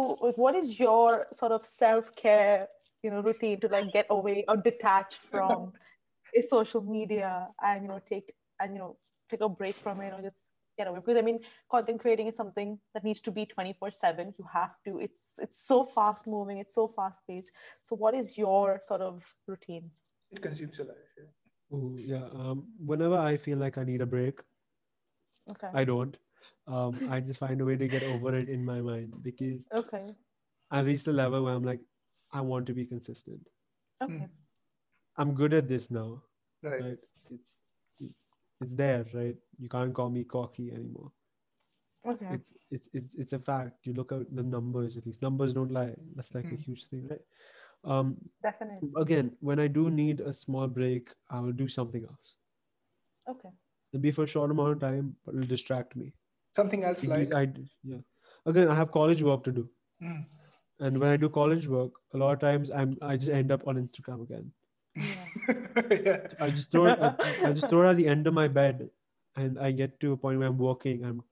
what 0.43 0.55
is 0.55 0.79
your 0.79 1.27
sort 1.41 1.53
of 1.53 1.65
self-care 1.65 2.69
you 3.03 3.11
know 3.11 3.21
routine 3.29 3.59
to 3.61 3.69
like 3.69 3.89
get 3.93 4.07
away 4.11 4.45
or 4.49 4.57
detach 4.57 5.17
from 5.31 5.73
a 6.39 6.43
social 6.43 6.83
media 6.83 7.49
and 7.69 7.83
you 7.85 7.89
know 7.89 8.01
take 8.13 8.33
and 8.61 8.75
you 8.75 8.79
know 8.83 8.97
take 9.31 9.41
a 9.41 9.49
break 9.49 9.75
from 9.85 10.01
it 10.01 10.13
or 10.17 10.21
just 10.23 10.53
get 10.79 10.87
away 10.87 11.01
because 11.01 11.17
i 11.23 11.23
mean 11.23 11.41
content 11.71 12.01
creating 12.05 12.29
is 12.29 12.37
something 12.37 12.79
that 12.95 13.05
needs 13.05 13.21
to 13.21 13.31
be 13.39 13.45
24 13.47 13.91
7 13.91 14.33
you 14.39 14.47
have 14.53 14.75
to 14.87 14.99
it's 15.07 15.39
it's 15.47 15.61
so 15.73 15.85
fast 15.97 16.27
moving 16.27 16.59
it's 16.59 16.75
so 16.75 16.87
fast 16.97 17.23
paced 17.29 17.53
so 17.81 17.97
what 17.97 18.15
is 18.15 18.39
your 18.39 18.81
sort 18.91 19.01
of 19.11 19.35
routine 19.47 19.91
It 20.31 20.41
consumes 20.41 20.79
your 20.79 20.87
life. 20.89 21.09
Yeah. 21.19 21.31
Oh, 21.73 21.97
yeah. 21.97 22.27
Um, 22.33 22.73
whenever 22.79 23.17
I 23.17 23.37
feel 23.37 23.59
like 23.59 23.77
I 23.79 23.85
need 23.85 24.01
a 24.01 24.07
break, 24.07 24.41
okay 25.51 25.73
I 25.75 25.85
don't. 25.85 26.17
Um, 26.67 27.03
I 27.07 27.21
just 27.21 27.39
find 27.41 27.61
a 27.61 27.65
way 27.65 27.77
to 27.77 27.89
get 27.89 28.03
over 28.03 28.35
it 28.35 28.49
in 28.49 28.65
my 28.65 28.81
mind 28.81 29.23
because 29.23 29.67
okay 29.73 30.17
I've 30.71 30.87
reached 30.87 31.07
a 31.07 31.13
level 31.13 31.45
where 31.45 31.55
I'm 31.55 31.63
like, 31.63 31.83
I 32.33 32.41
want 32.41 32.67
to 32.67 32.75
be 32.75 32.85
consistent. 32.87 33.49
okay 34.01 34.29
I'm 35.17 35.35
good 35.35 35.55
at 35.55 35.69
this 35.69 35.91
now, 35.91 36.23
Right. 36.63 36.85
right? 36.85 36.99
It's 37.31 37.63
it's 37.99 38.27
it's 38.61 38.75
there, 38.77 39.05
right? 39.15 39.37
You 39.59 39.69
can't 39.69 39.95
call 39.95 40.11
me 40.11 40.25
cocky 40.25 40.71
anymore. 40.73 41.13
okay 42.05 42.37
It's 42.37 42.55
it's 42.71 42.89
it's 42.95 43.11
it's 43.17 43.33
a 43.33 43.39
fact. 43.39 43.87
You 43.87 43.93
look 43.95 44.13
at 44.13 44.35
the 44.35 44.43
numbers 44.43 44.97
at 44.97 45.07
least. 45.07 45.23
Numbers 45.23 45.53
don't 45.53 45.71
lie. 45.71 45.95
That's 46.15 46.35
like 46.35 46.51
a 46.53 46.55
Mm. 46.55 46.65
huge 46.65 46.87
thing, 46.87 47.07
right? 47.09 47.21
Um, 47.85 48.17
definitely 48.43 48.91
again, 48.97 49.33
when 49.41 49.59
I 49.59 49.67
do 49.67 49.91
need 49.91 50.21
a 50.21 50.33
small 50.33 50.69
break, 50.69 51.11
I 51.31 51.41
will 51.41 51.53
do 51.53 51.67
something 51.67 52.05
else. 52.05 52.37
okay 53.29 53.49
It'll 53.93 54.03
be 54.03 54.11
for 54.11 54.25
a 54.25 54.27
short 54.27 54.51
amount 54.51 54.73
of 54.73 54.81
time, 54.81 55.17
but 55.25 55.35
it'll 55.35 55.47
distract 55.47 55.97
me. 55.97 56.13
Something 56.53 56.85
else 56.85 57.03
Because 57.03 57.29
like. 57.29 57.35
I 57.35 57.45
d- 57.45 57.71
yeah. 57.85 57.99
Again, 58.47 58.69
I 58.69 58.75
have 58.75 58.91
college 58.91 59.23
work 59.23 59.45
to 59.45 59.53
do. 59.53 59.69
Hmm. 60.01 60.23
And 60.81 60.99
when 60.99 61.11
I 61.11 61.17
do 61.17 61.29
college 61.29 61.69
work, 61.69 61.93
a 62.15 62.19
lot 62.19 62.33
of 62.33 62.41
times 62.41 62.71
I'm 62.71 62.97
I 63.03 63.17
just 63.17 63.31
end 63.31 63.53
up 63.53 63.67
on 63.69 63.77
Instagram 63.77 64.23
again. 64.23 64.51
yeah. 64.97 65.83
yeah. 65.91 66.27
I 66.41 66.51
just 66.51 66.71
throw 66.71 66.87
it 66.87 66.99
at, 66.99 67.21
I 67.45 67.53
just 67.53 67.69
throw 67.69 67.87
it 67.87 67.91
at 67.91 67.97
the 67.97 68.09
end 68.09 68.27
of 68.27 68.35
my 68.35 68.49
bed 68.49 68.89
and 69.37 69.59
I 69.59 69.71
get 69.73 70.01
to 70.01 70.13
a 70.13 70.17
point 70.17 70.39
where 70.39 70.49
I'm 70.49 70.59
working. 70.59 71.05
I'm 71.05 71.23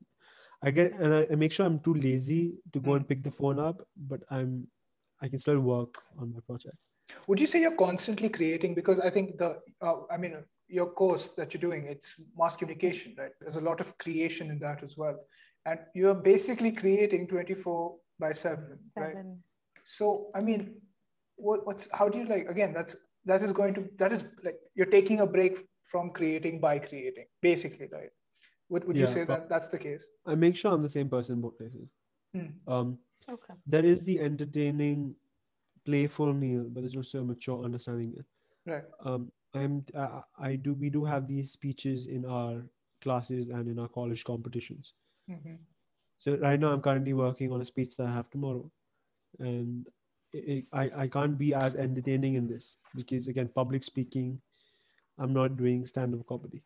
I 0.63 0.71
get 0.71 0.93
and 0.95 1.15
I, 1.15 1.27
I 1.33 1.35
make 1.35 1.53
sure 1.53 1.67
I'm 1.67 1.81
too 1.81 1.95
lazy 1.95 2.55
to 2.73 2.81
go 2.81 2.95
and 2.95 3.09
pick 3.09 3.23
the 3.23 3.31
phone 3.31 3.59
up, 3.59 3.87
but 3.97 4.23
I'm 4.31 4.67
I 5.23 5.29
can 5.29 5.39
still 5.39 5.61
work 5.61 5.95
on 6.19 6.33
my 6.33 6.41
project. 6.47 6.77
Would 7.27 7.41
you 7.41 7.47
say 7.47 7.61
you're 7.61 7.77
constantly 7.77 8.29
creating? 8.29 8.75
Because 8.75 9.01
I 9.01 9.11
think 9.11 9.39
the, 9.39 9.59
uh, 9.83 9.95
I 10.11 10.17
mean, 10.17 10.37
your 10.69 10.87
course 10.87 11.31
that 11.37 11.53
you're 11.53 11.61
doing, 11.61 11.87
it's 11.87 12.21
mass 12.37 12.57
communication, 12.57 13.15
right? 13.19 13.33
There's 13.41 13.57
a 13.57 13.61
lot 13.61 13.81
of 13.81 13.97
creation 13.99 14.51
in 14.51 14.59
that 14.61 14.83
as 14.83 14.97
well. 14.97 15.17
And 15.67 15.81
you're 15.95 16.15
basically 16.15 16.73
creating 16.73 17.27
24 17.27 17.97
by 18.19 18.33
7, 18.33 18.79
right? 18.97 19.17
So, 19.85 20.31
I 20.35 20.41
mean, 20.41 20.77
what, 21.37 21.67
what's, 21.67 21.89
how 21.93 22.09
do 22.09 22.19
you 22.19 22.27
like, 22.27 22.47
again, 22.49 22.73
that's 22.73 22.97
that 23.25 23.43
is 23.43 23.53
going 23.53 23.75
to 23.75 23.89
that 23.99 24.13
is 24.13 24.25
like 24.43 24.57
you're 24.75 24.87
taking 24.87 25.21
a 25.21 25.27
break 25.27 25.59
from 25.85 26.11
creating 26.11 26.61
by 26.61 26.79
creating, 26.79 27.27
basically, 27.43 27.89
right? 27.93 28.11
Would 28.69 28.85
would 28.87 28.99
you 28.99 29.07
say 29.07 29.25
that 29.25 29.49
that's 29.49 29.69
the 29.69 29.79
case? 29.79 30.07
I 30.27 30.35
make 30.35 30.57
sure 30.57 30.73
I'm 30.73 30.83
the 30.83 30.89
same 30.89 31.09
person 31.09 31.41
both 31.41 31.59
places. 31.59 31.89
Hmm. 32.35 32.73
Um, 32.73 32.99
Okay. 33.31 33.55
there 33.67 33.85
is 33.85 34.03
the 34.05 34.21
entertaining, 34.21 35.15
playful 35.85 36.33
Neil, 36.33 36.65
but 36.69 36.81
there's 36.83 36.97
also 36.97 37.21
a 37.21 37.25
mature 37.25 37.65
understanding. 37.65 38.15
it. 38.19 38.27
Right. 38.71 38.85
Um, 39.05 39.31
I'm 39.55 39.85
I, 39.97 40.23
I 40.39 40.57
do 40.57 40.75
we 40.75 40.91
do 40.91 41.05
have 41.05 41.27
these 41.27 41.53
speeches 41.53 42.07
in 42.07 42.25
our 42.25 42.63
classes 43.03 43.49
and 43.49 43.69
in 43.69 43.79
our 43.79 43.89
college 43.89 44.25
competitions. 44.25 44.95
hmm 45.29 45.57
So 46.19 46.37
right 46.37 46.61
now 46.61 46.73
I'm 46.73 46.83
currently 46.83 47.15
working 47.15 47.53
on 47.53 47.61
a 47.61 47.65
speech 47.65 47.97
that 47.97 48.07
I 48.07 48.13
have 48.13 48.31
tomorrow, 48.31 48.71
and 49.39 49.89
it, 50.33 50.67
I 50.73 50.91
I 51.05 51.09
can't 51.09 51.39
be 51.39 51.55
as 51.55 51.75
entertaining 51.77 52.35
in 52.35 52.47
this 52.47 52.79
because 52.95 53.27
again 53.29 53.49
public 53.55 53.83
speaking, 53.85 54.41
I'm 55.19 55.33
not 55.33 55.57
doing 55.57 55.87
stand-up 55.87 56.27
comedy. 56.27 56.63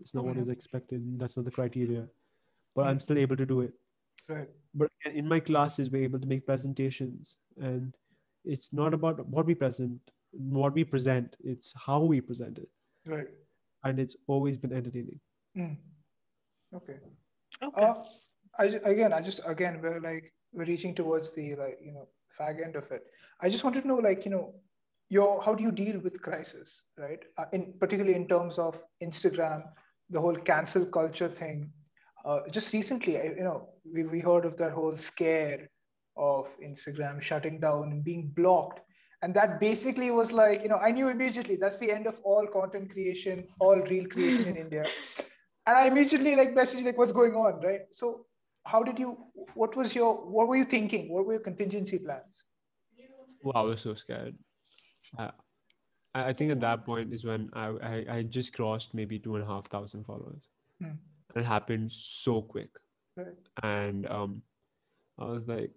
It's 0.00 0.14
not 0.14 0.24
what 0.24 0.36
is 0.36 0.48
expected. 0.48 1.02
That's 1.18 1.36
not 1.36 1.44
the 1.44 1.56
criteria, 1.60 2.08
but 2.74 2.86
I'm 2.88 2.98
still 2.98 3.18
able 3.18 3.36
to 3.36 3.46
do 3.46 3.60
it. 3.60 3.72
Right. 4.28 4.48
But 4.74 4.90
in 5.12 5.28
my 5.28 5.40
classes, 5.40 5.90
we're 5.90 6.02
able 6.04 6.18
to 6.20 6.26
make 6.26 6.46
presentations, 6.46 7.36
and 7.60 7.94
it's 8.44 8.72
not 8.72 8.92
about 8.92 9.24
what 9.28 9.46
we 9.46 9.54
present, 9.54 10.00
what 10.32 10.74
we 10.74 10.84
present. 10.84 11.36
It's 11.44 11.72
how 11.86 12.00
we 12.02 12.20
present 12.20 12.58
it, 12.58 12.68
Right. 13.06 13.28
and 13.84 14.00
it's 14.00 14.16
always 14.26 14.58
been 14.58 14.72
entertaining. 14.72 15.20
Mm. 15.56 15.76
Okay. 16.74 16.98
Okay. 17.62 17.82
Uh, 17.82 17.94
I 18.58 18.64
again, 18.84 19.12
I 19.12 19.20
just 19.22 19.40
again 19.46 19.80
we're 19.80 20.00
like 20.00 20.32
we're 20.52 20.64
reaching 20.64 20.94
towards 20.94 21.32
the 21.34 21.54
like 21.54 21.78
you 21.80 21.92
know 21.92 22.08
fag 22.38 22.62
end 22.64 22.74
of 22.76 22.90
it. 22.90 23.04
I 23.40 23.48
just 23.48 23.62
wanted 23.62 23.82
to 23.82 23.88
know 23.88 23.96
like 23.96 24.24
you 24.24 24.32
know 24.32 24.54
your 25.08 25.40
how 25.42 25.54
do 25.54 25.62
you 25.62 25.70
deal 25.70 26.00
with 26.00 26.20
crisis, 26.20 26.84
right? 26.98 27.22
Uh, 27.38 27.44
in 27.52 27.74
particularly 27.78 28.16
in 28.16 28.26
terms 28.26 28.58
of 28.58 28.82
Instagram, 29.02 29.62
the 30.10 30.20
whole 30.20 30.34
cancel 30.34 30.84
culture 30.86 31.28
thing. 31.28 31.70
Uh, 32.24 32.40
just 32.50 32.72
recently, 32.72 33.14
you 33.14 33.44
know, 33.44 33.68
we 33.84 34.04
we 34.04 34.20
heard 34.20 34.44
of 34.44 34.56
that 34.56 34.72
whole 34.72 34.96
scare 34.96 35.68
of 36.16 36.48
Instagram 36.60 37.20
shutting 37.20 37.60
down 37.60 37.90
and 37.92 38.04
being 38.04 38.28
blocked. 38.34 38.80
And 39.22 39.34
that 39.34 39.58
basically 39.58 40.10
was 40.10 40.32
like, 40.32 40.62
you 40.62 40.68
know, 40.68 40.76
I 40.76 40.90
knew 40.90 41.08
immediately 41.08 41.56
that's 41.56 41.78
the 41.78 41.90
end 41.90 42.06
of 42.06 42.20
all 42.24 42.46
content 42.46 42.90
creation, 42.90 43.46
all 43.58 43.76
real 43.76 44.06
creation 44.06 44.46
in 44.46 44.56
India 44.64 44.84
and 45.66 45.76
I 45.76 45.86
immediately 45.86 46.36
like 46.36 46.54
messaged 46.54 46.84
like 46.84 46.98
what's 46.98 47.12
going 47.12 47.34
on, 47.34 47.60
right? 47.60 47.82
So 47.92 48.26
how 48.64 48.82
did 48.82 48.98
you 48.98 49.16
what 49.54 49.76
was 49.76 49.94
your 49.94 50.14
what 50.14 50.48
were 50.48 50.56
you 50.56 50.64
thinking? 50.64 51.12
What 51.12 51.26
were 51.26 51.34
your 51.34 51.42
contingency 51.42 51.98
plans? 51.98 52.44
Wow, 53.42 53.52
I 53.54 53.62
was 53.62 53.80
so 53.80 53.94
scared. 53.94 54.36
Uh, 55.18 55.30
I, 56.14 56.28
I 56.28 56.32
think 56.32 56.50
at 56.50 56.60
that 56.60 56.84
point 56.86 57.12
is 57.12 57.24
when 57.24 57.50
I, 57.52 57.66
I, 57.66 58.04
I 58.16 58.22
just 58.22 58.54
crossed 58.54 58.94
maybe 58.94 59.18
two 59.18 59.36
and 59.36 59.44
a 59.44 59.46
half 59.46 59.66
thousand 59.68 60.04
followers. 60.04 60.48
Hmm. 60.80 60.92
It 61.36 61.44
happened 61.44 61.90
so 61.92 62.42
quick. 62.42 62.70
Right. 63.16 63.26
And 63.62 64.06
um, 64.08 64.42
I 65.18 65.24
was 65.24 65.46
like, 65.46 65.70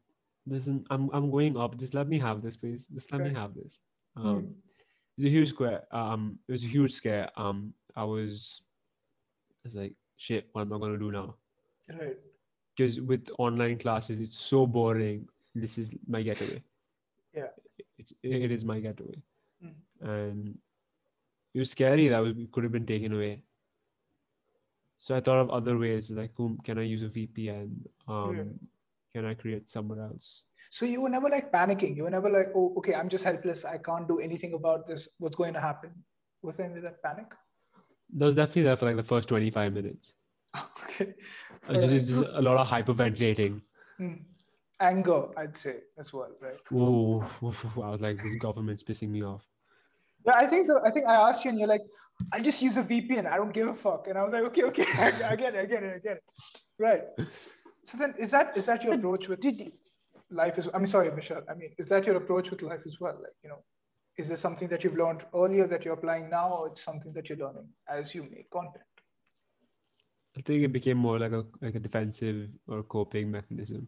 listen, 0.46 0.86
I'm, 0.90 1.10
I'm 1.14 1.30
going 1.32 1.58
up. 1.58 1.78
Just 1.78 1.94
let 1.94 2.08
me 2.08 2.18
have 2.20 2.42
this, 2.42 2.58
please. 2.58 2.88
Just 2.94 3.12
let 3.12 3.22
me 3.22 3.34
have 3.34 3.54
this. 3.56 3.80
Um, 4.16 4.56
It 5.18 5.24
was 5.24 5.26
a 5.26 5.30
huge 5.30 5.50
scare 5.50 5.84
Um, 5.92 6.40
it 6.48 6.52
was 6.52 6.64
a 6.64 6.68
huge 6.68 6.94
scare. 6.94 7.30
Um, 7.38 7.74
I 7.96 8.04
was, 8.04 8.62
I 9.66 9.68
was 9.68 9.76
like, 9.76 9.94
shit, 10.18 10.48
what 10.54 10.62
am 10.62 10.74
I 10.74 10.78
going 10.80 10.94
to 10.94 11.00
do 11.00 11.12
now? 11.12 11.36
Right. 11.90 12.18
because 12.76 13.00
with 13.00 13.30
online 13.40 13.78
classes 13.78 14.20
it's 14.20 14.38
so 14.38 14.68
boring 14.68 15.26
this 15.56 15.78
is 15.78 15.90
my 16.06 16.22
getaway 16.22 16.62
Yeah. 17.34 17.52
it's, 17.98 18.12
it 18.24 18.52
is 18.52 18.66
my 18.66 18.80
getaway 18.82 19.16
Mm. 19.66 19.74
and 20.02 20.58
it 21.56 21.60
was 21.60 21.72
scary 21.72 22.10
that 22.10 22.20
was, 22.20 22.34
could 22.52 22.64
have 22.64 22.74
been 22.74 22.86
taken 22.86 23.14
away 23.14 23.42
so 24.98 25.16
i 25.16 25.20
thought 25.20 25.40
of 25.40 25.50
other 25.50 25.78
ways 25.78 26.12
like 26.12 26.32
whom 26.36 26.58
can 26.64 26.78
i 26.78 26.82
use 26.82 27.04
a 27.04 27.10
vpn 27.10 27.70
um 28.08 28.60
can 29.14 29.26
i 29.26 29.34
create 29.34 29.70
somewhere 29.70 30.02
else 30.10 30.44
So 30.70 30.86
you 30.86 31.02
were 31.02 31.10
never 31.12 31.30
like 31.34 31.46
panicking. 31.52 31.96
You 31.98 32.04
were 32.06 32.12
never 32.14 32.30
like, 32.30 32.50
oh, 32.54 32.74
okay, 32.80 32.94
I'm 32.94 33.10
just 33.12 33.24
helpless. 33.28 33.62
I 33.74 33.78
can't 33.86 34.08
do 34.10 34.16
anything 34.26 34.54
about 34.58 34.82
this. 34.90 35.08
What's 35.18 35.38
going 35.42 35.54
to 35.58 35.62
happen? 35.66 35.92
Was 36.48 36.58
there 36.58 36.66
any 36.70 36.80
of 36.82 36.84
that 36.88 36.98
panic? 37.06 37.30
that 38.18 38.26
was 38.26 38.36
definitely 38.40 38.64
there 38.64 38.76
for 38.82 38.86
like 38.90 38.98
the 39.00 39.08
first 39.12 39.30
25 39.30 39.74
minutes 39.78 40.12
okay. 40.84 41.14
Just, 41.72 41.90
just, 41.94 42.08
just 42.10 42.22
a 42.42 42.42
lot 42.50 42.58
of 42.58 42.68
hyperventilating 42.68 43.62
Hmm. 43.98 44.14
Anger, 44.80 45.22
I'd 45.38 45.58
say 45.58 45.78
as 45.98 46.14
well, 46.14 46.30
right? 46.42 46.60
Ooh, 46.72 47.24
i 47.88 47.90
was 47.90 48.02
like 48.02 48.18
this 48.22 48.36
government's 48.36 48.84
pissing 48.84 49.10
me 49.10 49.24
off 49.24 49.46
Yeah, 50.28 50.36
I 50.36 50.46
think 50.46 50.68
the, 50.68 50.82
I 50.86 50.92
think 50.92 51.08
I 51.08 51.16
asked 51.30 51.46
you 51.46 51.50
and 51.50 51.60
you're 51.60 51.70
like, 51.70 51.84
I'll 52.34 52.44
just 52.44 52.62
use 52.62 52.76
a 52.78 52.84
VPN. 52.84 53.26
I 53.26 53.38
don't 53.38 53.54
give 53.54 53.68
a 53.68 53.74
fuck. 53.74 54.08
And 54.08 54.18
I 54.18 54.24
was 54.24 54.34
like, 54.34 54.44
okay, 54.44 54.64
okay, 54.64 54.86
I, 54.98 55.32
I 55.32 55.36
get 55.36 55.56
it, 55.56 55.60
I 55.62 55.66
get 55.66 55.84
it, 55.84 55.94
I 55.96 56.00
get 56.00 56.18
it. 56.18 56.24
Right. 56.78 57.04
So 57.84 57.98
then 57.98 58.14
is 58.20 58.32
that 58.32 58.58
is 58.58 58.66
that 58.66 58.84
your 58.84 58.94
approach 58.94 59.30
with 59.30 59.40
life 60.30 60.58
Is 60.58 60.70
I 60.74 60.78
mean, 60.78 60.88
sorry, 60.88 61.10
Michelle. 61.12 61.44
I 61.50 61.54
mean, 61.54 61.72
is 61.78 61.88
that 61.90 62.06
your 62.06 62.18
approach 62.18 62.52
with 62.52 62.62
life 62.62 62.82
as 62.86 63.00
well? 63.00 63.18
Like, 63.24 63.38
you 63.44 63.50
know, 63.50 63.64
is 64.18 64.28
this 64.28 64.42
something 64.42 64.68
that 64.68 64.84
you've 64.84 64.98
learned 64.98 65.24
earlier 65.34 65.66
that 65.68 65.86
you're 65.86 65.94
applying 65.94 66.30
now, 66.30 66.52
or 66.52 66.68
it's 66.68 66.84
something 66.84 67.14
that 67.14 67.30
you're 67.30 67.38
learning 67.38 67.70
as 67.88 68.14
you 68.14 68.24
make 68.24 68.50
content? 68.50 68.84
i 70.38 70.42
think 70.42 70.64
it 70.64 70.72
became 70.72 70.98
more 70.98 71.18
like 71.18 71.32
a 71.32 71.44
like 71.62 71.74
a 71.74 71.80
defensive 71.80 72.48
or 72.68 72.84
coping 72.84 73.32
mechanism 73.32 73.88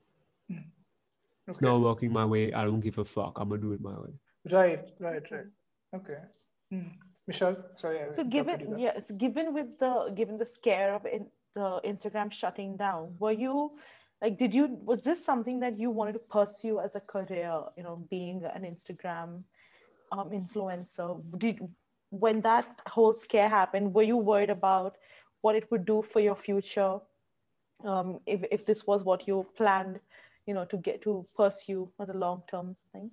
hmm. 0.49 0.63
it's 1.47 1.59
Okay. 1.59 1.65
not 1.67 1.79
working 1.79 2.11
my 2.11 2.25
way 2.25 2.51
i 2.53 2.63
don't 2.63 2.79
give 2.79 2.97
a 2.97 3.05
fuck 3.05 3.37
i'm 3.39 3.49
gonna 3.49 3.61
do 3.61 3.73
it 3.73 3.81
my 3.81 3.93
way 3.99 4.13
Right, 4.51 4.89
right, 4.99 5.23
right. 5.31 5.45
Okay. 5.95 6.19
Hmm. 6.71 6.89
Michelle, 7.27 7.57
sorry. 7.75 7.99
I 8.01 8.11
So 8.11 8.23
given 8.23 8.77
yes, 8.77 9.11
given 9.11 9.53
with 9.53 9.77
the 9.79 10.11
given 10.15 10.37
the 10.37 10.45
scare 10.45 10.93
of 10.95 11.05
in, 11.05 11.27
the 11.55 11.79
Instagram 11.85 12.31
shutting 12.31 12.77
down, 12.77 13.15
were 13.19 13.31
you 13.31 13.77
like 14.21 14.37
did 14.37 14.53
you 14.53 14.79
was 14.83 15.03
this 15.03 15.23
something 15.23 15.59
that 15.59 15.79
you 15.79 15.91
wanted 15.91 16.13
to 16.13 16.19
pursue 16.19 16.79
as 16.79 16.95
a 16.95 16.99
career? 16.99 17.53
You 17.77 17.83
know, 17.83 18.07
being 18.09 18.43
an 18.45 18.63
Instagram 18.63 19.43
um, 20.11 20.29
influencer. 20.31 21.21
Did 21.37 21.59
when 22.09 22.41
that 22.41 22.81
whole 22.87 23.13
scare 23.13 23.49
happened, 23.49 23.93
were 23.93 24.03
you 24.03 24.17
worried 24.17 24.49
about 24.49 24.97
what 25.41 25.55
it 25.55 25.69
would 25.71 25.85
do 25.85 26.01
for 26.01 26.19
your 26.19 26.35
future? 26.35 26.99
Um, 27.83 28.19
if 28.25 28.43
if 28.51 28.65
this 28.65 28.85
was 28.87 29.03
what 29.03 29.27
you 29.27 29.45
planned, 29.55 29.99
you 30.45 30.53
know, 30.53 30.65
to 30.65 30.77
get 30.77 31.01
to 31.03 31.25
pursue 31.35 31.91
as 31.99 32.09
a 32.09 32.17
long 32.17 32.43
term 32.49 32.75
thing. 32.91 33.11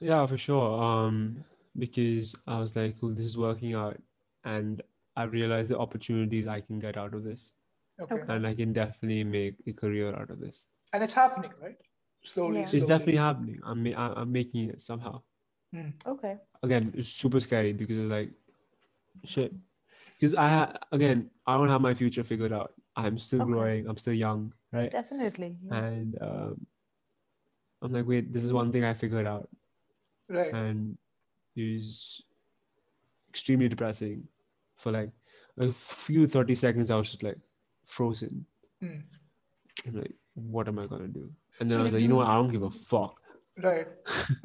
Yeah 0.00 0.26
for 0.26 0.36
sure 0.38 0.82
um 0.82 1.36
because 1.78 2.34
i 2.46 2.58
was 2.58 2.74
like 2.76 2.98
cool 3.00 3.10
this 3.14 3.24
is 3.26 3.36
working 3.38 3.74
out 3.74 3.96
and 4.44 4.82
i 5.16 5.24
realized 5.24 5.70
the 5.70 5.78
opportunities 5.78 6.46
i 6.46 6.60
can 6.60 6.78
get 6.78 6.96
out 6.96 7.14
of 7.14 7.24
this 7.24 7.52
Okay. 8.02 8.16
Okay. 8.16 8.32
and 8.34 8.46
i 8.46 8.54
can 8.54 8.72
definitely 8.74 9.24
make 9.24 9.54
a 9.66 9.72
career 9.72 10.14
out 10.14 10.30
of 10.30 10.38
this 10.38 10.66
And 10.92 11.02
it's 11.02 11.14
happening, 11.14 11.50
right? 11.62 11.76
Slowly. 12.24 12.56
Yeah. 12.56 12.62
it's 12.62 12.70
slowly. 12.72 12.86
definitely 12.86 13.16
happening 13.16 13.60
i'm 13.64 13.82
ma- 13.82 13.96
I- 13.96 14.20
i'm 14.20 14.32
making 14.32 14.68
it 14.70 14.80
somehow 14.80 15.22
Hmm. 15.74 15.90
Okay. 16.06 16.36
again 16.62 16.92
it's 16.96 17.08
super 17.08 17.40
scary 17.40 17.72
because 17.72 17.98
it's 17.98 18.10
like 18.10 18.30
shit 19.24 19.52
because 20.14 20.34
i 20.34 20.48
ha- 20.48 20.74
again 20.92 21.30
i 21.46 21.56
don't 21.56 21.68
have 21.68 21.80
my 21.80 21.92
future 21.94 22.22
figured 22.22 22.52
out 22.52 22.72
i'm 22.96 23.18
still 23.18 23.42
Okay. 23.42 23.50
growing 23.52 23.88
i'm 23.88 23.96
still 23.96 24.14
young 24.14 24.52
right 24.72 24.90
Definitely. 24.92 25.56
yeah. 25.66 25.76
and 25.84 26.18
um, 26.20 26.66
i'm 27.82 27.92
like 27.92 28.06
wait 28.06 28.32
this 28.32 28.44
is 28.44 28.52
one 28.52 28.70
thing 28.72 28.84
i 28.84 28.94
figured 28.94 29.26
out 29.26 29.48
Right. 30.28 30.52
and 30.52 30.96
it 31.54 31.74
was 31.74 32.22
extremely 33.30 33.68
depressing 33.68 34.26
for 34.76 34.92
like 34.92 35.10
a 35.58 35.72
few 35.72 36.26
30 36.26 36.54
seconds 36.54 36.90
i 36.90 36.96
was 36.96 37.10
just 37.10 37.22
like 37.22 37.38
frozen 37.84 38.44
hmm. 38.80 39.00
and 39.84 39.94
like 39.94 40.12
what 40.34 40.68
am 40.68 40.78
i 40.78 40.86
gonna 40.86 41.08
do 41.08 41.30
and 41.60 41.70
then 41.70 41.76
So 41.76 41.80
i 41.80 41.84
was 41.84 41.92
like 41.92 42.02
you 42.02 42.08
know 42.08 42.16
what 42.16 42.28
i 42.28 42.34
don't 42.34 42.50
give 42.50 42.62
a 42.62 42.70
fuck 42.70 43.20
Right. 43.62 43.88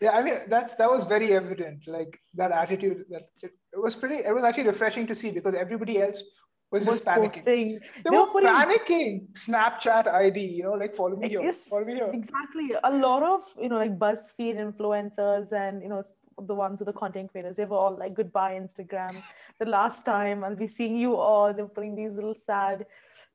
yeah, 0.00 0.10
I 0.12 0.22
mean 0.22 0.40
that's 0.48 0.74
that 0.74 0.90
was 0.90 1.04
very 1.04 1.32
evident. 1.32 1.86
Like 1.86 2.20
that 2.34 2.52
attitude 2.52 3.06
that 3.10 3.30
it, 3.42 3.52
it 3.72 3.80
was 3.80 3.96
pretty 3.96 4.16
it 4.16 4.34
was 4.34 4.44
actually 4.44 4.66
refreshing 4.66 5.06
to 5.06 5.14
see 5.14 5.30
because 5.30 5.54
everybody 5.54 6.02
else 6.02 6.22
was, 6.70 6.86
was 6.86 6.96
just 6.98 7.06
panicking. 7.06 7.34
posting. 7.34 7.68
They, 7.74 7.80
they 8.04 8.10
were 8.10 8.32
were 8.32 8.42
panicking. 8.42 9.26
Snapchat 9.32 10.06
ID, 10.06 10.40
you 10.40 10.62
know, 10.62 10.72
like 10.74 10.94
follow 10.94 11.16
me 11.16 11.28
here. 11.28 11.40
Yes, 11.40 11.68
Follow 11.68 11.84
me 11.84 11.94
here. 11.94 12.10
exactly. 12.12 12.70
A 12.84 12.92
lot 12.96 13.22
of 13.22 13.42
you 13.60 13.68
know 13.68 13.76
like 13.76 13.98
BuzzFeed 13.98 14.56
influencers 14.56 15.52
and 15.52 15.82
you 15.82 15.88
know 15.88 16.02
the 16.42 16.54
ones 16.54 16.80
with 16.80 16.86
the 16.86 16.92
content 16.92 17.30
creators. 17.32 17.56
They 17.56 17.64
were 17.64 17.76
all 17.76 17.96
like 17.96 18.14
goodbye 18.14 18.54
Instagram. 18.54 19.14
The 19.58 19.66
last 19.66 20.04
time 20.06 20.44
I'll 20.44 20.56
be 20.56 20.66
seeing 20.66 20.96
you 20.96 21.16
all. 21.16 21.52
They're 21.52 21.66
putting 21.66 21.94
these 21.96 22.14
little 22.14 22.34
sad 22.34 22.86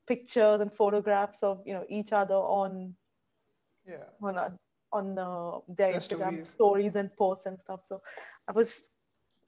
pictures 0.08 0.62
and 0.62 0.72
photographs 0.72 1.44
of 1.44 1.62
you 1.66 1.74
know 1.74 1.86
each 1.90 2.14
other 2.14 2.36
on 2.36 2.96
Yeah. 3.88 4.06
on 4.22 4.38
a, 4.38 4.54
on 4.94 5.18
uh, 5.20 5.60
their 5.68 5.92
Their 5.92 6.00
Instagram 6.00 6.34
stories. 6.48 6.50
stories 6.50 6.96
and 6.96 7.16
posts 7.18 7.46
and 7.48 7.60
stuff. 7.60 7.82
So 7.84 8.02
I 8.48 8.52
was. 8.54 8.90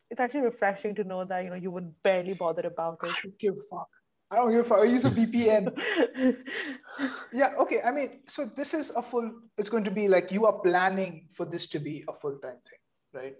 It's 0.09 0.19
actually 0.19 0.41
refreshing 0.41 0.95
to 0.95 1.03
know 1.03 1.25
that 1.25 1.43
you 1.43 1.49
know 1.49 1.55
you 1.55 1.71
would 1.71 1.91
barely 2.03 2.33
bother 2.33 2.67
about 2.67 2.99
I 3.03 3.07
don't 3.23 3.37
give 3.39 3.55
a 3.55 3.61
fuck. 3.69 3.89
I 4.29 4.35
don't 4.37 4.51
give 4.51 4.61
a 4.61 4.63
fuck. 4.63 4.79
I 4.81 4.83
use 4.83 5.05
a 5.05 5.09
VPN. 5.09 5.71
yeah, 7.33 7.53
okay. 7.59 7.81
I 7.85 7.91
mean, 7.91 8.21
so 8.27 8.45
this 8.45 8.73
is 8.73 8.91
a 8.91 9.01
full 9.01 9.31
it's 9.57 9.69
going 9.69 9.83
to 9.85 9.91
be 9.91 10.07
like 10.07 10.31
you 10.31 10.45
are 10.45 10.59
planning 10.59 11.27
for 11.29 11.45
this 11.45 11.67
to 11.67 11.79
be 11.79 12.03
a 12.07 12.13
full-time 12.13 12.59
thing, 12.67 12.79
right? 13.13 13.35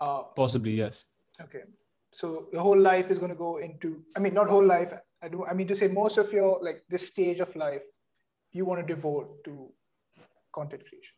Uh, 0.00 0.22
Possibly, 0.36 0.72
yes. 0.72 1.04
okay. 1.40 1.62
So 2.12 2.48
your 2.52 2.62
whole 2.62 2.78
life 2.78 3.10
is 3.10 3.18
going 3.18 3.30
to 3.32 3.38
go 3.38 3.56
into. 3.56 4.02
I 4.16 4.20
mean, 4.20 4.34
not 4.34 4.48
whole 4.48 4.64
life. 4.64 4.92
I 5.22 5.28
do. 5.28 5.44
I 5.44 5.54
mean 5.54 5.68
to 5.68 5.74
say 5.74 5.88
most 5.88 6.18
of 6.18 6.32
your 6.32 6.58
like 6.62 6.82
this 6.88 7.06
stage 7.06 7.40
of 7.40 7.54
life, 7.56 7.82
you 8.52 8.64
want 8.64 8.86
to 8.86 8.94
devote 8.94 9.44
to 9.44 9.70
content 10.52 10.82
creation. 10.88 11.16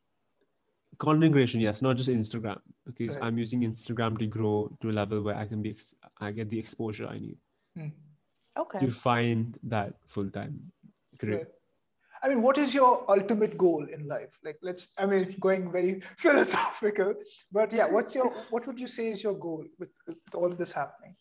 Content 0.99 1.33
creation, 1.33 1.61
yes, 1.61 1.83
not 1.83 1.97
just 1.97 2.09
Instagram, 2.11 2.61
because 2.87 3.17
Right. 3.17 3.25
I'm 3.25 3.39
using 3.39 3.63
Instagram 3.63 4.19
to 4.19 4.27
grow 4.27 4.77
to 4.81 4.91
a 4.91 4.93
level 4.93 5.23
where 5.23 5.35
I 5.37 5.47
can 5.47 5.63
be, 5.63 5.71
ex- 5.71 5.95
I 6.21 6.31
get 6.33 6.51
the 6.51 6.59
exposure 6.59 7.07
I 7.09 7.19
need 7.19 7.39
Hmm. 7.77 7.89
Okay. 8.57 8.79
to 8.81 8.91
find 8.91 9.59
that 9.65 9.95
full 10.07 10.31
time 10.31 10.71
career. 11.19 11.39
Right. 11.39 11.47
I 12.23 12.29
mean, 12.29 12.41
what 12.43 12.57
is 12.57 12.75
your 12.75 13.05
ultimate 13.11 13.59
goal 13.59 13.87
in 13.93 14.07
life? 14.09 14.39
Like, 14.43 14.59
let's. 14.63 14.93
I 14.97 15.05
mean, 15.05 15.35
going 15.41 15.71
very 15.71 16.01
philosophical, 16.19 17.15
but 17.53 17.73
yeah, 17.73 17.91
what's 17.93 18.15
your? 18.15 18.31
What 18.51 18.67
would 18.67 18.81
you 18.81 18.89
say 18.89 19.09
is 19.09 19.23
your 19.23 19.35
goal 19.35 19.65
with, 19.79 19.91
with 20.07 20.17
all 20.35 20.47
of 20.47 20.57
this 20.57 20.73
happening? 20.73 21.17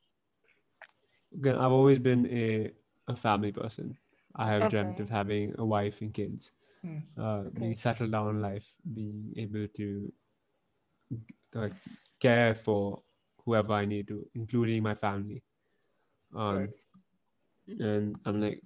Again, 1.36 1.55
I've 1.57 1.71
always 1.71 1.99
been 1.99 2.26
a, 2.28 2.71
a 3.07 3.15
family 3.15 3.51
person. 3.51 3.97
I 4.36 4.47
have 4.47 4.69
dreamt 4.69 4.99
of 4.99 5.09
having 5.09 5.53
a 5.57 5.65
wife 5.65 6.01
and 6.01 6.13
kids, 6.13 6.51
Hmm. 6.84 6.99
uh, 7.17 7.43
being 7.57 7.71
Okay. 7.71 7.75
settled 7.75 8.11
down 8.11 8.29
in 8.36 8.41
life, 8.41 8.67
being 8.93 9.34
able 9.38 9.67
to 9.77 10.11
like 11.53 11.73
care 12.19 12.55
for 12.55 13.01
whoever 13.45 13.73
I 13.73 13.86
need 13.86 14.07
to, 14.07 14.27
including 14.36 14.84
my 14.84 14.95
family. 14.95 15.43
Um, 16.36 16.57
Right. 16.59 16.69
And 17.79 18.17
I'm 18.25 18.41
like, 18.41 18.61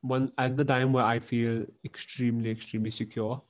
one 0.00 0.32
at 0.38 0.56
the 0.56 0.64
time 0.64 0.92
where 0.92 1.04
I 1.04 1.18
feel 1.18 1.66
extremely, 1.84 2.50
extremely 2.50 2.90
secure 2.90 3.42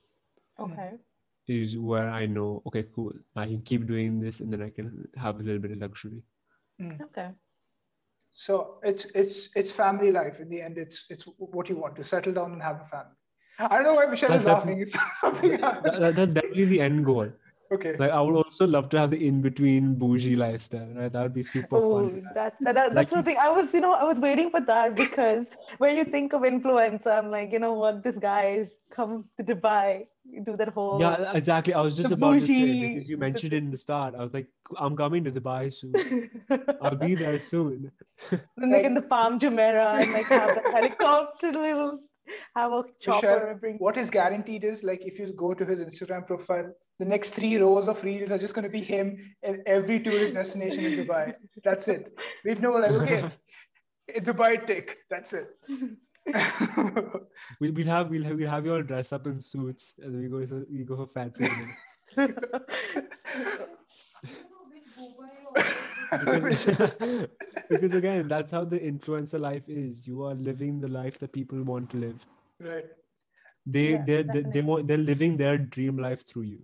Okay. 0.59 0.99
is 1.47 1.77
where 1.77 2.09
I 2.11 2.27
know, 2.27 2.63
okay, 2.67 2.85
cool, 2.95 3.13
I 3.37 3.47
can 3.47 3.63
keep 3.63 3.87
doing 3.87 4.21
this, 4.21 4.41
and 4.41 4.53
then 4.53 4.63
I 4.63 4.71
can 4.71 5.09
have 5.17 5.39
a 5.39 5.43
little 5.43 5.61
bit 5.61 5.73
of 5.73 5.79
luxury. 5.79 6.23
Okay. 7.01 7.31
So 8.33 8.79
it's 8.83 9.05
it's 9.15 9.51
it's 9.55 9.73
family 9.73 10.11
life. 10.11 10.41
In 10.41 10.49
the 10.49 10.63
end, 10.63 10.79
it's 10.79 11.07
it's 11.11 11.25
what 11.39 11.69
you 11.69 11.77
want 11.77 11.97
to 11.97 12.05
settle 12.05 12.33
down 12.33 12.53
and 12.53 12.63
have 12.63 12.81
a 12.81 12.85
family. 12.85 13.20
I 13.69 13.75
don't 13.77 13.85
know 13.85 13.95
why 13.95 14.07
Michelle 14.07 14.31
That's 14.31 14.43
is 14.45 14.49
laughing. 14.49 14.81
It's 14.87 14.95
something. 15.21 15.61
That- 15.61 15.83
that- 15.85 16.15
that's 16.17 16.33
definitely 16.33 16.65
the 16.75 16.81
end 16.81 17.05
goal. 17.05 17.29
okay. 17.75 17.91
Like 18.03 18.11
I 18.11 18.21
would 18.21 18.35
also 18.43 18.67
love 18.67 18.87
to 18.93 18.99
have 19.01 19.11
the 19.15 19.19
in 19.27 19.41
between 19.43 19.95
bougie 19.95 20.37
lifestyle. 20.37 20.89
Right, 21.01 21.13
that 21.13 21.23
would 21.23 21.35
be 21.35 21.45
super 21.51 21.77
Oh, 21.81 21.91
fun. 22.01 22.29
that, 22.39 22.55
that, 22.61 22.75
that, 22.75 22.95
that's 22.95 23.13
Like- 23.13 23.19
the 23.19 23.23
thing. 23.31 23.37
I 23.49 23.51
was, 23.59 23.73
you 23.77 23.83
know, 23.85 23.93
I 23.95 24.05
was 24.13 24.19
waiting 24.19 24.51
for 24.55 24.61
that 24.71 24.97
because 24.97 25.51
when 25.79 25.97
you 25.97 26.05
think 26.15 26.33
of 26.33 26.43
influencer, 26.43 27.13
I'm 27.19 27.31
like, 27.37 27.53
you 27.53 27.61
know 27.67 27.75
what, 27.75 28.03
this 28.03 28.19
guy 28.19 28.67
come 28.91 29.13
to 29.39 29.45
Dubai, 29.45 30.03
do 30.49 30.57
that 30.57 30.71
whole. 30.71 30.99
Yeah, 31.05 31.31
exactly. 31.43 31.73
I 31.75 31.81
was 31.81 31.97
just 31.97 32.09
the 32.11 32.17
about 32.17 32.41
to 32.41 32.47
say 32.47 32.89
because 32.89 33.09
you 33.09 33.17
mentioned 33.29 33.53
it 33.53 33.63
in 33.63 33.71
the 33.71 33.83
start. 33.87 34.15
I 34.19 34.23
was 34.27 34.35
like, 34.35 34.49
I'm 34.77 34.97
coming 34.97 35.23
to 35.25 35.31
Dubai 35.39 35.73
soon. 35.73 35.95
I'll 36.83 36.97
be 36.97 37.15
there 37.15 37.39
soon. 37.39 37.93
then 38.31 38.71
like 38.75 38.85
in 38.85 38.95
the 38.95 39.03
Palm 39.03 39.39
Jumeirah 39.39 40.03
and 40.03 40.13
like 40.13 40.27
have 40.27 40.55
the 40.61 40.71
helicopter 40.77 41.53
little, 41.53 42.01
have 42.57 42.73
a 42.73 42.85
chopper 43.01 43.27
Michelle, 43.27 43.55
bring. 43.61 43.77
what 43.77 43.97
is 43.97 44.11
guaranteed 44.11 44.65
is 44.65 44.83
like 44.83 45.05
if 45.05 45.19
you 45.19 45.33
go 45.33 45.55
to 45.55 45.65
his 45.65 45.81
Instagram 45.81 46.27
profile, 46.27 46.73
the 46.99 47.05
next 47.05 47.31
three 47.31 47.57
rows 47.59 47.89
of 47.89 48.03
reels 48.05 48.31
are 48.31 48.39
just 48.39 48.55
going 48.55 48.65
to 48.65 48.71
be 48.71 48.83
him 48.83 49.17
in 49.43 49.63
every 49.67 50.01
tourist 50.01 50.35
destination 50.35 50.85
in 50.85 51.07
Dubai. 51.07 51.35
That's 51.65 51.89
it. 51.89 52.13
We 52.45 52.55
know 52.55 52.73
like 52.73 52.93
okay, 52.93 53.31
Dubai 54.19 54.67
tick. 54.67 54.99
That's 55.09 55.33
it. 55.33 55.49
We'll, 57.59 57.73
we'll 57.73 57.87
have 57.87 58.11
we'll 58.11 58.23
have, 58.23 58.37
we'll 58.37 58.51
have 58.51 58.67
you 58.67 58.75
all 58.75 58.83
dress 58.83 59.13
up 59.13 59.27
in 59.27 59.41
suits 59.41 59.95
and 59.99 60.21
we 60.21 60.29
go 60.29 60.47
for, 60.47 60.65
we 60.71 60.85
go 60.85 60.97
for 60.97 61.07
fancy 61.07 61.49
dinner. 62.17 62.17
because, 65.55 66.67
because 67.71 67.95
again, 67.95 68.29
that's 68.29 68.51
how 68.51 68.65
the 68.65 68.79
influencer 68.79 69.41
life 69.41 69.69
is. 69.69 70.07
You 70.07 70.25
are 70.25 70.35
living 70.35 70.81
the 70.81 70.89
life 70.89 71.19
that 71.19 71.33
people 71.33 71.63
want 71.63 71.91
to 71.91 71.97
live. 71.99 72.27
right. 72.61 72.85
They 73.67 73.91
Yeah, 73.93 74.05
they're, 74.07 74.23
they 74.23 74.43
they 74.55 74.63
want 74.63 74.89
they're 74.89 74.97
living 74.97 75.37
their 75.37 75.59
dream 75.59 75.99
life 75.99 76.27
through 76.27 76.43
you. 76.43 76.63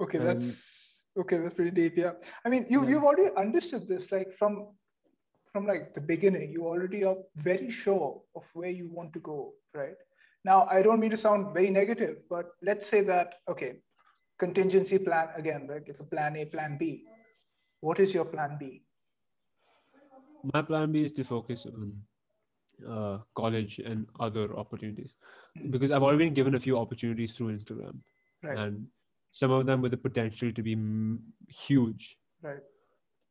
Okay, 0.00 0.18
And- 0.18 0.28
that's 0.28 1.06
okay. 1.18 1.38
That's 1.38 1.54
pretty 1.54 1.70
deep. 1.70 1.96
Yeah. 1.96 2.12
I 2.44 2.50
mean, 2.50 2.66
you 2.68 2.82
Yeah. 2.82 2.88
you've 2.90 3.04
already 3.04 3.30
understood 3.36 3.88
this 3.88 4.12
like 4.12 4.32
from 4.32 4.58
from 5.52 5.66
like 5.66 5.94
the 5.94 6.00
beginning. 6.02 6.52
You 6.52 6.66
already 6.66 7.04
are 7.04 7.16
very 7.36 7.70
sure 7.70 8.22
of 8.36 8.44
where 8.54 8.68
you 8.70 8.86
want 8.98 9.14
to 9.14 9.20
go, 9.20 9.54
right? 9.74 9.96
Now, 10.44 10.66
I 10.70 10.82
don't 10.82 11.00
mean 11.00 11.10
to 11.10 11.16
sound 11.16 11.54
very 11.54 11.70
negative, 11.70 12.18
but 12.28 12.52
let's 12.62 12.86
say 12.86 13.00
that 13.12 13.36
okay, 13.48 13.70
contingency 14.38 14.98
plan 14.98 15.28
again, 15.34 15.66
right? 15.68 15.82
Like 15.88 15.98
a 16.00 16.04
plan 16.04 16.36
A, 16.36 16.44
plan 16.44 16.76
B. 16.78 17.04
What 17.80 18.00
is 18.00 18.14
your 18.14 18.24
plan 18.24 18.56
B? 18.58 18.82
My 20.52 20.62
plan 20.62 20.92
B 20.92 21.02
is 21.02 21.12
to 21.12 21.24
focus 21.24 21.66
on 21.66 21.92
uh, 22.88 23.18
college 23.34 23.78
and 23.80 24.06
other 24.20 24.56
opportunities 24.56 25.14
because 25.70 25.90
I've 25.90 26.02
already 26.02 26.24
been 26.26 26.34
given 26.34 26.54
a 26.54 26.60
few 26.60 26.78
opportunities 26.78 27.32
through 27.32 27.56
Instagram, 27.56 27.96
Right. 28.42 28.56
and 28.58 28.86
some 29.32 29.50
of 29.50 29.66
them 29.66 29.82
with 29.82 29.90
the 29.90 29.96
potential 29.96 30.52
to 30.52 30.62
be 30.62 30.72
m- 30.72 31.20
huge. 31.48 32.16
Right. 32.42 32.62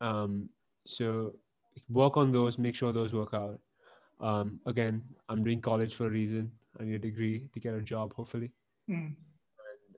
Um, 0.01 0.49
so 0.85 1.33
work 1.89 2.17
on 2.17 2.31
those, 2.31 2.57
make 2.59 2.75
sure 2.75 2.91
those 2.91 3.13
work 3.13 3.33
out. 3.33 3.59
Um, 4.19 4.59
again, 4.65 5.01
I'm 5.29 5.43
doing 5.43 5.61
college 5.61 5.95
for 5.95 6.07
a 6.07 6.09
reason. 6.09 6.51
I 6.79 6.83
need 6.83 6.95
a 6.95 6.99
degree 6.99 7.47
to 7.53 7.59
get 7.59 7.73
a 7.73 7.81
job, 7.81 8.13
hopefully. 8.13 8.51
Mm, 8.89 9.15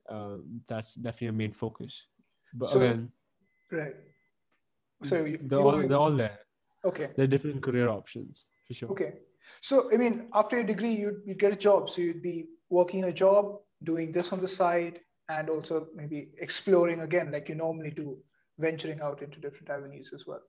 Um, 0.08 0.60
that's 0.66 0.94
definitely 0.94 1.28
a 1.28 1.32
main 1.32 1.52
focus. 1.52 2.06
But 2.54 2.68
So- 2.68 2.80
again, 2.80 3.12
right. 3.70 3.94
So 5.02 5.24
you, 5.24 5.38
they're 5.42 5.60
all 5.60 5.78
they're 5.78 5.96
all 5.96 6.16
there. 6.16 6.38
okay. 6.84 7.10
They're 7.16 7.26
different 7.26 7.62
career 7.62 7.88
options 7.88 8.46
for 8.66 8.74
sure. 8.74 8.90
Okay. 8.90 9.12
So, 9.60 9.90
I 9.92 9.96
mean, 9.96 10.28
after 10.34 10.56
your 10.56 10.66
degree, 10.66 10.92
you'd, 10.92 11.22
you'd 11.24 11.38
get 11.38 11.52
a 11.52 11.56
job. 11.56 11.88
So 11.88 12.02
you'd 12.02 12.22
be 12.22 12.46
working 12.68 13.04
a 13.04 13.12
job, 13.12 13.56
doing 13.82 14.12
this 14.12 14.32
on 14.32 14.40
the 14.40 14.48
side, 14.48 15.00
and 15.28 15.48
also 15.48 15.88
maybe 15.94 16.28
exploring 16.38 17.00
again, 17.00 17.32
like 17.32 17.48
you 17.48 17.54
normally 17.54 17.90
do, 17.90 18.18
venturing 18.58 19.00
out 19.00 19.22
into 19.22 19.40
different 19.40 19.70
avenues 19.70 20.12
as 20.14 20.26
well. 20.26 20.42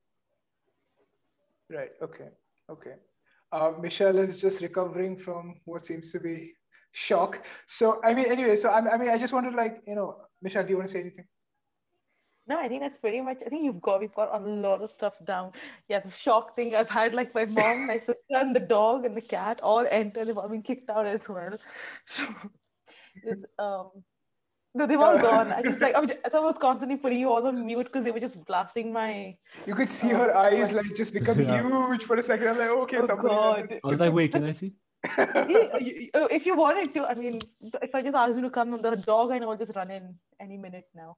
Right. 1.69 1.91
Okay. 2.01 2.29
Okay. 2.69 2.95
Uh, 3.51 3.71
Michelle 3.79 4.17
is 4.17 4.41
just 4.41 4.61
recovering 4.61 5.17
from 5.17 5.55
what 5.65 5.85
seems 5.85 6.11
to 6.11 6.19
be 6.19 6.53
shock. 6.91 7.45
So, 7.65 8.01
I 8.03 8.13
mean, 8.13 8.25
anyway, 8.25 8.55
so 8.55 8.69
I, 8.69 8.93
I 8.93 8.97
mean, 8.97 9.09
I 9.09 9.17
just 9.17 9.33
wanted, 9.33 9.53
like, 9.53 9.81
you 9.87 9.95
know, 9.95 10.17
Michelle, 10.41 10.63
do 10.63 10.69
you 10.69 10.77
want 10.77 10.87
to 10.87 10.93
say 10.93 10.99
anything? 11.01 11.25
No, 12.51 12.59
I 12.59 12.67
think 12.67 12.81
that's 12.81 12.97
pretty 12.97 13.21
much. 13.21 13.43
I 13.45 13.49
think 13.49 13.63
you've 13.63 13.81
got 13.81 14.01
we've 14.01 14.13
got 14.13 14.29
a 14.35 14.39
lot 14.67 14.81
of 14.85 14.91
stuff 14.91 15.13
down. 15.23 15.51
Yeah, 15.87 16.01
the 16.01 16.11
shock 16.11 16.53
thing. 16.55 16.75
I've 16.75 16.89
had 16.89 17.13
like 17.13 17.33
my 17.33 17.45
mom, 17.45 17.87
my 17.87 17.97
sister, 17.97 18.39
and 18.41 18.53
the 18.53 18.59
dog 18.59 19.05
and 19.05 19.15
the 19.15 19.21
cat 19.21 19.61
all 19.63 19.85
enter. 19.99 20.25
They've 20.25 20.37
all 20.37 20.49
been 20.49 20.61
kicked 20.61 20.89
out 20.89 21.05
as 21.05 21.29
well. 21.29 21.55
So, 22.05 22.25
it's, 23.23 23.45
um, 23.57 23.87
no, 24.73 24.85
they've 24.87 24.99
all 25.07 25.17
gone. 25.27 25.53
I 25.53 25.61
just 25.61 25.79
like 25.85 25.95
I 25.95 26.01
was, 26.01 26.11
I 26.33 26.39
was 26.39 26.57
constantly 26.57 26.97
putting 26.97 27.19
you 27.23 27.29
all 27.31 27.47
on 27.47 27.65
mute 27.65 27.85
because 27.85 28.03
they 28.03 28.11
were 28.11 28.19
just 28.27 28.43
blasting 28.45 28.91
my. 28.91 29.37
You 29.65 29.75
could 29.79 29.89
see 29.89 30.11
Oh, 30.13 30.17
her 30.17 30.35
eyes 30.35 30.71
God. 30.73 30.83
like 30.83 30.93
just 31.01 31.13
become 31.13 31.39
Yeah. 31.39 31.61
huge 31.63 32.03
for 32.03 32.17
a 32.17 32.23
second. 32.23 32.49
I'm 32.49 32.57
like, 32.57 32.69
okay, 32.83 32.97
Oh 33.01 33.07
somebody. 33.11 33.35
God! 33.35 33.79
I 33.85 33.87
was 33.87 33.99
like, 34.03 34.13
wait, 34.19 34.31
can 34.33 34.43
I 34.43 34.53
see? 34.61 34.73
You- 35.53 35.69
you- 35.87 35.97
you- 36.13 36.27
if 36.39 36.45
you 36.45 36.55
wanted 36.65 36.93
to, 36.95 37.05
I 37.11 37.15
mean, 37.23 37.39
if 37.87 37.95
I 37.95 38.01
just 38.01 38.15
asked 38.23 38.35
you 38.35 38.41
to 38.49 38.53
come 38.59 38.73
on 38.73 38.81
the 38.81 38.95
dog, 39.13 39.31
I 39.31 39.39
know 39.39 39.51
I'll 39.51 39.57
just 39.65 39.75
run 39.75 39.89
in 39.99 40.15
any 40.39 40.57
minute 40.57 40.87
now. 41.03 41.17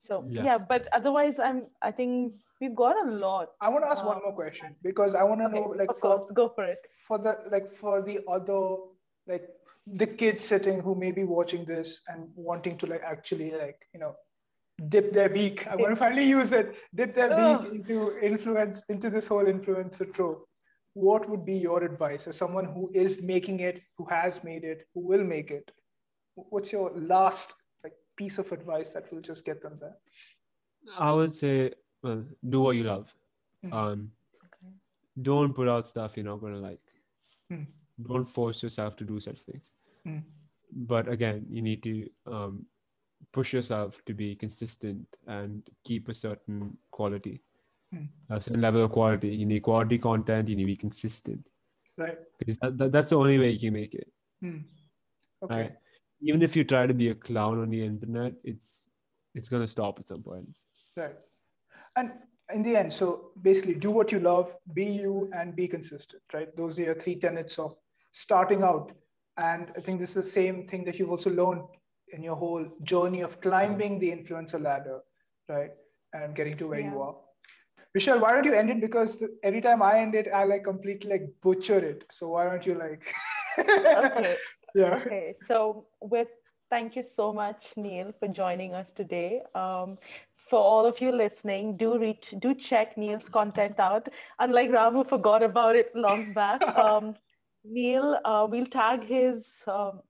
So 0.00 0.24
Yeah. 0.30 0.44
yeah, 0.44 0.58
but 0.58 0.88
otherwise, 0.92 1.38
I'm. 1.38 1.66
I 1.82 1.92
think 1.92 2.34
we've 2.60 2.74
got 2.74 2.96
a 3.06 3.10
lot. 3.10 3.50
I 3.60 3.68
want 3.68 3.84
to 3.84 3.90
ask 3.90 4.04
one 4.04 4.16
Um, 4.16 4.22
more 4.24 4.32
question 4.34 4.74
because 4.82 5.14
I 5.14 5.22
want 5.24 5.40
to 5.42 5.48
Okay, 5.48 5.60
know, 5.60 5.68
like, 5.76 5.90
of 5.90 5.96
for, 6.00 6.12
course, 6.16 6.30
go 6.32 6.48
for 6.48 6.64
it. 6.64 6.78
for 7.06 7.18
the 7.18 7.36
like 7.50 7.70
for 7.70 8.00
the 8.02 8.20
other 8.26 8.60
like 9.26 9.46
the 9.86 10.06
kids 10.06 10.44
sitting 10.44 10.80
who 10.80 10.94
may 10.94 11.10
be 11.12 11.24
watching 11.24 11.64
this 11.64 12.02
and 12.08 12.28
wanting 12.34 12.78
to 12.78 12.86
like 12.86 13.02
actually 13.02 13.50
like 13.52 13.86
you 13.92 14.00
know 14.00 14.14
dip 14.88 15.12
their 15.12 15.28
beak. 15.28 15.66
I 15.66 15.76
want 15.76 15.90
to 15.90 15.96
finally 16.04 16.24
use 16.24 16.52
it. 16.52 16.74
Dip 16.94 17.14
their 17.14 17.30
beak 17.36 17.72
into 17.72 18.18
influence 18.32 18.84
into 18.88 19.10
this 19.10 19.28
whole 19.28 19.44
influencer 19.44 20.12
trope. 20.14 20.46
What 20.94 21.28
would 21.28 21.44
be 21.44 21.54
your 21.68 21.84
advice 21.84 22.26
as 22.26 22.36
someone 22.36 22.64
who 22.64 22.90
is 22.94 23.22
making 23.22 23.60
it, 23.60 23.82
who 23.98 24.06
has 24.06 24.42
made 24.42 24.64
it, 24.64 24.86
who 24.94 25.06
will 25.06 25.24
make 25.24 25.50
it? 25.50 25.70
What's 26.34 26.72
your 26.72 26.90
last 26.96 27.54
piece 28.20 28.38
of 28.42 28.52
advice 28.52 28.92
that 28.94 29.10
will 29.12 29.22
just 29.30 29.44
get 29.50 29.62
them 29.62 29.76
there? 29.80 29.96
I 31.08 31.12
would 31.18 31.34
say, 31.34 31.72
well, 32.02 32.24
do 32.54 32.60
what 32.66 32.76
you 32.80 32.84
love. 32.84 33.14
Mhm. 33.64 33.72
Um, 33.80 34.12
Okay. 34.46 34.72
don't 35.30 35.54
put 35.60 35.68
out 35.74 35.86
stuff 35.92 36.16
you're 36.16 36.30
not 36.32 36.40
gonna 36.44 36.62
like. 36.70 36.84
Mm. 37.52 37.66
Don't 38.10 38.28
force 38.38 38.62
yourself 38.66 38.96
to 39.00 39.04
do 39.12 39.20
such 39.28 39.40
things. 39.48 39.72
Mm. 40.06 40.22
But 40.92 41.08
again, 41.16 41.46
you 41.56 41.62
need 41.68 41.82
to 41.88 41.94
um, 42.36 42.66
push 43.38 43.52
yourself 43.58 44.00
to 44.06 44.14
be 44.22 44.28
consistent 44.44 45.16
and 45.38 45.62
keep 45.90 46.08
a 46.08 46.14
certain 46.14 46.76
quality, 46.98 47.36
Mm. 47.94 48.08
a 48.30 48.40
certain 48.42 48.60
level 48.68 48.84
of 48.86 48.92
quality. 48.98 49.30
You 49.42 49.46
need 49.52 49.62
quality 49.68 49.98
content. 50.08 50.48
You 50.48 50.56
need 50.56 50.68
to 50.68 50.72
be 50.74 50.82
consistent 50.86 51.46
Right. 52.04 52.18
because 52.38 52.56
that, 52.62 52.78
that, 52.78 52.92
that's 52.92 53.10
the 53.10 53.18
only 53.24 53.38
way 53.44 53.50
you 53.50 53.60
can 53.64 53.72
make 53.82 53.94
it. 54.02 54.08
Hmm. 54.40 54.58
Okay. 55.42 55.62
Right. 55.62 55.76
Even 56.22 56.42
if 56.42 56.54
you 56.56 56.64
try 56.64 56.86
to 56.86 56.94
be 56.94 57.08
a 57.08 57.14
clown 57.14 57.60
on 57.60 57.70
the 57.70 57.84
internet, 57.84 58.34
it's 58.44 58.88
it's 59.34 59.48
gonna 59.48 59.68
stop 59.68 59.98
at 59.98 60.06
some 60.06 60.22
point. 60.22 60.48
Right. 60.96 61.16
And 61.96 62.12
in 62.52 62.62
the 62.62 62.76
end, 62.76 62.92
so 62.92 63.30
basically 63.40 63.74
do 63.74 63.90
what 63.90 64.12
you 64.12 64.20
love, 64.20 64.56
be 64.74 64.84
you, 64.84 65.30
and 65.32 65.54
be 65.54 65.68
consistent, 65.68 66.22
right? 66.32 66.54
Those 66.56 66.78
are 66.78 66.82
your 66.82 66.94
three 66.94 67.16
tenets 67.16 67.58
of 67.58 67.74
starting 68.10 68.62
out. 68.62 68.92
And 69.36 69.72
I 69.76 69.80
think 69.80 70.00
this 70.00 70.10
is 70.10 70.24
the 70.24 70.30
same 70.30 70.66
thing 70.66 70.84
that 70.84 70.98
you've 70.98 71.10
also 71.10 71.30
learned 71.30 71.62
in 72.12 72.22
your 72.22 72.36
whole 72.36 72.66
journey 72.82 73.20
of 73.20 73.40
climbing 73.40 73.98
the 73.98 74.10
influencer 74.10 74.60
ladder, 74.60 75.00
right? 75.48 75.70
And 76.12 76.34
getting 76.34 76.56
to 76.58 76.68
where 76.68 76.80
you 76.80 77.00
are. 77.00 77.14
Michelle, 77.94 78.20
why 78.20 78.32
don't 78.32 78.44
you 78.44 78.54
end 78.54 78.70
it? 78.70 78.80
Because 78.80 79.16
the, 79.16 79.36
every 79.42 79.60
time 79.60 79.82
I 79.82 79.98
end 80.00 80.14
it, 80.14 80.28
I 80.32 80.44
like 80.44 80.64
completely 80.64 81.10
like 81.10 81.28
butcher 81.40 81.78
it. 81.78 82.04
So 82.10 82.28
why 82.30 82.44
don't 82.44 82.64
you 82.66 82.74
like, 82.74 83.06
Okay. 83.58 84.36
Yeah. 84.74 85.02
Okay, 85.06 85.34
so 85.46 85.86
with 86.00 86.28
thank 86.70 86.96
you 86.96 87.02
so 87.02 87.32
much, 87.32 87.72
Neil, 87.76 88.12
for 88.18 88.28
joining 88.28 88.74
us 88.74 88.92
today. 88.92 89.42
Um, 89.54 89.98
for 90.48 90.58
all 90.58 90.86
of 90.86 91.00
you 91.00 91.12
listening, 91.12 91.76
do 91.76 91.98
reach, 91.98 92.34
do 92.38 92.54
check 92.54 92.96
Neil's 92.96 93.28
content 93.28 93.78
out. 93.78 94.08
Unlike 94.38 94.70
Ramu, 94.70 95.08
forgot 95.08 95.42
about 95.42 95.76
it 95.76 95.90
long 95.94 96.32
back. 96.32 96.60
Um, 96.76 97.14
Neil, 97.62 98.18
uh, 98.24 98.46
we'll 98.48 98.66
tag 98.66 99.04
his 99.04 99.62
um, 99.66 100.00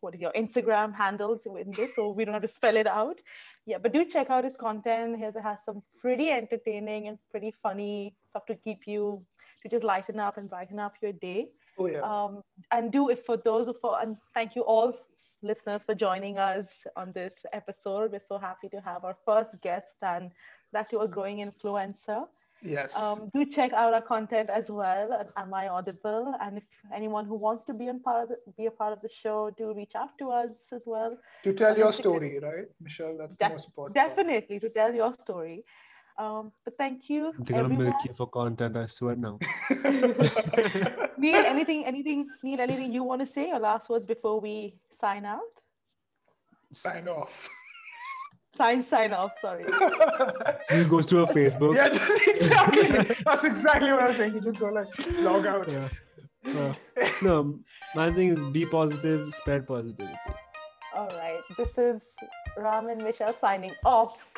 what 0.00 0.14
are 0.14 0.18
your 0.18 0.32
Instagram 0.32 0.92
handles 0.92 1.46
in 1.46 1.70
this, 1.70 1.94
so 1.94 2.10
we 2.10 2.24
don't 2.24 2.34
have 2.34 2.42
to 2.42 2.48
spell 2.48 2.76
it 2.76 2.86
out. 2.86 3.20
Yeah, 3.64 3.78
but 3.78 3.92
do 3.92 4.04
check 4.04 4.28
out 4.28 4.44
his 4.44 4.56
content. 4.56 5.16
He 5.16 5.22
has, 5.22 5.34
has 5.42 5.64
some 5.64 5.82
pretty 6.00 6.30
entertaining 6.30 7.08
and 7.08 7.18
pretty 7.30 7.54
funny 7.62 8.14
stuff 8.28 8.44
to 8.46 8.54
keep 8.56 8.86
you 8.86 9.24
to 9.62 9.68
just 9.68 9.84
lighten 9.84 10.20
up 10.20 10.36
and 10.36 10.50
brighten 10.50 10.78
up 10.78 10.94
your 11.00 11.12
day 11.12 11.48
Oh 11.78 11.86
yeah. 11.86 12.00
um, 12.00 12.42
and 12.70 12.92
do 12.92 13.08
it 13.10 13.18
for 13.18 13.36
those 13.36 13.68
of 13.68 13.76
and 14.00 14.16
thank 14.32 14.54
you 14.54 14.62
all 14.62 14.94
listeners 15.42 15.84
for 15.84 15.94
joining 15.94 16.38
us 16.38 16.86
on 16.96 17.12
this 17.12 17.44
episode 17.52 18.12
we're 18.12 18.18
so 18.20 18.38
happy 18.38 18.68
to 18.68 18.80
have 18.80 19.04
our 19.04 19.16
first 19.24 19.60
guest 19.60 19.96
and 20.02 20.30
that 20.72 20.90
you 20.92 21.00
a 21.00 21.08
growing 21.08 21.44
influencer 21.44 22.24
yes. 22.62 22.96
um, 22.96 23.30
do 23.34 23.44
check 23.44 23.72
out 23.72 23.92
our 23.92 24.00
content 24.00 24.48
as 24.50 24.70
well 24.70 25.12
at 25.12 25.28
am 25.36 25.52
i 25.52 25.68
audible 25.68 26.32
and 26.40 26.58
if 26.58 26.64
anyone 26.94 27.26
who 27.26 27.34
wants 27.34 27.64
to 27.64 27.74
be 27.74 27.88
on 27.88 28.00
part 28.00 28.22
of 28.22 28.28
the, 28.30 28.36
be 28.56 28.66
a 28.66 28.70
part 28.70 28.92
of 28.92 29.00
the 29.00 29.08
show 29.08 29.50
do 29.58 29.74
reach 29.74 29.92
out 29.96 30.16
to 30.18 30.30
us 30.30 30.68
as 30.72 30.84
well 30.86 31.18
to 31.42 31.52
tell 31.52 31.76
your 31.76 31.92
story, 31.92 32.38
right, 32.40 32.66
Michelle? 32.80 33.16
That's 33.18 33.36
the 33.36 33.48
most 33.48 33.66
important. 33.66 33.96
part. 33.96 34.08
definitely 34.08 34.60
to 34.60 34.70
tell 34.70 34.94
your 34.94 35.12
story 35.12 35.64
um, 36.18 36.52
but 36.64 36.76
thank 36.78 37.08
you 37.10 37.32
They're 37.40 37.62
gonna 37.62 37.76
milk 37.76 37.96
you 38.06 38.14
for 38.14 38.26
content, 38.28 38.76
I 38.76 38.86
swear 38.86 39.16
now. 39.16 39.38
neil 41.18 41.42
anything 41.54 41.84
anything 41.86 42.28
neil 42.42 42.60
anything 42.60 42.92
you 42.92 43.02
want 43.02 43.20
to 43.20 43.26
say 43.26 43.50
or 43.50 43.58
last 43.58 43.88
words 43.88 44.06
before 44.06 44.40
we 44.40 44.76
sign 44.92 45.24
out 45.24 45.40
Sign 46.72 47.06
off. 47.08 47.48
sign 48.52 48.82
sign 48.82 49.12
off 49.12 49.32
sorry 49.40 49.64
He 50.70 50.84
goes 50.84 51.06
to 51.06 51.20
a 51.22 51.26
Facebook. 51.26 51.76
Yeah, 51.76 51.88
just 51.88 52.28
exactly. 52.28 53.16
That's 53.24 53.44
exactly 53.44 53.92
what 53.92 54.02
I 54.02 54.08
was 54.08 54.16
saying. 54.16 54.34
You 54.34 54.40
just 54.40 54.58
go 54.58 54.66
like 54.68 54.86
log 55.20 55.46
out. 55.46 55.68
Yeah. 55.70 55.88
Uh, 56.46 56.74
no, 57.22 57.58
my 57.94 58.12
thing 58.12 58.28
is 58.28 58.40
be 58.50 58.66
positive, 58.66 59.32
spread 59.34 59.66
positivity. 59.66 60.14
All 60.94 61.08
right. 61.08 61.40
This 61.56 61.78
is 61.78 62.14
Ram 62.56 62.88
and 62.88 63.02
Michelle 63.02 63.34
signing 63.34 63.72
off. 63.84 64.30